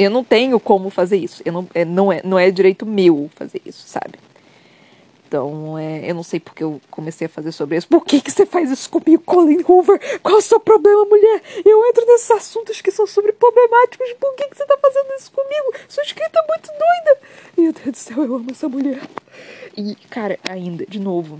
eu 0.00 0.10
não 0.10 0.24
tenho 0.24 0.58
como 0.58 0.88
fazer 0.88 1.18
isso. 1.18 1.42
Eu 1.44 1.52
não, 1.52 1.68
é, 1.74 1.84
não, 1.84 2.10
é, 2.10 2.22
não 2.24 2.38
é 2.38 2.50
direito 2.50 2.86
meu 2.86 3.30
fazer 3.34 3.60
isso, 3.66 3.86
sabe? 3.86 4.18
Então, 5.30 5.78
é, 5.78 6.10
eu 6.10 6.14
não 6.16 6.24
sei 6.24 6.40
porque 6.40 6.64
eu 6.64 6.80
comecei 6.90 7.26
a 7.26 7.30
fazer 7.30 7.52
sobre 7.52 7.76
isso. 7.76 7.86
Por 7.86 8.04
que, 8.04 8.20
que 8.20 8.32
você 8.32 8.44
faz 8.44 8.68
isso 8.68 8.90
comigo, 8.90 9.22
Colin 9.24 9.62
Hoover? 9.62 10.18
Qual 10.24 10.34
é 10.34 10.38
o 10.38 10.42
seu 10.42 10.58
problema, 10.58 11.04
mulher? 11.04 11.40
Eu 11.64 11.86
entro 11.86 12.04
nesses 12.04 12.32
assuntos 12.32 12.80
que 12.80 12.90
são 12.90 13.06
sobre 13.06 13.30
problemáticos. 13.32 14.12
Por 14.14 14.34
que, 14.34 14.48
que 14.48 14.56
você 14.56 14.66
tá 14.66 14.76
fazendo 14.82 15.14
isso 15.16 15.30
comigo? 15.30 15.72
Sua 15.88 16.02
escrita 16.02 16.36
é 16.36 16.46
muito 16.48 16.66
doida. 16.66 17.20
Meu 17.56 17.72
Deus 17.72 17.90
do 17.92 17.96
céu, 17.96 18.24
eu 18.24 18.34
amo 18.34 18.50
essa 18.50 18.68
mulher. 18.68 19.00
E, 19.76 19.94
cara, 20.10 20.36
ainda, 20.50 20.84
de 20.84 20.98
novo, 20.98 21.38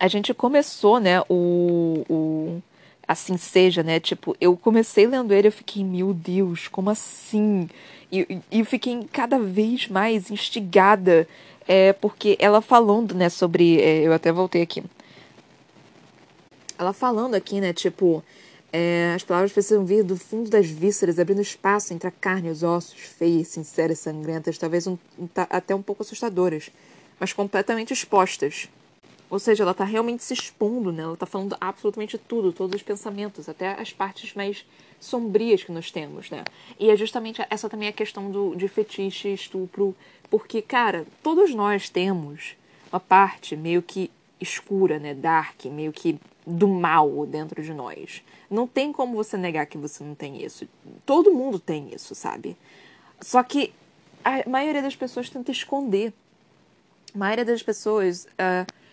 a 0.00 0.08
gente 0.08 0.32
começou, 0.32 0.98
né, 0.98 1.20
o, 1.28 2.06
o 2.08 2.62
assim 3.06 3.36
seja, 3.36 3.82
né? 3.82 4.00
Tipo, 4.00 4.34
eu 4.40 4.56
comecei 4.56 5.06
lendo 5.06 5.34
ele, 5.34 5.48
eu 5.48 5.52
fiquei, 5.52 5.84
meu 5.84 6.14
Deus, 6.14 6.68
como 6.68 6.88
assim? 6.88 7.68
E, 8.10 8.40
e 8.50 8.60
eu 8.60 8.64
fiquei 8.64 8.98
cada 9.12 9.38
vez 9.38 9.88
mais 9.88 10.30
instigada, 10.30 11.28
é, 11.66 11.92
porque 11.92 12.36
ela 12.38 12.60
falando, 12.60 13.14
né, 13.14 13.28
sobre. 13.28 13.80
É, 13.80 14.02
eu 14.02 14.12
até 14.12 14.30
voltei 14.32 14.62
aqui. 14.62 14.82
Ela 16.78 16.92
falando 16.92 17.34
aqui, 17.34 17.60
né, 17.60 17.72
tipo. 17.72 18.22
É, 18.76 19.12
as 19.14 19.22
palavras 19.22 19.52
precisam 19.52 19.84
vir 19.84 20.02
do 20.02 20.16
fundo 20.16 20.50
das 20.50 20.66
vísceras, 20.66 21.20
abrindo 21.20 21.40
espaço 21.40 21.94
entre 21.94 22.08
a 22.08 22.10
carne 22.10 22.48
e 22.48 22.50
os 22.50 22.64
ossos, 22.64 22.98
feias, 22.98 23.46
sinceras, 23.46 24.00
sangrentas, 24.00 24.58
talvez 24.58 24.88
um, 24.88 24.98
um, 25.16 25.28
até 25.48 25.72
um 25.76 25.80
pouco 25.80 26.02
assustadoras, 26.02 26.70
mas 27.20 27.32
completamente 27.32 27.92
expostas. 27.92 28.68
Ou 29.30 29.38
seja, 29.38 29.62
ela 29.62 29.70
está 29.70 29.84
realmente 29.84 30.24
se 30.24 30.34
expondo, 30.34 30.90
né? 30.90 31.04
Ela 31.04 31.14
está 31.14 31.24
falando 31.24 31.56
absolutamente 31.60 32.18
tudo, 32.18 32.52
todos 32.52 32.74
os 32.74 32.82
pensamentos, 32.82 33.48
até 33.48 33.80
as 33.80 33.92
partes 33.92 34.34
mais 34.34 34.66
sombrias 35.04 35.62
que 35.62 35.72
nós 35.72 35.90
temos, 35.90 36.30
né? 36.30 36.44
E 36.78 36.90
é 36.90 36.96
justamente 36.96 37.44
essa 37.50 37.68
também 37.68 37.88
a 37.88 37.92
questão 37.92 38.30
do, 38.30 38.54
de 38.54 38.66
fetiche, 38.68 39.32
estupro, 39.32 39.94
porque, 40.30 40.62
cara, 40.62 41.06
todos 41.22 41.54
nós 41.54 41.88
temos 41.88 42.56
uma 42.90 43.00
parte 43.00 43.56
meio 43.56 43.82
que 43.82 44.10
escura, 44.40 44.98
né? 44.98 45.14
Dark, 45.14 45.64
meio 45.66 45.92
que 45.92 46.18
do 46.46 46.68
mal 46.68 47.26
dentro 47.26 47.62
de 47.62 47.72
nós. 47.72 48.22
Não 48.50 48.66
tem 48.66 48.92
como 48.92 49.14
você 49.14 49.36
negar 49.36 49.66
que 49.66 49.78
você 49.78 50.04
não 50.04 50.14
tem 50.14 50.44
isso. 50.44 50.68
Todo 51.06 51.32
mundo 51.32 51.58
tem 51.58 51.94
isso, 51.94 52.14
sabe? 52.14 52.56
Só 53.20 53.42
que 53.42 53.72
a 54.24 54.48
maioria 54.48 54.82
das 54.82 54.96
pessoas 54.96 55.30
tenta 55.30 55.50
esconder. 55.50 56.12
A 57.14 57.18
maioria 57.18 57.44
das 57.44 57.62
pessoas. 57.62 58.24
Uh, 58.24 58.83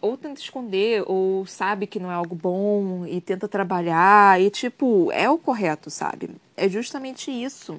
ou 0.00 0.16
tenta 0.16 0.40
esconder, 0.40 1.02
ou 1.06 1.44
sabe 1.46 1.86
que 1.86 1.98
não 1.98 2.10
é 2.10 2.14
algo 2.14 2.34
bom 2.34 3.04
e 3.06 3.20
tenta 3.20 3.48
trabalhar, 3.48 4.40
e 4.40 4.50
tipo, 4.50 5.10
é 5.12 5.28
o 5.28 5.38
correto, 5.38 5.90
sabe? 5.90 6.30
É 6.56 6.68
justamente 6.68 7.30
isso. 7.30 7.78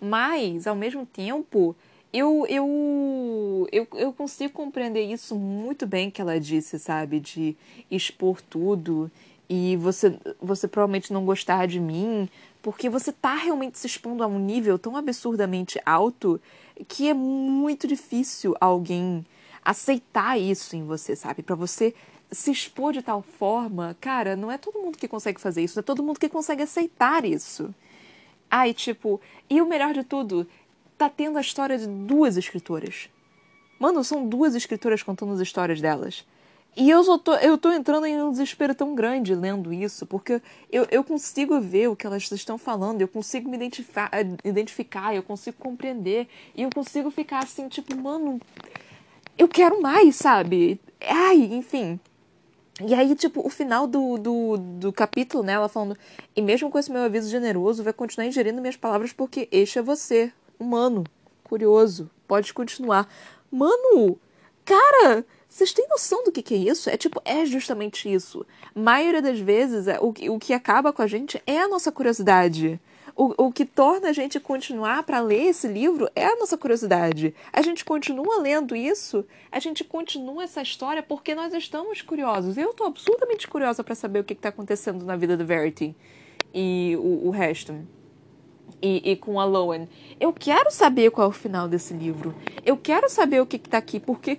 Mas, 0.00 0.66
ao 0.66 0.76
mesmo 0.76 1.04
tempo, 1.04 1.74
eu, 2.12 2.46
eu, 2.48 3.68
eu, 3.70 3.86
eu 3.94 4.12
consigo 4.12 4.52
compreender 4.52 5.02
isso 5.02 5.36
muito 5.36 5.86
bem 5.86 6.10
que 6.10 6.20
ela 6.20 6.40
disse, 6.40 6.78
sabe? 6.78 7.20
De 7.20 7.56
expor 7.90 8.40
tudo 8.40 9.10
e 9.48 9.76
você, 9.76 10.16
você 10.40 10.68
provavelmente 10.68 11.12
não 11.12 11.24
gostar 11.24 11.66
de 11.66 11.80
mim, 11.80 12.28
porque 12.62 12.88
você 12.88 13.12
tá 13.12 13.34
realmente 13.34 13.78
se 13.78 13.86
expondo 13.86 14.22
a 14.22 14.26
um 14.26 14.38
nível 14.38 14.78
tão 14.78 14.96
absurdamente 14.96 15.80
alto 15.84 16.40
que 16.86 17.08
é 17.08 17.14
muito 17.14 17.86
difícil 17.86 18.54
alguém 18.60 19.26
aceitar 19.64 20.38
isso 20.38 20.76
em 20.76 20.84
você, 20.84 21.14
sabe? 21.14 21.42
Para 21.42 21.54
você 21.54 21.94
se 22.30 22.50
expor 22.50 22.92
de 22.92 23.02
tal 23.02 23.22
forma, 23.22 23.96
cara, 24.00 24.36
não 24.36 24.50
é 24.50 24.58
todo 24.58 24.78
mundo 24.78 24.96
que 24.96 25.08
consegue 25.08 25.40
fazer 25.40 25.62
isso, 25.62 25.76
não 25.76 25.80
é 25.80 25.84
todo 25.84 26.02
mundo 26.02 26.20
que 26.20 26.28
consegue 26.28 26.62
aceitar 26.62 27.24
isso. 27.24 27.74
Ai, 28.50 28.72
tipo, 28.72 29.20
e 29.48 29.60
o 29.60 29.66
melhor 29.66 29.92
de 29.92 30.04
tudo, 30.04 30.46
tá 30.96 31.08
tendo 31.08 31.38
a 31.38 31.40
história 31.40 31.78
de 31.78 31.86
duas 31.86 32.36
escritoras. 32.36 33.08
Mano, 33.78 34.04
são 34.04 34.28
duas 34.28 34.54
escritoras 34.54 35.02
contando 35.02 35.32
as 35.32 35.40
histórias 35.40 35.80
delas. 35.80 36.24
E 36.76 36.88
eu, 36.88 37.02
só 37.02 37.18
tô, 37.18 37.34
eu 37.36 37.58
tô 37.58 37.72
entrando 37.72 38.06
em 38.06 38.22
um 38.22 38.30
desespero 38.30 38.74
tão 38.74 38.94
grande 38.94 39.34
lendo 39.34 39.72
isso, 39.72 40.06
porque 40.06 40.40
eu, 40.70 40.86
eu 40.90 41.02
consigo 41.02 41.60
ver 41.60 41.88
o 41.88 41.96
que 41.96 42.06
elas 42.06 42.30
estão 42.30 42.56
falando, 42.56 43.00
eu 43.00 43.08
consigo 43.08 43.50
me 43.50 43.56
identificar, 43.56 44.10
identificar, 44.44 45.14
eu 45.14 45.22
consigo 45.22 45.56
compreender, 45.58 46.28
e 46.54 46.62
eu 46.62 46.70
consigo 46.72 47.10
ficar 47.10 47.40
assim, 47.42 47.68
tipo, 47.68 47.96
mano, 47.96 48.40
eu 49.40 49.48
quero 49.48 49.80
mais, 49.80 50.16
sabe? 50.16 50.78
Ai, 51.00 51.38
enfim. 51.38 51.98
E 52.86 52.92
aí, 52.92 53.14
tipo, 53.14 53.40
o 53.44 53.48
final 53.48 53.86
do, 53.86 54.18
do, 54.18 54.56
do 54.58 54.92
capítulo, 54.92 55.42
né, 55.42 55.54
ela 55.54 55.66
falando, 55.66 55.96
e 56.36 56.42
mesmo 56.42 56.70
com 56.70 56.78
esse 56.78 56.92
meu 56.92 57.00
aviso 57.00 57.30
generoso, 57.30 57.82
vai 57.82 57.92
continuar 57.94 58.26
ingerindo 58.26 58.60
minhas 58.60 58.76
palavras 58.76 59.14
porque 59.14 59.48
este 59.50 59.78
é 59.78 59.82
você, 59.82 60.30
humano, 60.58 61.04
curioso, 61.42 62.10
pode 62.28 62.52
continuar. 62.52 63.08
Mano, 63.50 64.18
cara, 64.62 65.24
vocês 65.48 65.72
têm 65.72 65.88
noção 65.88 66.22
do 66.22 66.30
que, 66.30 66.42
que 66.42 66.54
é 66.54 66.58
isso? 66.58 66.90
É 66.90 66.98
tipo, 66.98 67.22
é 67.24 67.46
justamente 67.46 68.12
isso. 68.12 68.46
A 68.74 68.78
maioria 68.78 69.22
das 69.22 69.40
vezes, 69.40 69.88
é, 69.88 69.98
o, 70.00 70.12
o 70.34 70.38
que 70.38 70.52
acaba 70.52 70.92
com 70.92 71.00
a 71.00 71.06
gente 71.06 71.42
é 71.46 71.60
a 71.60 71.68
nossa 71.68 71.90
curiosidade. 71.90 72.78
O, 73.14 73.46
o 73.46 73.52
que 73.52 73.64
torna 73.64 74.08
a 74.08 74.12
gente 74.12 74.38
continuar 74.38 75.02
para 75.02 75.20
ler 75.20 75.48
esse 75.48 75.68
livro 75.68 76.08
é 76.14 76.26
a 76.26 76.36
nossa 76.36 76.56
curiosidade. 76.56 77.34
A 77.52 77.62
gente 77.62 77.84
continua 77.84 78.38
lendo 78.38 78.74
isso, 78.74 79.24
a 79.50 79.58
gente 79.58 79.84
continua 79.84 80.44
essa 80.44 80.62
história 80.62 81.02
porque 81.02 81.34
nós 81.34 81.52
estamos 81.54 82.02
curiosos. 82.02 82.56
Eu 82.56 82.70
estou 82.70 82.86
absurdamente 82.86 83.46
curiosa 83.48 83.82
para 83.82 83.94
saber 83.94 84.20
o 84.20 84.24
que 84.24 84.32
está 84.32 84.48
acontecendo 84.48 85.04
na 85.04 85.16
vida 85.16 85.36
do 85.36 85.44
Verity 85.44 85.94
e 86.54 86.96
o, 86.98 87.28
o 87.28 87.30
resto. 87.30 87.74
E, 88.82 89.10
e, 89.10 89.16
com 89.16 89.38
a 89.38 89.44
Lowen. 89.44 89.88
Eu 90.18 90.32
quero 90.32 90.70
saber 90.70 91.10
qual 91.10 91.26
é 91.26 91.28
o 91.28 91.32
final 91.32 91.68
desse 91.68 91.92
livro. 91.92 92.34
Eu 92.64 92.78
quero 92.78 93.10
saber 93.10 93.40
o 93.42 93.46
que 93.46 93.56
está 93.56 93.76
aqui, 93.76 94.00
porque 94.00 94.38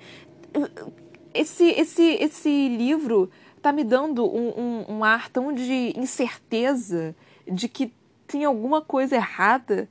esse, 1.33 1.65
esse, 1.71 2.03
esse 2.15 2.69
livro 2.69 3.29
tá 3.61 3.71
me 3.71 3.83
dando 3.83 4.25
um, 4.25 4.49
um, 4.49 4.85
um, 4.95 5.03
ar 5.03 5.29
tão 5.29 5.53
de 5.53 5.93
incerteza 5.95 7.15
de 7.47 7.69
que 7.69 7.93
tem 8.31 8.45
alguma 8.45 8.81
coisa 8.81 9.15
errada 9.15 9.89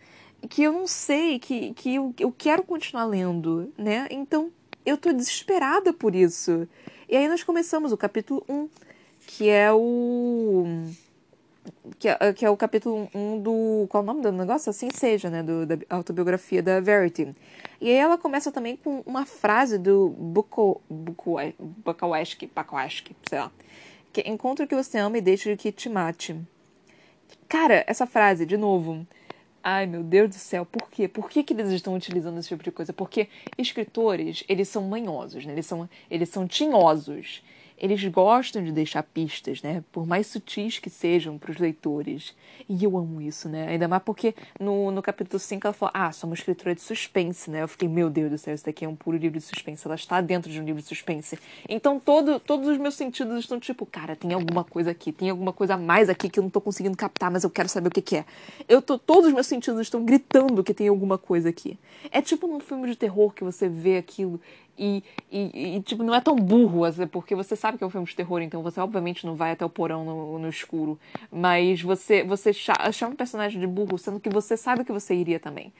que 0.48 0.62
eu 0.62 0.72
não 0.72 0.86
sei, 0.86 1.38
que, 1.38 1.74
que 1.74 1.96
eu, 1.96 2.14
eu 2.18 2.32
quero 2.32 2.62
continuar 2.62 3.04
lendo, 3.04 3.70
né? 3.76 4.08
Então 4.10 4.50
eu 4.86 4.96
tô 4.96 5.12
desesperada 5.12 5.92
por 5.92 6.14
isso. 6.14 6.66
E 7.06 7.14
aí 7.14 7.28
nós 7.28 7.42
começamos 7.42 7.92
o 7.92 7.98
capítulo 7.98 8.42
1, 8.48 8.68
que 9.26 9.50
é 9.50 9.70
o 9.70 10.64
que 11.98 12.08
é, 12.08 12.32
que 12.32 12.46
é 12.46 12.48
o 12.48 12.56
capítulo 12.56 13.10
1 13.14 13.42
do. 13.42 13.86
Qual 13.90 14.02
é 14.02 14.04
o 14.04 14.06
nome 14.06 14.22
do 14.22 14.32
negócio? 14.32 14.70
Assim 14.70 14.88
seja, 14.90 15.28
né? 15.28 15.42
Do, 15.42 15.66
da 15.66 15.76
autobiografia 15.90 16.62
da 16.62 16.80
Verity. 16.80 17.36
E 17.78 17.90
aí 17.90 17.96
ela 17.96 18.16
começa 18.16 18.50
também 18.50 18.74
com 18.74 19.02
uma 19.04 19.26
frase 19.26 19.76
do 19.76 20.08
Buko, 20.08 20.80
Buko, 20.88 21.36
Bukowski, 21.58 22.50
Bukowski, 22.54 23.14
sei 23.28 23.38
lá. 23.38 23.52
Que 24.10 24.22
encontre 24.22 24.64
o 24.64 24.68
que 24.68 24.74
você 24.74 24.96
ama 24.96 25.18
e 25.18 25.20
deixe 25.20 25.54
que 25.58 25.70
te 25.70 25.90
mate. 25.90 26.40
Cara, 27.48 27.84
essa 27.86 28.06
frase, 28.06 28.46
de 28.46 28.56
novo. 28.56 29.06
Ai, 29.62 29.86
meu 29.86 30.02
Deus 30.02 30.30
do 30.30 30.34
céu, 30.36 30.64
por 30.64 30.88
quê? 30.90 31.06
Por 31.06 31.28
que, 31.28 31.42
que 31.42 31.52
eles 31.52 31.70
estão 31.70 31.94
utilizando 31.94 32.38
esse 32.38 32.48
tipo 32.48 32.62
de 32.62 32.72
coisa? 32.72 32.92
Porque 32.92 33.28
escritores, 33.58 34.42
eles 34.48 34.68
são 34.68 34.82
manhosos, 34.84 35.44
né? 35.44 35.52
Eles 35.52 35.66
são, 35.66 35.88
eles 36.10 36.28
são 36.30 36.46
tinhosos 36.48 37.42
eles 37.80 38.04
gostam 38.04 38.62
de 38.62 38.70
deixar 38.70 39.02
pistas, 39.02 39.62
né? 39.62 39.82
Por 39.90 40.06
mais 40.06 40.26
sutis 40.26 40.78
que 40.78 40.90
sejam 40.90 41.38
para 41.38 41.50
os 41.50 41.56
leitores. 41.56 42.34
E 42.68 42.84
eu 42.84 42.96
amo 42.98 43.20
isso, 43.22 43.48
né? 43.48 43.68
Ainda 43.68 43.88
mais 43.88 44.02
porque 44.02 44.34
no, 44.60 44.90
no 44.90 45.00
capítulo 45.00 45.38
5 45.38 45.66
ela 45.66 45.72
falou: 45.72 45.90
Ah, 45.94 46.12
sou 46.12 46.28
uma 46.28 46.34
escritora 46.34 46.74
de 46.74 46.82
suspense, 46.82 47.50
né? 47.50 47.62
Eu 47.62 47.68
fiquei, 47.68 47.88
meu 47.88 48.10
Deus 48.10 48.30
do 48.30 48.38
céu, 48.38 48.54
isso 48.54 48.66
daqui 48.66 48.84
é 48.84 48.88
um 48.88 48.94
puro 48.94 49.16
livro 49.16 49.38
de 49.38 49.44
suspense. 49.44 49.86
Ela 49.86 49.94
está 49.94 50.20
dentro 50.20 50.50
de 50.50 50.60
um 50.60 50.64
livro 50.64 50.82
de 50.82 50.86
suspense. 50.86 51.38
Então 51.68 51.98
todo, 51.98 52.38
todos 52.38 52.68
os 52.68 52.76
meus 52.76 52.94
sentidos 52.94 53.38
estão 53.38 53.58
tipo, 53.58 53.86
cara, 53.86 54.14
tem 54.14 54.34
alguma 54.34 54.62
coisa 54.62 54.90
aqui, 54.90 55.10
tem 55.10 55.30
alguma 55.30 55.52
coisa 55.52 55.74
a 55.74 55.78
mais 55.78 56.10
aqui 56.10 56.28
que 56.28 56.38
eu 56.38 56.42
não 56.42 56.48
estou 56.48 56.60
conseguindo 56.60 56.96
captar, 56.96 57.30
mas 57.30 57.44
eu 57.44 57.50
quero 57.50 57.68
saber 57.68 57.88
o 57.88 57.90
que, 57.90 58.02
que 58.02 58.16
é. 58.16 58.24
Eu 58.68 58.82
tô, 58.82 58.98
todos 58.98 59.28
os 59.28 59.32
meus 59.32 59.46
sentidos 59.46 59.80
estão 59.80 60.04
gritando 60.04 60.62
que 60.62 60.74
tem 60.74 60.88
alguma 60.88 61.16
coisa 61.16 61.48
aqui. 61.48 61.78
É 62.10 62.20
tipo 62.20 62.46
num 62.46 62.60
filme 62.60 62.88
de 62.88 62.96
terror 62.96 63.32
que 63.32 63.42
você 63.42 63.68
vê 63.68 63.96
aquilo 63.96 64.40
e, 64.80 65.04
e, 65.30 65.76
e, 65.76 65.82
tipo, 65.82 66.02
não 66.02 66.14
é 66.14 66.20
tão 66.22 66.34
burro, 66.34 66.80
porque 67.12 67.34
você 67.34 67.54
sabe 67.54 67.76
que 67.76 67.84
é 67.84 67.86
um 67.86 67.90
filme 67.90 68.06
de 68.06 68.16
terror, 68.16 68.40
então 68.40 68.62
você 68.62 68.80
obviamente 68.80 69.26
não 69.26 69.34
vai 69.36 69.52
até 69.52 69.62
o 69.62 69.68
porão 69.68 70.04
no, 70.06 70.38
no 70.38 70.48
escuro. 70.48 70.98
Mas 71.30 71.82
você, 71.82 72.24
você 72.24 72.50
chama 72.54 73.12
o 73.12 73.16
personagem 73.16 73.60
de 73.60 73.66
burro, 73.66 73.98
sendo 73.98 74.18
que 74.18 74.30
você 74.30 74.56
sabe 74.56 74.82
que 74.82 74.90
você 74.90 75.14
iria 75.14 75.38
também. 75.38 75.70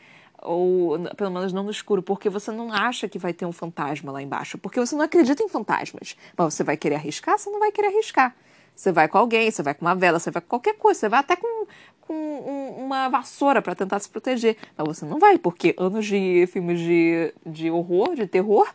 Ou 0.43 0.99
pelo 1.17 1.31
menos 1.31 1.51
não 1.51 1.63
no 1.63 1.71
escuro, 1.71 2.03
porque 2.03 2.29
você 2.29 2.53
não 2.53 2.71
acha 2.71 3.09
que 3.09 3.19
vai 3.19 3.33
ter 3.33 3.47
um 3.47 3.53
fantasma 3.53 4.13
lá 4.13 4.23
embaixo. 4.23 4.59
Porque 4.59 4.79
você 4.79 4.95
não 4.95 5.05
acredita 5.05 5.43
em 5.43 5.49
fantasmas. 5.49 6.15
Mas 6.37 6.55
você 6.55 6.63
vai 6.63 6.77
querer 6.77 6.97
arriscar, 6.97 7.39
você 7.39 7.49
não 7.49 7.59
vai 7.59 7.73
querer 7.73 7.89
arriscar. 7.89 8.37
Você 8.81 8.93
vai 8.93 9.09
com 9.09 9.19
alguém, 9.19 9.51
você 9.51 9.63
vai 9.63 9.75
com 9.75 9.85
uma 9.85 9.95
vela, 9.95 10.19
você 10.19 10.31
vai 10.31 10.41
com 10.41 10.49
qualquer 10.49 10.75
coisa, 10.75 11.01
você 11.01 11.09
vai 11.11 11.21
até 11.21 11.37
com, 11.37 11.67
com 12.01 12.15
um, 12.15 12.87
uma 12.87 13.11
vassoura 13.11 13.61
para 13.61 13.75
tentar 13.75 13.99
se 13.99 14.09
proteger. 14.09 14.57
Mas 14.75 14.89
você 14.89 15.05
não 15.05 15.19
vai, 15.19 15.37
porque 15.37 15.75
anos 15.77 16.07
de 16.07 16.49
filmes 16.51 16.81
de, 16.81 17.35
de 17.45 17.71
horror, 17.71 18.15
de 18.15 18.27
terror, 18.27 18.67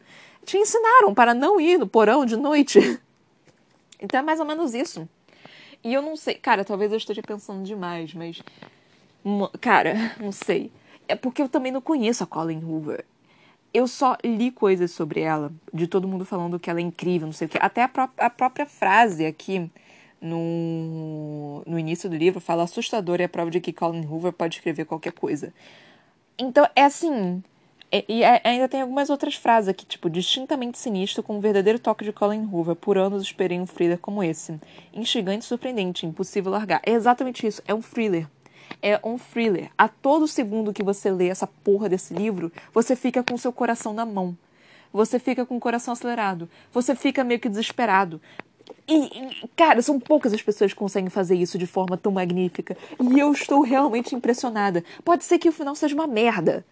te 0.45 0.58
ensinaram 0.58 1.12
para 1.12 1.34
não 1.34 1.60
ir 1.60 1.80
no 1.80 1.88
porão 1.88 2.24
de 2.24 2.38
noite. 2.38 2.80
Então 3.97 4.20
é 4.20 4.24
mais 4.24 4.41
ou 4.41 4.45
menos 4.45 4.76
isso. 4.76 5.08
E 5.82 5.93
eu 5.93 6.01
não 6.01 6.18
sei, 6.18 6.36
cara, 6.36 6.66
talvez 6.66 6.91
eu 6.91 6.97
esteja 6.97 7.24
pensando 7.24 7.64
demais, 7.64 8.14
mas. 8.14 8.43
Cara, 9.62 10.14
não 10.20 10.34
sei. 10.34 10.70
É 11.08 11.16
porque 11.16 11.41
eu 11.41 11.47
também 11.47 11.72
não 11.72 11.80
conheço 11.80 12.22
a 12.22 12.28
Colin 12.28 12.62
Hoover. 12.62 13.06
Eu 13.74 13.88
só 13.88 14.18
li 14.22 14.51
coisas 14.51 14.91
sobre 14.91 15.22
ela, 15.22 15.51
de 15.74 15.88
todo 15.88 16.10
mundo 16.10 16.26
falando 16.26 16.60
que 16.60 16.70
ela 16.70 16.80
é 16.80 16.84
incrível, 16.84 17.26
não 17.26 17.34
sei 17.34 17.47
o 17.47 17.49
quê. 17.49 17.58
Até 17.60 17.84
a, 17.84 17.88
pró 17.88 18.10
a 18.18 18.30
própria 18.30 18.66
frase 18.66 19.26
aqui 19.26 19.72
no, 20.26 21.63
no 21.65 21.78
início 21.78 22.09
do 22.09 22.15
livro 22.15 22.41
fala 22.41 22.63
assustador 22.63 23.21
é 23.21 23.26
a 23.26 23.30
prova 23.30 23.51
de 23.51 23.59
que 23.61 23.71
Colin 23.71 24.05
Hoover 24.05 24.34
pode 24.34 24.55
escrever 24.55 24.86
qualquer 24.86 25.13
coisa. 25.13 25.53
Então, 26.38 26.67
é 26.76 26.84
assim. 26.84 27.43
É, 27.91 28.03
e 28.09 28.23
é, 28.23 28.41
ainda 28.43 28.67
tem 28.67 28.82
algumas 28.82 29.09
outras 29.09 29.36
frases 29.36 29.69
aqui, 29.69 29.86
tipo, 29.86 30.09
distintamente 30.09 30.78
sinistro, 30.78 31.23
com 31.23 31.38
um 31.38 31.39
verdadeiro 31.39 31.80
toque 31.80 32.03
de 32.03 32.11
Colin 32.11 32.49
Hoover. 32.51 32.76
Por 32.76 32.97
anos 32.97 33.23
esperei 33.23 33.59
um 33.59 33.65
thriller 33.65 33.99
como 33.99 34.23
esse. 34.23 34.59
Instigante 34.93 35.45
e 35.45 35.47
surpreendente, 35.47 36.05
impossível 36.05 36.51
largar. 36.51 36.82
É 36.86 36.91
exatamente 36.91 37.45
isso, 37.45 37.61
é 37.67 37.73
um 37.73 37.82
thriller. 37.82 38.28
É 38.82 38.99
um 39.03 39.17
thriller. 39.17 39.69
A 39.78 39.88
todo 39.88 40.28
segundo 40.28 40.73
que 40.73 40.84
você 40.84 41.11
lê 41.11 41.30
essa 41.30 41.47
porra 41.47 41.88
desse 41.88 42.13
livro, 42.13 42.51
você 42.73 42.95
fica 42.95 43.23
com 43.23 43.38
seu 43.38 43.53
coração 43.53 43.93
na 43.93 44.05
mão. 44.05 44.36
Você 44.91 45.19
fica 45.19 45.45
com 45.45 45.57
o 45.57 45.59
coração 45.59 45.91
acelerado. 45.91 46.49
Você 46.71 46.95
fica 46.95 47.23
meio 47.23 47.39
que 47.39 47.49
desesperado. 47.49 48.21
E, 48.88 49.47
cara, 49.55 49.82
são 49.82 49.99
poucas 49.99 50.34
as 50.34 50.41
pessoas 50.41 50.72
que 50.72 50.80
conseguem 50.80 51.09
fazer 51.09 51.36
isso 51.36 51.57
de 51.57 51.66
forma 51.66 51.97
tão 51.97 52.11
magnífica. 52.11 52.78
E 52.99 53.20
eu 53.20 53.32
estou 53.32 53.61
realmente 53.61 54.16
impressionada. 54.16 54.84
Pode 55.03 55.24
ser 55.24 55.39
que 55.39 55.49
o 55.49 55.51
final 55.51 55.74
seja 55.76 55.95
uma 55.95 56.07
merda. 56.07 56.66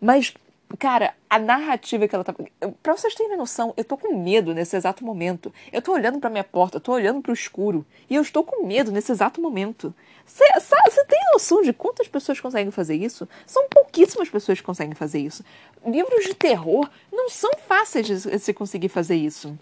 Mas, 0.00 0.34
cara, 0.78 1.14
a 1.30 1.38
narrativa 1.38 2.08
que 2.08 2.14
ela 2.14 2.24
tá. 2.24 2.34
Pra 2.82 2.96
vocês 2.96 3.14
terem 3.14 3.36
noção, 3.36 3.72
eu 3.76 3.84
tô 3.84 3.96
com 3.96 4.16
medo 4.16 4.52
nesse 4.52 4.76
exato 4.76 5.04
momento. 5.04 5.52
Eu 5.72 5.80
tô 5.80 5.92
olhando 5.92 6.18
pra 6.18 6.28
minha 6.28 6.44
porta, 6.44 6.78
eu 6.78 6.80
tô 6.80 6.92
olhando 6.92 7.22
pro 7.22 7.32
escuro. 7.32 7.86
E 8.10 8.14
eu 8.14 8.22
estou 8.22 8.42
com 8.42 8.66
medo 8.66 8.90
nesse 8.90 9.12
exato 9.12 9.40
momento. 9.40 9.94
Você 10.26 11.04
tem 11.04 11.20
noção 11.32 11.62
de 11.62 11.72
quantas 11.72 12.08
pessoas 12.08 12.40
conseguem 12.40 12.70
fazer 12.70 12.96
isso? 12.96 13.28
São 13.46 13.68
pouquíssimas 13.68 14.28
pessoas 14.28 14.58
que 14.58 14.64
conseguem 14.64 14.94
fazer 14.94 15.20
isso. 15.20 15.44
Livros 15.86 16.24
de 16.24 16.34
terror 16.34 16.88
não 17.12 17.28
são 17.28 17.50
fáceis 17.68 18.06
de 18.06 18.38
se 18.38 18.52
conseguir 18.54 18.88
fazer 18.88 19.16
isso. 19.16 19.56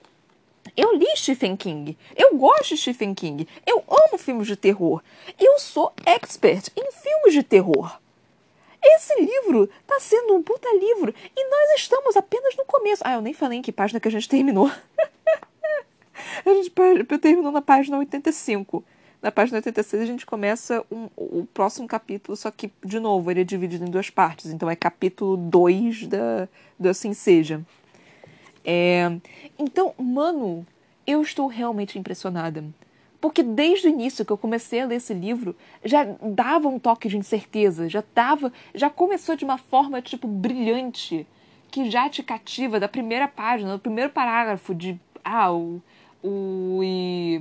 Eu 0.77 0.97
li 0.97 1.07
Stephen 1.16 1.57
King. 1.57 1.97
Eu 2.16 2.37
gosto 2.37 2.70
de 2.70 2.79
Stephen 2.79 3.14
King. 3.14 3.47
Eu 3.66 3.85
amo 3.89 4.16
filmes 4.16 4.47
de 4.47 4.57
terror. 4.57 5.03
Eu 5.39 5.59
sou 5.59 5.93
expert 6.07 6.70
em 6.77 6.91
filmes 6.93 7.35
de 7.35 7.43
terror. 7.43 8.01
Esse 8.83 9.14
livro 9.20 9.68
tá 9.87 10.01
sendo 10.01 10.35
um 10.35 10.43
puta 10.43 10.68
livro 10.75 11.14
e 11.37 11.51
nós 11.51 11.79
estamos 11.81 12.16
apenas 12.16 12.57
no 12.57 12.64
começo. 12.64 13.03
Ah, 13.05 13.14
eu 13.14 13.20
nem 13.20 13.33
falei 13.33 13.59
em 13.59 13.62
que 13.62 13.70
página 13.70 14.01
que 14.01 14.09
a 14.09 14.11
gente 14.11 14.29
terminou. 14.29 14.70
a 16.45 16.55
gente 16.55 16.70
terminou 17.20 17.53
na 17.53 17.62
página 17.62 17.99
85. 17.99 18.83
Na 19.20 19.31
página 19.31 19.59
86 19.59 20.03
a 20.03 20.07
gente 20.07 20.27
começa 20.27 20.85
um, 20.91 21.09
o 21.16 21.47
próximo 21.55 21.87
capítulo, 21.87 22.37
só 22.37 22.51
que, 22.51 22.73
de 22.85 22.99
novo, 22.99 23.31
ele 23.31 23.43
é 23.43 23.45
dividido 23.45 23.85
em 23.85 23.91
duas 23.91 24.11
partes. 24.11 24.47
Então 24.47 24.68
é 24.68 24.75
capítulo 24.75 25.37
2 25.37 26.09
da, 26.09 26.49
do 26.77 26.89
Assim 26.89 27.14
Seja. 27.14 27.62
É... 28.65 29.11
Então, 29.59 29.95
mano, 29.99 30.67
eu 31.07 31.23
estou 31.23 31.47
realmente 31.47 31.99
impressionada. 31.99 32.65
Porque 33.21 33.43
desde 33.43 33.87
o 33.87 33.91
início 33.91 34.25
que 34.25 34.33
eu 34.33 34.37
comecei 34.39 34.81
a 34.81 34.87
ler 34.87 34.97
esse 34.97 35.15
livro, 35.15 35.55
já 35.85 36.05
dava 36.21 36.69
um 36.69 36.79
toque 36.79 37.09
de 37.09 37.17
incerteza, 37.17 37.89
já 37.89 38.03
dava, 38.13 38.53
já 38.75 38.91
começou 38.91 39.37
de 39.37 39.45
uma 39.45 39.59
forma 39.59 40.03
tipo 40.03 40.27
brilhante, 40.27 41.25
que 41.71 41.89
já 41.89 42.09
te 42.09 42.21
cativa 42.23 42.81
da 42.81 42.89
primeira 42.89 43.29
página, 43.29 43.75
do 43.75 43.79
primeiro 43.79 44.11
parágrafo 44.11 44.75
de 44.75 44.99
ah, 45.25 45.53
o, 45.53 45.81
o 46.21 46.81
e 46.83 47.41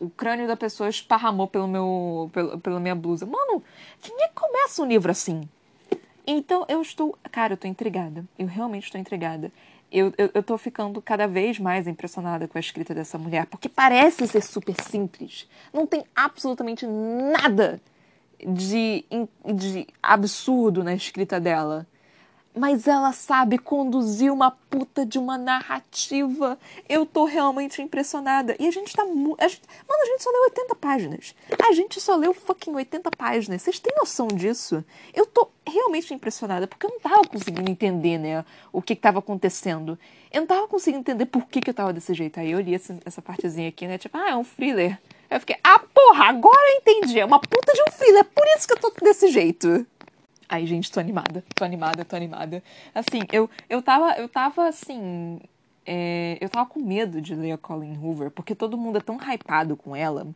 o 0.00 0.08
crânio 0.08 0.46
da 0.46 0.56
pessoa 0.56 0.88
esparramou 0.88 1.48
pelo 1.48 1.66
meu, 1.66 2.30
pelo, 2.32 2.58
pela 2.60 2.80
minha 2.80 2.94
blusa. 2.94 3.26
Mano, 3.26 3.62
quem 4.00 4.14
é 4.22 4.28
começa 4.28 4.82
um 4.82 4.86
livro 4.86 5.10
assim? 5.10 5.48
Então 6.26 6.64
eu 6.68 6.80
estou, 6.80 7.16
cara, 7.30 7.54
eu 7.54 7.56
tô 7.56 7.66
intrigada. 7.66 8.24
Eu 8.38 8.46
realmente 8.46 8.84
estou 8.84 9.00
intrigada 9.00 9.52
eu, 9.90 10.12
eu, 10.18 10.30
eu 10.34 10.42
tô 10.42 10.58
ficando 10.58 11.00
cada 11.00 11.26
vez 11.26 11.58
mais 11.58 11.86
impressionada 11.86 12.48
com 12.48 12.58
a 12.58 12.60
escrita 12.60 12.94
dessa 12.94 13.18
mulher, 13.18 13.46
porque 13.46 13.68
parece 13.68 14.26
ser 14.26 14.42
super 14.42 14.74
simples. 14.82 15.48
Não 15.72 15.86
tem 15.86 16.04
absolutamente 16.14 16.86
nada 16.86 17.80
de, 18.40 19.04
de 19.54 19.86
absurdo 20.02 20.84
na 20.84 20.94
escrita 20.94 21.40
dela 21.40 21.86
mas 22.56 22.88
ela 22.88 23.12
sabe 23.12 23.58
conduzir 23.58 24.32
uma 24.32 24.50
puta 24.50 25.04
de 25.04 25.18
uma 25.18 25.36
narrativa. 25.36 26.58
Eu 26.88 27.04
tô 27.04 27.26
realmente 27.26 27.82
impressionada. 27.82 28.56
E 28.58 28.66
a 28.66 28.70
gente 28.70 28.96
tá. 28.96 29.02
A 29.02 29.06
gente, 29.48 29.62
mano, 29.86 30.02
a 30.02 30.06
gente 30.06 30.22
só 30.22 30.30
leu 30.30 30.42
80 30.44 30.74
páginas. 30.76 31.34
A 31.68 31.72
gente 31.72 32.00
só 32.00 32.16
leu 32.16 32.32
fucking 32.32 32.74
80 32.74 33.10
páginas. 33.10 33.60
Vocês 33.60 33.78
têm 33.78 33.94
noção 33.98 34.28
disso? 34.28 34.82
Eu 35.12 35.26
tô 35.26 35.50
realmente 35.66 36.14
impressionada, 36.14 36.66
porque 36.66 36.86
eu 36.86 36.90
não 36.90 37.00
tava 37.00 37.24
conseguindo 37.28 37.70
entender, 37.70 38.18
né, 38.18 38.44
o 38.72 38.80
que, 38.80 38.94
que 38.94 39.02
tava 39.02 39.18
acontecendo. 39.18 39.98
Eu 40.32 40.40
não 40.40 40.46
tava 40.46 40.66
conseguindo 40.66 41.00
entender 41.00 41.26
por 41.26 41.46
que, 41.46 41.60
que 41.60 41.70
eu 41.70 41.74
tava 41.74 41.92
desse 41.92 42.14
jeito. 42.14 42.40
Aí 42.40 42.52
eu 42.52 42.60
li 42.60 42.74
essa, 42.74 42.98
essa 43.04 43.20
partezinha 43.20 43.68
aqui, 43.68 43.86
né, 43.86 43.98
tipo, 43.98 44.16
ah, 44.16 44.30
é 44.30 44.36
um 44.36 44.44
thriller. 44.44 44.98
Aí 45.28 45.36
eu 45.36 45.40
fiquei, 45.40 45.56
ah, 45.62 45.78
porra, 45.78 46.26
agora 46.26 46.72
eu 46.72 46.76
entendi. 46.78 47.20
É 47.20 47.24
uma 47.24 47.40
puta 47.40 47.72
de 47.74 47.80
um 47.82 47.92
thriller. 47.92 48.20
É 48.20 48.24
por 48.24 48.46
isso 48.56 48.66
que 48.66 48.72
eu 48.72 48.78
tô 48.78 48.92
desse 49.02 49.28
jeito. 49.28 49.86
Ai, 50.48 50.64
gente, 50.66 50.90
tô 50.92 51.00
animada, 51.00 51.44
tô 51.54 51.64
animada, 51.64 52.04
tô 52.04 52.14
animada. 52.16 52.62
Assim, 52.94 53.20
eu, 53.32 53.50
eu 53.68 53.82
tava, 53.82 54.12
eu 54.12 54.28
tava 54.28 54.68
assim. 54.68 55.40
É, 55.84 56.38
eu 56.40 56.48
tava 56.48 56.68
com 56.68 56.80
medo 56.80 57.20
de 57.20 57.34
ler 57.34 57.52
a 57.52 57.58
Colin 57.58 57.96
Hoover, 57.98 58.30
porque 58.30 58.54
todo 58.54 58.76
mundo 58.76 58.98
é 58.98 59.00
tão 59.00 59.16
hypado 59.16 59.76
com 59.76 59.94
ela 59.94 60.26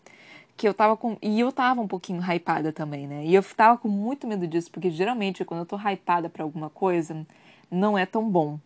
que 0.57 0.69
eu 0.69 0.75
tava 0.75 0.97
com. 0.97 1.17
E 1.23 1.41
eu 1.41 1.53
tava 1.53 1.81
um 1.81 1.89
pouquinho 1.89 2.21
hypada 2.23 2.73
também, 2.73 3.07
né? 3.07 3.25
E 3.25 3.35
eu 3.35 3.43
tava 3.43 3.79
com 3.79 3.89
muito 3.89 4.27
medo 4.27 4.47
disso, 4.47 4.71
porque 4.71 4.91
geralmente 4.91 5.45
quando 5.45 5.61
eu 5.61 5.67
tô 5.67 5.77
hypada 5.77 6.29
pra 6.29 6.45
alguma 6.45 6.71
coisa, 6.71 7.27
não 7.71 7.97
é 7.97 8.07
tão 8.07 8.29
bom. 8.29 8.59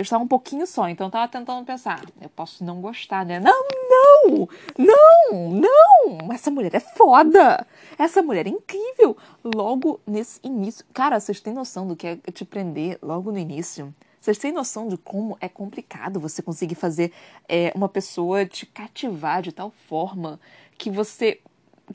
Eu 0.00 0.02
estava 0.02 0.24
um 0.24 0.26
pouquinho 0.26 0.66
só, 0.66 0.88
então 0.88 1.08
eu 1.08 1.10
tava 1.10 1.28
tentando 1.28 1.62
pensar, 1.62 2.02
eu 2.22 2.30
posso 2.30 2.64
não 2.64 2.80
gostar, 2.80 3.22
né? 3.26 3.38
Não, 3.38 3.66
não! 3.90 4.48
Não! 4.78 5.50
Não! 5.50 6.32
Essa 6.32 6.50
mulher 6.50 6.74
é 6.74 6.80
foda! 6.80 7.66
Essa 7.98 8.22
mulher 8.22 8.46
é 8.46 8.48
incrível! 8.48 9.14
Logo 9.44 10.00
nesse 10.06 10.40
início. 10.42 10.86
Cara, 10.94 11.20
vocês 11.20 11.38
têm 11.38 11.52
noção 11.52 11.86
do 11.86 11.94
que 11.94 12.06
é 12.06 12.16
te 12.32 12.46
prender 12.46 12.98
logo 13.02 13.30
no 13.30 13.36
início? 13.36 13.94
Vocês 14.18 14.38
têm 14.38 14.52
noção 14.52 14.88
de 14.88 14.96
como 14.96 15.36
é 15.38 15.50
complicado 15.50 16.18
você 16.18 16.40
conseguir 16.40 16.76
fazer 16.76 17.12
é, 17.46 17.70
uma 17.74 17.86
pessoa 17.86 18.46
te 18.46 18.64
cativar 18.64 19.42
de 19.42 19.52
tal 19.52 19.70
forma 19.86 20.40
que 20.78 20.90
você. 20.90 21.40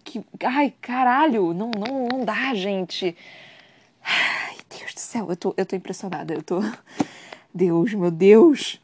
que 0.03 0.23
Ai, 0.43 0.75
caralho! 0.79 1.55
Não, 1.55 1.71
não, 1.71 2.07
não 2.07 2.23
dá, 2.23 2.53
gente! 2.53 3.17
Ai, 4.03 4.57
Deus 4.77 4.93
do 4.93 4.99
céu, 4.99 5.25
eu 5.27 5.35
tô, 5.35 5.55
eu 5.57 5.65
tô 5.65 5.75
impressionada, 5.75 6.35
eu 6.35 6.43
tô. 6.43 6.61
Deus, 7.55 7.93
meu 7.93 8.11
Deus! 8.11 8.81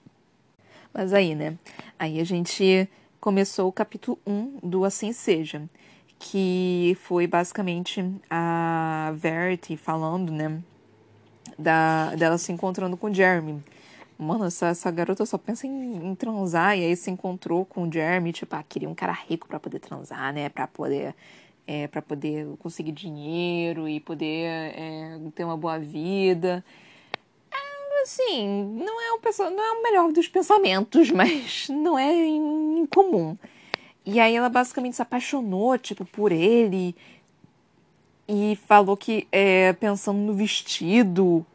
Mas 0.93 1.11
aí, 1.11 1.36
né? 1.36 1.57
Aí 1.99 2.22
a 2.22 2.24
gente 2.24 2.89
começou 3.19 3.67
o 3.67 3.72
capítulo 3.72 4.17
1 4.26 4.59
do 4.63 4.86
Assim 4.86 5.11
Seja, 5.11 5.69
que 6.17 6.97
foi 7.01 7.28
basicamente 7.28 8.01
a 8.30 9.11
Verity 9.13 9.76
falando, 9.76 10.32
né? 10.32 10.61
Da, 11.59 12.15
dela 12.15 12.38
se 12.38 12.53
encontrando 12.53 12.95
com 12.95 13.07
o 13.07 13.13
Jeremy. 13.13 13.61
Mano, 14.17 14.45
essa, 14.45 14.67
essa 14.67 14.89
garota 14.89 15.26
só 15.26 15.38
pensa 15.38 15.67
em, 15.67 16.07
em, 16.07 16.15
transar 16.15 16.78
e 16.78 16.86
aí 16.86 16.95
se 16.95 17.11
encontrou 17.11 17.65
com 17.65 17.84
o 17.84 17.91
Jeremy, 17.91 18.32
tipo, 18.32 18.55
ah, 18.55 18.63
queria 18.63 18.88
um 18.88 18.95
cara 18.95 19.11
rico 19.11 19.49
para 19.49 19.59
poder 19.59 19.80
transar, 19.80 20.32
né? 20.32 20.47
Pra 20.47 20.65
poder 20.65 21.13
é, 21.67 21.89
para 21.89 22.01
poder 22.01 22.47
conseguir 22.59 22.93
dinheiro 22.93 23.89
e 23.89 23.99
poder 23.99 24.45
é, 24.47 25.19
ter 25.36 25.43
uma 25.43 25.57
boa 25.57 25.78
vida 25.78 26.63
assim, 28.02 28.47
não 28.76 29.02
é, 29.02 29.14
o, 29.14 29.49
não 29.49 29.64
é 29.64 29.72
o 29.72 29.84
melhor 29.84 30.12
dos 30.12 30.28
pensamentos, 30.28 31.10
mas 31.12 31.68
não 31.70 31.97
é 31.97 32.14
incomum. 32.26 33.38
E 34.06 34.20
aí 34.20 34.36
ela 34.36 34.49
basicamente 34.49 34.95
se 34.95 35.02
apaixonou, 35.02 35.78
tipo, 35.78 36.06
por 36.06 36.32
ele 36.32 36.95
e 38.28 38.58
falou 38.68 38.95
que, 38.95 39.28
é, 39.32 39.74
pensando 39.74 40.18
no 40.20 40.34
vestido, 40.34 41.45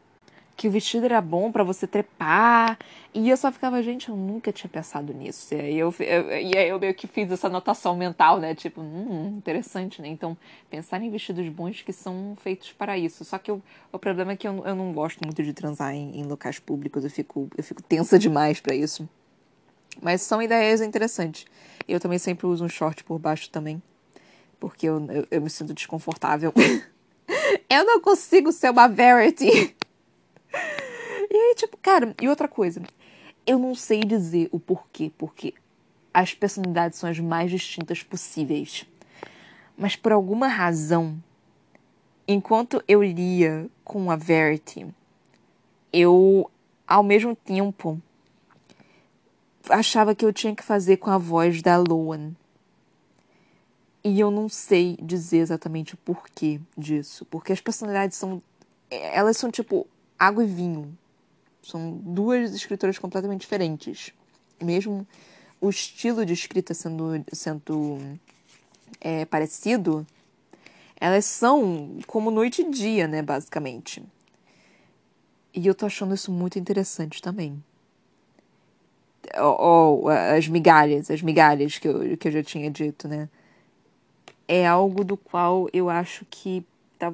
que 0.57 0.67
o 0.67 0.71
vestido 0.71 1.05
era 1.05 1.21
bom 1.21 1.51
para 1.51 1.63
você 1.63 1.85
trepar. 1.85 2.79
E 3.13 3.29
eu 3.29 3.37
só 3.37 3.51
ficava, 3.51 3.81
gente, 3.83 4.09
eu 4.09 4.15
nunca 4.15 4.51
tinha 4.51 4.69
pensado 4.69 5.13
nisso. 5.13 5.53
E 5.53 5.59
aí 5.59 5.77
eu, 5.77 5.93
eu, 5.99 6.31
e 6.31 6.57
aí 6.57 6.69
eu 6.69 6.79
meio 6.79 6.95
que 6.95 7.05
fiz 7.05 7.31
essa 7.31 7.45
anotação 7.45 7.95
mental, 7.95 8.39
né? 8.39 8.55
Tipo, 8.55 8.81
hum, 8.81 9.33
interessante, 9.37 10.01
né? 10.01 10.07
Então, 10.07 10.35
pensar 10.67 10.99
em 11.01 11.11
vestidos 11.11 11.47
bons 11.49 11.83
que 11.83 11.93
são 11.93 12.35
feitos 12.41 12.73
para 12.73 12.97
isso. 12.97 13.23
Só 13.23 13.37
que 13.37 13.51
eu, 13.51 13.61
o 13.91 13.99
problema 13.99 14.31
é 14.31 14.35
que 14.35 14.47
eu, 14.47 14.65
eu 14.65 14.75
não 14.75 14.91
gosto 14.91 15.21
muito 15.23 15.43
de 15.43 15.53
transar 15.53 15.93
em, 15.93 16.19
em 16.19 16.23
locais 16.23 16.57
públicos. 16.57 17.03
Eu 17.03 17.11
fico, 17.11 17.47
eu 17.55 17.63
fico 17.63 17.83
tensa 17.83 18.17
demais 18.17 18.59
para 18.59 18.73
isso. 18.73 19.07
Mas 20.01 20.23
são 20.23 20.41
ideias 20.41 20.81
interessantes. 20.81 21.45
Eu 21.87 21.99
também 21.99 22.17
sempre 22.17 22.47
uso 22.47 22.65
um 22.65 22.69
short 22.69 23.03
por 23.03 23.19
baixo 23.19 23.49
também. 23.51 23.81
Porque 24.59 24.87
eu, 24.89 25.05
eu, 25.11 25.27
eu 25.29 25.41
me 25.41 25.51
sinto 25.51 25.71
desconfortável. 25.71 26.51
eu 27.69 27.85
não 27.85 28.01
consigo 28.01 28.51
ser 28.51 28.71
uma 28.71 28.87
Verity. 28.87 29.77
E 30.53 31.35
aí, 31.35 31.55
tipo, 31.55 31.77
cara, 31.77 32.15
e 32.21 32.27
outra 32.29 32.47
coisa, 32.47 32.81
eu 33.45 33.59
não 33.59 33.75
sei 33.75 34.01
dizer 34.01 34.49
o 34.51 34.59
porquê, 34.59 35.11
porque 35.17 35.53
as 36.13 36.33
personalidades 36.33 36.97
são 36.99 37.09
as 37.09 37.19
mais 37.19 37.51
distintas 37.51 38.01
possíveis. 38.01 38.85
Mas 39.77 39.95
por 39.95 40.11
alguma 40.11 40.47
razão, 40.47 41.21
enquanto 42.27 42.83
eu 42.87 43.03
lia 43.03 43.69
com 43.83 44.09
a 44.09 44.15
Verity, 44.15 44.87
eu, 45.93 46.49
ao 46.87 47.03
mesmo 47.03 47.35
tempo, 47.35 48.01
achava 49.69 50.15
que 50.15 50.25
eu 50.25 50.33
tinha 50.33 50.55
que 50.55 50.63
fazer 50.63 50.97
com 50.97 51.09
a 51.09 51.17
voz 51.17 51.61
da 51.61 51.77
Loan. 51.77 52.31
E 54.03 54.19
eu 54.19 54.31
não 54.31 54.47
sei 54.47 54.97
dizer 55.01 55.37
exatamente 55.37 55.93
o 55.93 55.97
porquê 55.97 56.59
disso. 56.77 57.25
Porque 57.25 57.51
as 57.51 57.61
personalidades 57.61 58.17
são. 58.17 58.41
Elas 58.89 59.37
são 59.37 59.51
tipo 59.51 59.85
água 60.17 60.43
e 60.43 60.47
vinho. 60.47 60.97
São 61.61 61.91
duas 61.91 62.53
escritoras 62.53 62.97
completamente 62.97 63.41
diferentes. 63.41 64.13
Mesmo 64.61 65.05
o 65.59 65.69
estilo 65.69 66.25
de 66.25 66.33
escrita 66.33 66.73
sendo, 66.73 67.23
sendo 67.31 67.99
é, 69.01 69.25
parecido, 69.25 70.05
elas 70.99 71.25
são 71.25 71.99
como 72.07 72.31
noite 72.31 72.61
e 72.61 72.69
dia, 72.69 73.07
né, 73.07 73.21
basicamente. 73.21 74.03
E 75.53 75.65
eu 75.65 75.73
tô 75.73 75.85
achando 75.85 76.13
isso 76.13 76.31
muito 76.31 76.59
interessante 76.59 77.21
também. 77.21 77.63
Ou, 79.39 80.05
oh, 80.05 80.07
as 80.09 80.47
migalhas, 80.47 81.11
as 81.11 81.21
migalhas 81.21 81.77
que 81.77 81.87
eu, 81.87 82.17
que 82.17 82.27
eu 82.27 82.31
já 82.31 82.43
tinha 82.43 82.69
dito, 82.71 83.07
né? 83.07 83.27
É 84.47 84.65
algo 84.65 85.03
do 85.03 85.17
qual 85.17 85.67
eu 85.73 85.89
acho 85.89 86.25
que. 86.29 86.63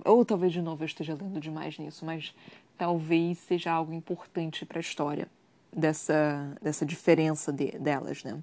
Ou 0.05 0.23
talvez 0.23 0.53
de 0.53 0.61
novo 0.61 0.83
eu 0.83 0.85
esteja 0.85 1.17
lendo 1.19 1.39
demais 1.39 1.77
nisso, 1.79 2.05
mas 2.05 2.33
talvez 2.77 3.37
seja 3.39 3.71
algo 3.71 3.93
importante 3.93 4.65
para 4.65 4.79
a 4.79 4.81
história 4.81 5.27
dessa, 5.71 6.55
dessa 6.61 6.85
diferença 6.85 7.51
de, 7.51 7.71
delas, 7.79 8.23
né? 8.23 8.39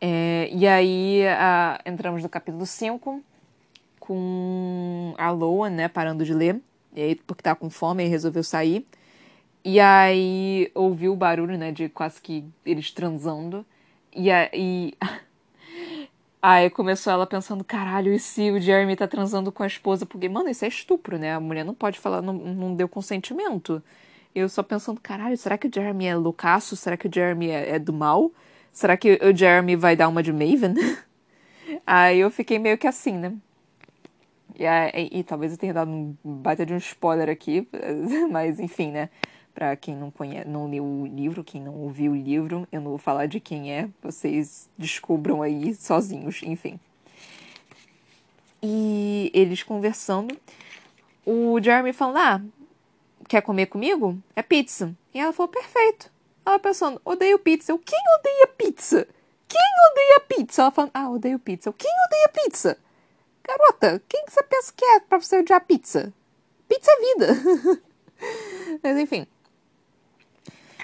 É, 0.00 0.48
e 0.52 0.66
aí 0.66 1.26
a, 1.28 1.80
entramos 1.86 2.22
no 2.22 2.28
capítulo 2.28 2.66
5 2.66 3.22
com 4.00 5.14
a 5.16 5.30
Loa, 5.30 5.70
né, 5.70 5.86
parando 5.86 6.24
de 6.24 6.34
ler, 6.34 6.60
aí, 6.96 7.14
porque 7.14 7.42
tá 7.42 7.54
com 7.54 7.70
fome 7.70 8.04
e 8.04 8.08
resolveu 8.08 8.42
sair. 8.42 8.84
E 9.64 9.78
aí 9.78 10.72
ouviu 10.74 11.12
o 11.12 11.16
barulho, 11.16 11.56
né, 11.56 11.70
de 11.70 11.88
quase 11.88 12.20
que 12.20 12.44
eles 12.66 12.90
transando. 12.90 13.64
E 14.12 14.28
aí 14.28 14.94
Aí 16.44 16.68
começou 16.70 17.12
ela 17.12 17.24
pensando, 17.24 17.62
caralho, 17.62 18.12
e 18.12 18.18
se 18.18 18.50
o 18.50 18.60
Jeremy 18.60 18.96
tá 18.96 19.06
transando 19.06 19.52
com 19.52 19.62
a 19.62 19.66
esposa? 19.66 20.04
Porque, 20.04 20.28
mano, 20.28 20.48
isso 20.48 20.64
é 20.64 20.68
estupro, 20.68 21.16
né? 21.16 21.34
A 21.34 21.40
mulher 21.40 21.64
não 21.64 21.72
pode 21.72 22.00
falar, 22.00 22.20
não, 22.20 22.34
não 22.34 22.74
deu 22.74 22.88
consentimento. 22.88 23.80
Eu 24.34 24.48
só 24.48 24.60
pensando, 24.60 25.00
caralho, 25.00 25.36
será 25.36 25.56
que 25.56 25.68
o 25.68 25.70
Jeremy 25.72 26.06
é 26.06 26.16
loucaço? 26.16 26.74
Será 26.76 26.96
que 26.96 27.06
o 27.06 27.14
Jeremy 27.14 27.50
é, 27.50 27.76
é 27.76 27.78
do 27.78 27.92
mal? 27.92 28.32
Será 28.72 28.96
que 28.96 29.20
o 29.22 29.36
Jeremy 29.36 29.76
vai 29.76 29.94
dar 29.94 30.08
uma 30.08 30.20
de 30.20 30.32
Maven? 30.32 30.74
aí 31.86 32.18
eu 32.18 32.30
fiquei 32.30 32.58
meio 32.58 32.76
que 32.76 32.88
assim, 32.88 33.16
né? 33.16 33.34
E, 34.58 34.64
e, 34.64 35.20
e, 35.20 35.24
talvez 35.24 35.52
eu 35.52 35.58
tenha 35.58 35.72
dado 35.72 35.90
um 35.90 36.16
baita 36.24 36.66
de 36.66 36.74
um 36.74 36.76
spoiler 36.76 37.28
aqui, 37.28 37.68
mas 38.30 38.58
enfim, 38.58 38.90
né? 38.90 39.10
Para 39.54 39.76
quem 39.76 39.94
não 39.94 40.10
conhece, 40.10 40.48
não 40.48 40.70
leu 40.70 40.84
o 40.84 41.06
livro, 41.06 41.44
quem 41.44 41.60
não 41.60 41.74
ouviu 41.74 42.12
o 42.12 42.16
livro, 42.16 42.66
eu 42.72 42.80
não 42.80 42.90
vou 42.90 42.98
falar 42.98 43.26
de 43.26 43.38
quem 43.38 43.72
é, 43.72 43.88
vocês 44.02 44.68
descubram 44.78 45.42
aí 45.42 45.74
sozinhos, 45.74 46.42
enfim. 46.42 46.80
E 48.62 49.30
eles 49.34 49.62
conversando, 49.62 50.36
o 51.26 51.60
Jeremy 51.60 51.92
falando: 51.92 52.16
Ah, 52.16 52.40
quer 53.28 53.42
comer 53.42 53.66
comigo? 53.66 54.16
É 54.36 54.42
pizza. 54.42 54.94
E 55.12 55.18
ela 55.18 55.32
falou: 55.32 55.50
Perfeito. 55.50 56.10
Ela 56.46 56.58
pensando: 56.58 57.00
Odeio 57.04 57.38
pizza. 57.38 57.72
Eu, 57.72 57.78
quem 57.78 57.98
odeia 58.18 58.46
pizza? 58.46 59.06
Quem 59.48 59.60
odeia 59.90 60.20
pizza? 60.20 60.62
Ela 60.62 60.70
falando: 60.70 60.90
Ah, 60.94 61.10
odeio 61.10 61.38
pizza. 61.38 61.68
Eu, 61.68 61.72
quem 61.72 61.90
odeia 62.06 62.28
pizza? 62.28 62.78
Garota, 63.44 64.00
quem 64.08 64.24
que 64.24 64.32
você 64.32 64.42
pensa 64.44 64.72
que 64.76 64.84
é 64.84 65.00
pra 65.00 65.20
você 65.20 65.38
odiar 65.38 65.64
pizza? 65.64 66.12
Pizza 66.68 66.90
é 66.90 67.00
vida. 67.00 67.82
Mas 68.82 68.96
enfim. 68.96 69.26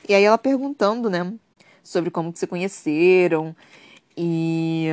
E 0.08 0.14
aí 0.14 0.24
ela 0.24 0.38
perguntando, 0.38 1.10
né, 1.10 1.32
sobre 1.82 2.10
como 2.10 2.32
que 2.32 2.38
se 2.38 2.46
conheceram 2.46 3.54
e 4.16 4.88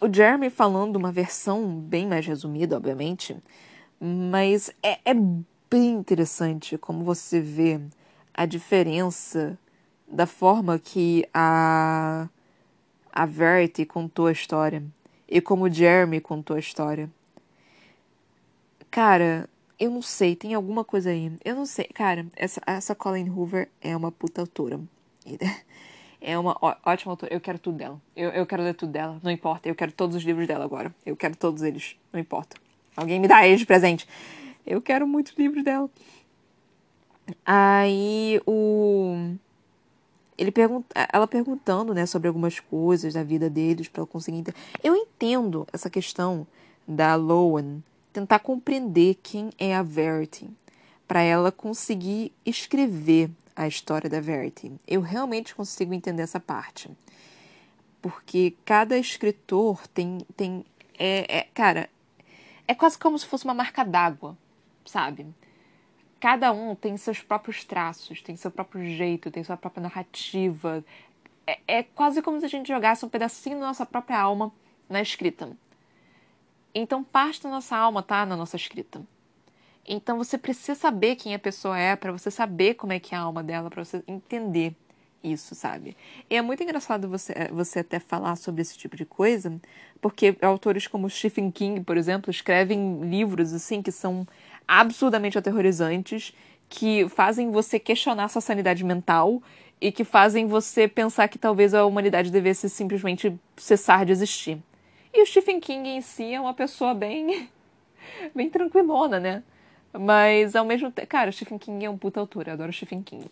o 0.00 0.12
Jeremy 0.12 0.50
falando 0.50 0.96
uma 0.96 1.12
versão 1.12 1.66
bem 1.78 2.06
mais 2.06 2.26
resumida, 2.26 2.76
obviamente, 2.76 3.36
mas 4.00 4.70
é, 4.82 4.98
é 5.04 5.14
bem 5.14 5.92
interessante 5.92 6.76
como 6.76 7.04
você 7.04 7.40
vê 7.40 7.80
a 8.34 8.44
diferença 8.44 9.56
da 10.06 10.26
forma 10.26 10.78
que 10.78 11.26
a 11.32 12.28
a 13.16 13.26
Verity 13.26 13.86
contou 13.86 14.26
a 14.26 14.32
história 14.32 14.82
e 15.28 15.40
como 15.40 15.64
o 15.64 15.72
Jeremy 15.72 16.20
contou 16.20 16.56
a 16.56 16.58
história. 16.58 17.08
Cara, 18.90 19.48
eu 19.78 19.90
não 19.90 20.02
sei, 20.02 20.36
tem 20.36 20.54
alguma 20.54 20.84
coisa 20.84 21.10
aí. 21.10 21.32
Eu 21.44 21.54
não 21.56 21.66
sei. 21.66 21.86
Cara, 21.86 22.26
essa, 22.36 22.60
essa 22.66 22.94
Colleen 22.94 23.30
Hoover 23.30 23.68
é 23.80 23.96
uma 23.96 24.12
puta 24.12 24.40
autora. 24.40 24.80
É 26.26 26.38
uma 26.38 26.56
ó, 26.62 26.74
ótima 26.86 27.12
autora. 27.12 27.34
Eu 27.34 27.38
quero 27.38 27.58
tudo 27.58 27.76
dela. 27.76 28.00
Eu, 28.16 28.30
eu 28.30 28.46
quero 28.46 28.62
ler 28.62 28.72
tudo 28.74 28.90
dela. 28.90 29.20
Não 29.22 29.30
importa. 29.30 29.68
Eu 29.68 29.74
quero 29.74 29.92
todos 29.92 30.16
os 30.16 30.22
livros 30.22 30.46
dela 30.46 30.64
agora. 30.64 30.94
Eu 31.04 31.14
quero 31.14 31.36
todos 31.36 31.62
eles. 31.62 31.96
Não 32.10 32.18
importa. 32.18 32.56
Alguém 32.96 33.20
me 33.20 33.28
dá 33.28 33.46
eles 33.46 33.60
de 33.60 33.66
presente. 33.66 34.08
Eu 34.66 34.80
quero 34.80 35.06
muitos 35.06 35.34
livros 35.34 35.62
dela. 35.62 35.90
Aí 37.44 38.40
o. 38.46 39.34
Ele 40.38 40.50
pergunta, 40.50 40.86
ela 41.12 41.26
perguntando, 41.26 41.92
né, 41.92 42.06
sobre 42.06 42.26
algumas 42.26 42.58
coisas 42.58 43.12
da 43.12 43.22
vida 43.22 43.50
deles 43.50 43.88
para 43.88 44.00
eu 44.00 44.06
conseguir 44.06 44.38
entender. 44.38 44.58
Eu 44.82 44.96
entendo 44.96 45.66
essa 45.74 45.90
questão 45.90 46.46
da 46.88 47.14
Loan 47.16 47.82
tentar 48.14 48.38
compreender 48.38 49.16
quem 49.16 49.50
é 49.58 49.74
a 49.74 49.82
Verity, 49.82 50.48
para 51.06 51.20
ela 51.20 51.50
conseguir 51.50 52.32
escrever 52.46 53.28
a 53.56 53.66
história 53.66 54.08
da 54.08 54.20
Verity. 54.20 54.72
Eu 54.86 55.00
realmente 55.00 55.52
consigo 55.52 55.92
entender 55.92 56.22
essa 56.22 56.38
parte. 56.38 56.88
Porque 58.00 58.54
cada 58.64 58.96
escritor 58.96 59.86
tem. 59.88 60.18
tem 60.36 60.64
é, 60.96 61.38
é 61.38 61.48
cara, 61.52 61.90
é 62.68 62.74
quase 62.74 62.96
como 62.96 63.18
se 63.18 63.26
fosse 63.26 63.44
uma 63.44 63.52
marca 63.52 63.84
d'água, 63.84 64.38
sabe? 64.86 65.26
Cada 66.20 66.52
um 66.52 66.76
tem 66.76 66.96
seus 66.96 67.20
próprios 67.20 67.64
traços, 67.64 68.22
tem 68.22 68.36
seu 68.36 68.50
próprio 68.50 68.86
jeito, 68.96 69.30
tem 69.30 69.42
sua 69.42 69.56
própria 69.56 69.82
narrativa. 69.82 70.84
É, 71.46 71.58
é 71.66 71.82
quase 71.82 72.22
como 72.22 72.38
se 72.38 72.46
a 72.46 72.48
gente 72.48 72.68
jogasse 72.68 73.04
um 73.04 73.08
pedacinho 73.08 73.58
da 73.58 73.66
nossa 73.66 73.84
própria 73.84 74.20
alma 74.20 74.52
na 74.88 75.02
escrita. 75.02 75.50
Então, 76.74 77.04
parte 77.04 77.42
da 77.42 77.48
nossa 77.48 77.76
alma 77.76 78.00
está 78.00 78.26
na 78.26 78.36
nossa 78.36 78.56
escrita. 78.56 79.00
Então, 79.86 80.18
você 80.18 80.36
precisa 80.36 80.74
saber 80.74 81.16
quem 81.16 81.34
a 81.34 81.38
pessoa 81.38 81.78
é 81.78 81.94
para 81.94 82.10
você 82.10 82.30
saber 82.30 82.74
como 82.74 82.92
é 82.92 82.98
que 82.98 83.14
é 83.14 83.18
a 83.18 83.20
alma 83.20 83.42
dela, 83.42 83.70
para 83.70 83.84
você 83.84 84.02
entender 84.08 84.74
isso, 85.22 85.54
sabe? 85.54 85.96
E 86.28 86.36
é 86.36 86.42
muito 86.42 86.62
engraçado 86.62 87.08
você, 87.08 87.32
você 87.52 87.80
até 87.80 87.98
falar 87.98 88.36
sobre 88.36 88.60
esse 88.62 88.76
tipo 88.76 88.96
de 88.96 89.04
coisa, 89.04 89.58
porque 90.00 90.36
autores 90.42 90.86
como 90.86 91.08
Stephen 91.08 91.50
King, 91.50 91.80
por 91.82 91.96
exemplo, 91.96 92.30
escrevem 92.30 93.00
livros 93.02 93.52
assim 93.52 93.80
que 93.80 93.92
são 93.92 94.26
absurdamente 94.68 95.38
aterrorizantes, 95.38 96.34
que 96.68 97.08
fazem 97.08 97.50
você 97.50 97.78
questionar 97.78 98.28
sua 98.28 98.42
sanidade 98.42 98.84
mental 98.84 99.42
e 99.80 99.92
que 99.92 100.04
fazem 100.04 100.46
você 100.46 100.88
pensar 100.88 101.28
que 101.28 101.38
talvez 101.38 101.74
a 101.74 101.84
humanidade 101.84 102.30
devesse 102.30 102.68
simplesmente 102.68 103.38
cessar 103.56 104.04
de 104.04 104.12
existir. 104.12 104.62
E 105.14 105.22
o 105.22 105.26
Stephen 105.26 105.60
King 105.60 105.88
em 105.88 106.00
si 106.00 106.34
é 106.34 106.40
uma 106.40 106.52
pessoa 106.52 106.92
bem. 106.92 107.48
bem 108.34 108.50
tranquilona, 108.50 109.20
né? 109.20 109.42
Mas 109.92 110.56
ao 110.56 110.64
mesmo 110.64 110.90
tempo. 110.90 111.06
Cara, 111.06 111.30
o 111.30 111.32
Stephen 111.32 111.56
King 111.56 111.84
é 111.84 111.90
um 111.90 111.96
puta 111.96 112.18
autor, 112.18 112.48
eu 112.48 112.54
adoro 112.54 112.70
o 112.70 112.72
Stephen 112.72 113.00
King. 113.00 113.26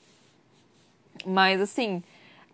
Mas 1.26 1.60
assim, 1.60 2.02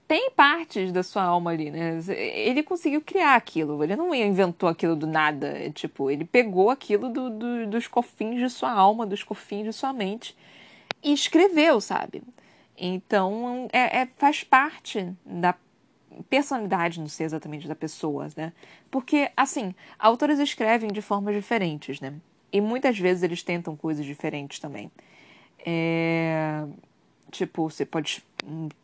tem 0.06 0.30
partes 0.30 0.90
da 0.90 1.02
sua 1.02 1.22
alma 1.22 1.50
ali, 1.50 1.70
né? 1.70 2.00
Ele 2.08 2.62
conseguiu 2.62 3.02
criar 3.02 3.34
aquilo, 3.34 3.84
ele 3.84 3.94
não 3.94 4.14
inventou 4.14 4.66
aquilo 4.66 4.96
do 4.96 5.06
nada. 5.06 5.48
É, 5.48 5.70
tipo, 5.70 6.10
ele 6.10 6.24
pegou 6.24 6.70
aquilo 6.70 7.10
do, 7.10 7.28
do, 7.28 7.66
dos 7.66 7.86
cofins 7.86 8.40
de 8.40 8.48
sua 8.48 8.72
alma, 8.72 9.04
dos 9.04 9.22
cofins 9.22 9.64
de 9.64 9.72
sua 9.74 9.92
mente 9.92 10.34
e 11.02 11.12
escreveu, 11.12 11.78
sabe? 11.80 12.22
Então, 12.76 13.68
é, 13.72 14.00
é 14.00 14.08
faz 14.16 14.42
parte 14.42 15.12
da 15.26 15.54
personalidade, 16.22 17.00
não 17.00 17.08
sei 17.08 17.26
exatamente 17.26 17.68
da 17.68 17.74
pessoa, 17.74 18.28
né? 18.36 18.52
Porque, 18.90 19.30
assim, 19.36 19.74
autores 19.98 20.38
escrevem 20.38 20.90
de 20.90 21.02
formas 21.02 21.34
diferentes, 21.34 22.00
né? 22.00 22.14
E 22.52 22.60
muitas 22.60 22.98
vezes 22.98 23.22
eles 23.22 23.42
tentam 23.42 23.76
coisas 23.76 24.04
diferentes 24.04 24.58
também. 24.58 24.90
É... 25.64 26.64
Tipo, 27.30 27.68
você 27.70 27.84
pode 27.84 28.24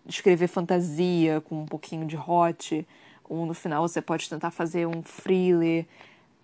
escrever 0.07 0.49
fantasia 0.49 1.41
com 1.41 1.62
um 1.62 1.66
pouquinho 1.66 2.07
de 2.07 2.16
hot, 2.16 2.87
ou 3.24 3.47
no 3.47 3.55
final 3.55 3.87
você 3.89 4.03
pode 4.03 4.28
tentar 4.28 4.51
fazer 4.51 4.87
um 4.87 5.01
thriller. 5.01 5.87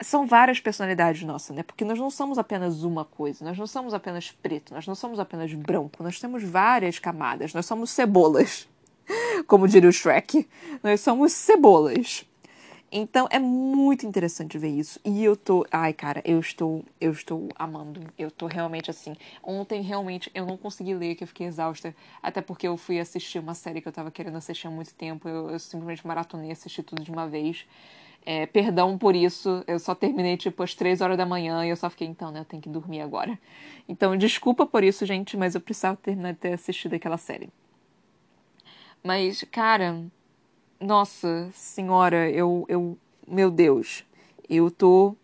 São 0.03 0.27
várias 0.27 0.59
personalidades 0.61 1.23
nossas, 1.25 1.55
né? 1.55 1.63
Porque 1.63 1.85
nós 1.85 1.99
não 1.99 2.09
somos 2.09 2.39
apenas 2.39 2.85
uma 2.85 3.05
coisa, 3.05 3.45
nós 3.45 3.59
não 3.59 3.67
somos 3.67 3.93
apenas 3.93 4.31
preto, 4.31 4.73
nós 4.73 4.87
não 4.87 4.95
somos 4.95 5.21
apenas 5.21 5.53
branco, 5.53 6.03
nós 6.03 6.19
temos 6.19 6.43
várias 6.43 6.99
camadas, 6.99 7.53
nós 7.53 7.67
somos 7.67 7.91
cebolas 7.91 8.67
como 9.47 9.69
diria 9.69 9.89
o 9.89 9.93
Shrek. 9.93 10.49
Nós 10.83 11.01
somos 11.01 11.33
cebolas. 11.33 12.25
Então 12.93 13.29
é 13.31 13.39
muito 13.39 14.05
interessante 14.05 14.59
ver 14.59 14.71
isso. 14.71 14.99
E 15.05 15.23
eu 15.23 15.37
tô, 15.37 15.65
ai 15.71 15.93
cara, 15.93 16.21
eu 16.25 16.41
estou, 16.41 16.85
eu 17.01 17.13
estou 17.13 17.49
amando. 17.55 18.01
Eu 18.19 18.31
tô 18.31 18.47
realmente 18.47 18.91
assim. 18.91 19.15
Ontem 19.43 19.81
realmente 19.81 20.29
eu 20.35 20.45
não 20.45 20.57
consegui 20.57 20.95
ler, 20.95 21.15
que 21.15 21.23
eu 21.23 21.29
fiquei 21.29 21.47
exausta, 21.47 21.95
até 22.21 22.41
porque 22.41 22.67
eu 22.67 22.77
fui 22.77 22.99
assistir 22.99 23.39
uma 23.39 23.55
série 23.55 23.81
que 23.81 23.87
eu 23.87 23.93
tava 23.93 24.11
querendo 24.11 24.37
assistir 24.37 24.67
há 24.67 24.71
muito 24.71 24.93
tempo. 24.95 25.29
Eu, 25.29 25.51
eu 25.51 25.59
simplesmente 25.61 26.05
maratonei 26.05 26.51
assisti 26.51 26.83
tudo 26.83 27.05
de 27.05 27.13
uma 27.13 27.29
vez. 27.29 27.65
É, 28.27 28.45
perdão 28.47 28.99
por 28.99 29.17
isso, 29.17 29.65
eu 29.67 29.79
só 29.79 29.95
terminei 29.95 30.37
tipo 30.37 30.63
às 30.63 30.75
três 30.75 31.01
horas 31.01 31.17
da 31.17 31.25
manhã 31.25 31.65
e 31.65 31.71
eu 31.71 31.77
só 31.77 31.89
fiquei, 31.89 32.07
então, 32.07 32.31
né, 32.31 32.41
eu 32.41 32.45
tenho 32.45 32.63
que 32.63 32.69
dormir 32.69 33.01
agora. 33.01 33.39
Então, 33.89 34.15
desculpa 34.17 34.67
por 34.67 34.85
isso, 34.85 35.07
gente, 35.07 35.37
mas 35.37 35.55
eu 35.55 35.61
precisava 35.61 35.97
terminar 35.97 36.33
de 36.33 36.39
ter 36.39 36.53
assistido 36.53 36.95
aquela 36.95 37.17
série. 37.17 37.49
Mas, 39.03 39.43
cara, 39.51 40.05
nossa 40.79 41.51
senhora, 41.55 42.31
eu, 42.31 42.67
eu, 42.69 42.99
meu 43.27 43.51
Deus, 43.51 44.05
eu 44.49 44.71
tô, 44.71 45.17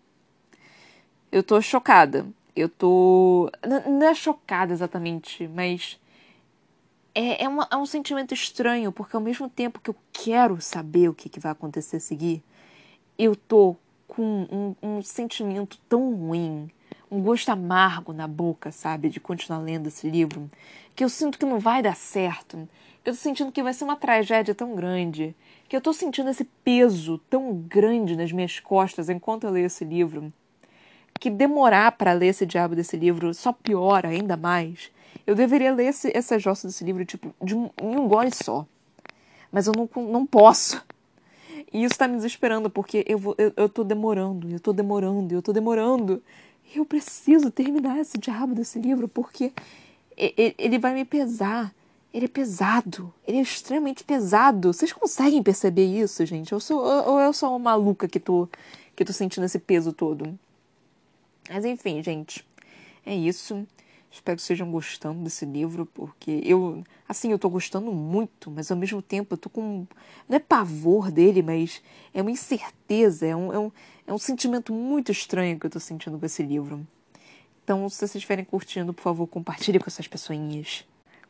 eu 1.31 1.43
tô 1.43 1.61
chocada. 1.61 2.27
Eu 2.55 2.71
tô, 2.71 3.51
não 3.87 4.07
é 4.07 4.15
chocada 4.15 4.73
exatamente, 4.73 5.47
mas 5.47 6.01
é, 7.15 7.45
é, 7.45 7.49
uma, 7.49 7.69
é 7.71 7.77
um 7.77 7.85
sentimento 7.85 8.33
estranho, 8.33 8.91
porque 8.91 9.15
ao 9.15 9.21
mesmo 9.23 9.47
tempo 9.49 9.79
que 9.79 9.91
eu 9.91 9.97
quero 10.11 10.59
saber 10.59 11.11
o 11.11 11.15
que, 11.15 11.29
que 11.29 11.39
vai 11.39 11.53
acontecer 11.53 11.97
a 11.97 12.01
seguir, 12.01 12.43
eu 13.19 13.37
tô 13.37 13.77
com 14.09 14.23
um, 14.23 14.75
um 14.83 15.03
sentimento 15.03 15.79
tão 15.87 16.15
ruim, 16.15 16.71
um 17.11 17.21
gosto 17.21 17.51
amargo 17.51 18.15
na 18.15 18.27
boca, 18.27 18.73
sabe, 18.73 19.11
de 19.11 19.21
continuar 19.21 19.59
lendo 19.59 19.89
esse 19.89 20.09
livro, 20.09 20.51
que 20.95 21.05
eu 21.05 21.11
sinto 21.11 21.39
que 21.39 21.45
não 21.45 21.59
vai 21.59 21.83
dar 21.83 21.95
certo 21.95 22.67
eu 23.07 23.13
tô 23.13 23.19
sentindo 23.19 23.53
que 23.53 23.63
vai 23.63 23.73
ser 23.73 23.85
uma 23.85 23.95
tragédia 23.95 24.53
tão 24.53 24.75
grande, 24.75 25.35
que 25.69 25.77
eu 25.77 25.81
tô 25.81 25.93
sentindo 25.93 26.29
esse 26.29 26.43
peso 26.65 27.19
tão 27.31 27.55
grande 27.55 28.17
nas 28.17 28.33
minhas 28.33 28.59
costas 28.59 29.09
enquanto 29.09 29.45
eu 29.45 29.51
leio 29.51 29.67
esse 29.67 29.85
livro, 29.85 30.33
que 31.21 31.31
demorar 31.31 31.93
para 31.93 32.13
ler 32.13 32.27
esse 32.27 32.45
diabo 32.45 32.75
desse 32.75 32.97
livro 32.97 33.33
só 33.33 33.53
piora 33.53 34.09
ainda 34.09 34.37
mais. 34.37 34.91
Eu 35.25 35.37
deveria 35.37 35.73
ler 35.73 35.87
esse, 35.87 36.11
essa 36.15 36.37
jossa 36.37 36.67
desse 36.67 36.83
livro, 36.83 37.05
tipo, 37.05 37.33
de 37.41 37.55
um, 37.55 37.71
um 37.81 38.09
gole 38.09 38.35
só. 38.35 38.67
Mas 39.53 39.69
eu 39.69 39.73
não, 39.75 39.89
não 40.03 40.27
posso. 40.27 40.85
E 41.73 41.85
isso 41.85 41.97
tá 41.97 42.09
me 42.09 42.17
desesperando, 42.17 42.69
porque 42.69 43.05
eu, 43.09 43.19
vou, 43.19 43.37
eu, 43.39 43.53
eu 43.57 43.69
tô 43.69 43.85
demorando, 43.85 44.51
eu 44.51 44.59
tô 44.59 44.73
demorando, 44.73 45.33
eu 45.33 45.41
tô 45.41 45.53
demorando. 45.53 46.21
E 46.75 46.79
eu 46.79 46.85
preciso 46.85 47.53
terminar 47.53 47.99
esse 48.01 48.19
diabo 48.19 48.53
desse 48.53 48.81
livro, 48.81 49.07
porque 49.07 49.53
ele 50.17 50.79
vai 50.79 50.93
me 50.93 51.05
pesar. 51.05 51.73
Ele 52.13 52.27
é 52.27 52.29
pesado. 52.29 53.13
Ele 53.27 53.39
é 53.39 53.43
extremamente 53.43 54.05
pesado. 54.05 54.73
Vocês 54.73 54.93
conseguem 54.93 55.43
perceber 55.43 55.85
isso, 55.85 56.25
gente? 56.25 56.55
Ou, 56.55 56.61
sou, 56.61 56.79
ou 56.79 57.21
eu 57.21 57.33
sou 57.33 57.51
uma 57.51 57.59
maluca 57.59 58.09
que 58.09 58.19
tô, 58.19 58.49
que 58.95 59.05
tô 59.05 59.13
sentindo 59.13 59.45
esse 59.45 59.59
peso 59.59 59.93
todo? 59.93 60.39
Mas 61.49 61.65
enfim, 61.65 62.03
gente. 62.03 62.47
É 63.05 63.15
isso. 63.15 63.67
Espero 64.11 64.37
que 64.37 64.41
estejam 64.41 64.71
gostando 64.71 65.23
desse 65.23 65.45
livro, 65.45 65.85
porque 65.85 66.41
eu, 66.43 66.83
assim, 67.07 67.33
eu 67.33 67.39
tô 67.39 67.51
gostando 67.51 67.93
muito, 67.93 68.51
mas 68.51 68.71
ao 68.71 68.77
mesmo 68.77 69.03
tempo 69.03 69.35
eu 69.35 69.39
tô 69.39 69.51
com. 69.51 69.87
Não 70.27 70.37
é 70.37 70.39
pavor 70.39 71.11
dele, 71.11 71.43
mas 71.43 71.83
é 72.15 72.23
uma 72.23 72.31
incerteza, 72.31 73.27
é 73.27 73.37
um, 73.37 73.53
é 73.53 73.59
um, 73.59 73.73
é 74.07 74.13
um 74.15 74.19
sentimento 74.19 74.73
muito 74.73 75.13
estranho 75.13 75.61
que 75.61 75.67
eu 75.67 75.71
tô 75.71 75.79
sentindo 75.79 76.19
com 76.19 76.25
esse 76.25 76.43
livro. 76.43 76.87
Então, 77.63 77.87
se 77.91 77.97
vocês 77.97 78.15
estiverem 78.15 78.45
curtindo, 78.45 78.95
por 78.95 79.03
favor, 79.03 79.27
compartilhe 79.27 79.79
com 79.79 79.87
essas 79.87 80.09
pessoinhas. 80.09 80.87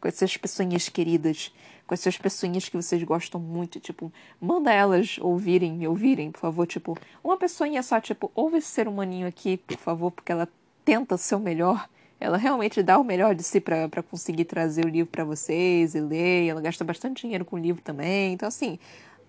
Com 0.07 0.09
essas 0.09 0.37
pessoinhas 0.37 0.89
queridas. 0.89 1.53
Com 1.85 1.93
essas 1.95 2.17
pessoinhas 2.17 2.69
que 2.69 2.77
vocês 2.77 3.03
gostam 3.03 3.41
muito. 3.41 3.81
Tipo, 3.81 4.13
manda 4.41 4.73
elas 4.73 5.19
ouvirem, 5.21 5.73
me 5.73 5.89
ouvirem, 5.89 6.31
por 6.31 6.39
favor. 6.39 6.65
Tipo, 6.65 6.97
uma 7.25 7.37
pessoinha 7.37 7.83
só, 7.83 8.01
tipo, 8.01 8.31
ouve 8.33 8.59
esse 8.59 8.69
ser 8.69 8.87
humaninho 8.87 9.27
aqui, 9.27 9.57
por 9.57 9.77
favor, 9.77 10.13
porque 10.13 10.31
ela 10.31 10.49
tenta 10.85 11.17
ser 11.17 11.35
o 11.35 11.41
melhor 11.41 11.89
ela 12.19 12.39
realmente 12.39 12.83
dá 12.83 12.99
o 12.99 13.05
melhor 13.05 13.35
de 13.35 13.43
si 13.43 13.61
para 13.61 14.03
conseguir 14.03 14.47
trazer 14.47 14.87
o 14.87 14.89
livro 14.89 15.11
para 15.11 15.23
vocês 15.23 15.95
e 15.95 16.01
ler. 16.01 16.49
Ela 16.49 16.63
gasta 16.63 16.83
bastante 16.83 17.23
dinheiro 17.23 17.45
com 17.45 17.57
o 17.57 17.59
livro 17.59 17.83
também. 17.83 18.33
Então, 18.33 18.49
assim, 18.49 18.79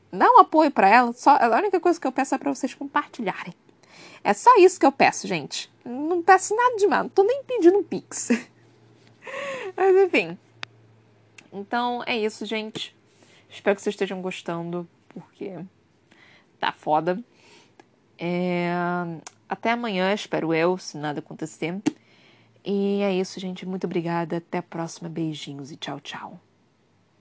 dá 0.09 0.25
um 0.31 0.39
apoio 0.39 0.71
para 0.71 0.87
ela. 0.87 1.11
Só, 1.11 1.31
a 1.31 1.57
única 1.57 1.81
coisa 1.81 1.99
que 1.99 2.07
eu 2.07 2.13
peço 2.13 2.33
é 2.33 2.37
para 2.37 2.53
vocês 2.53 2.73
compartilharem. 2.73 3.53
É 4.23 4.33
só 4.33 4.55
isso 4.57 4.79
que 4.79 4.85
eu 4.85 4.91
peço, 4.91 5.27
gente. 5.27 5.69
Não 5.83 6.21
peço 6.21 6.55
nada 6.55 6.77
demais. 6.77 7.03
Não 7.03 7.09
tô 7.09 7.23
nem 7.23 7.43
pedindo 7.43 7.77
um 7.77 7.83
pix. 7.83 8.29
Mas, 9.75 9.95
enfim. 10.05 10.37
Então, 11.51 12.03
é 12.05 12.17
isso, 12.17 12.45
gente. 12.45 12.95
Espero 13.49 13.75
que 13.75 13.81
vocês 13.81 13.93
estejam 13.93 14.21
gostando, 14.21 14.87
porque 15.09 15.57
tá 16.59 16.71
foda. 16.71 17.19
É... 18.17 18.69
Até 19.47 19.71
amanhã, 19.71 20.13
espero 20.13 20.53
eu, 20.53 20.77
se 20.77 20.97
nada 20.97 21.19
acontecer. 21.19 21.81
E 22.65 23.01
é 23.01 23.13
isso, 23.13 23.39
gente. 23.39 23.65
Muito 23.65 23.85
obrigada. 23.85 24.37
Até 24.37 24.57
a 24.57 24.63
próxima. 24.63 25.07
Beijinhos 25.07 25.71
e 25.71 25.77
tchau, 25.77 25.99
tchau. 26.01 26.46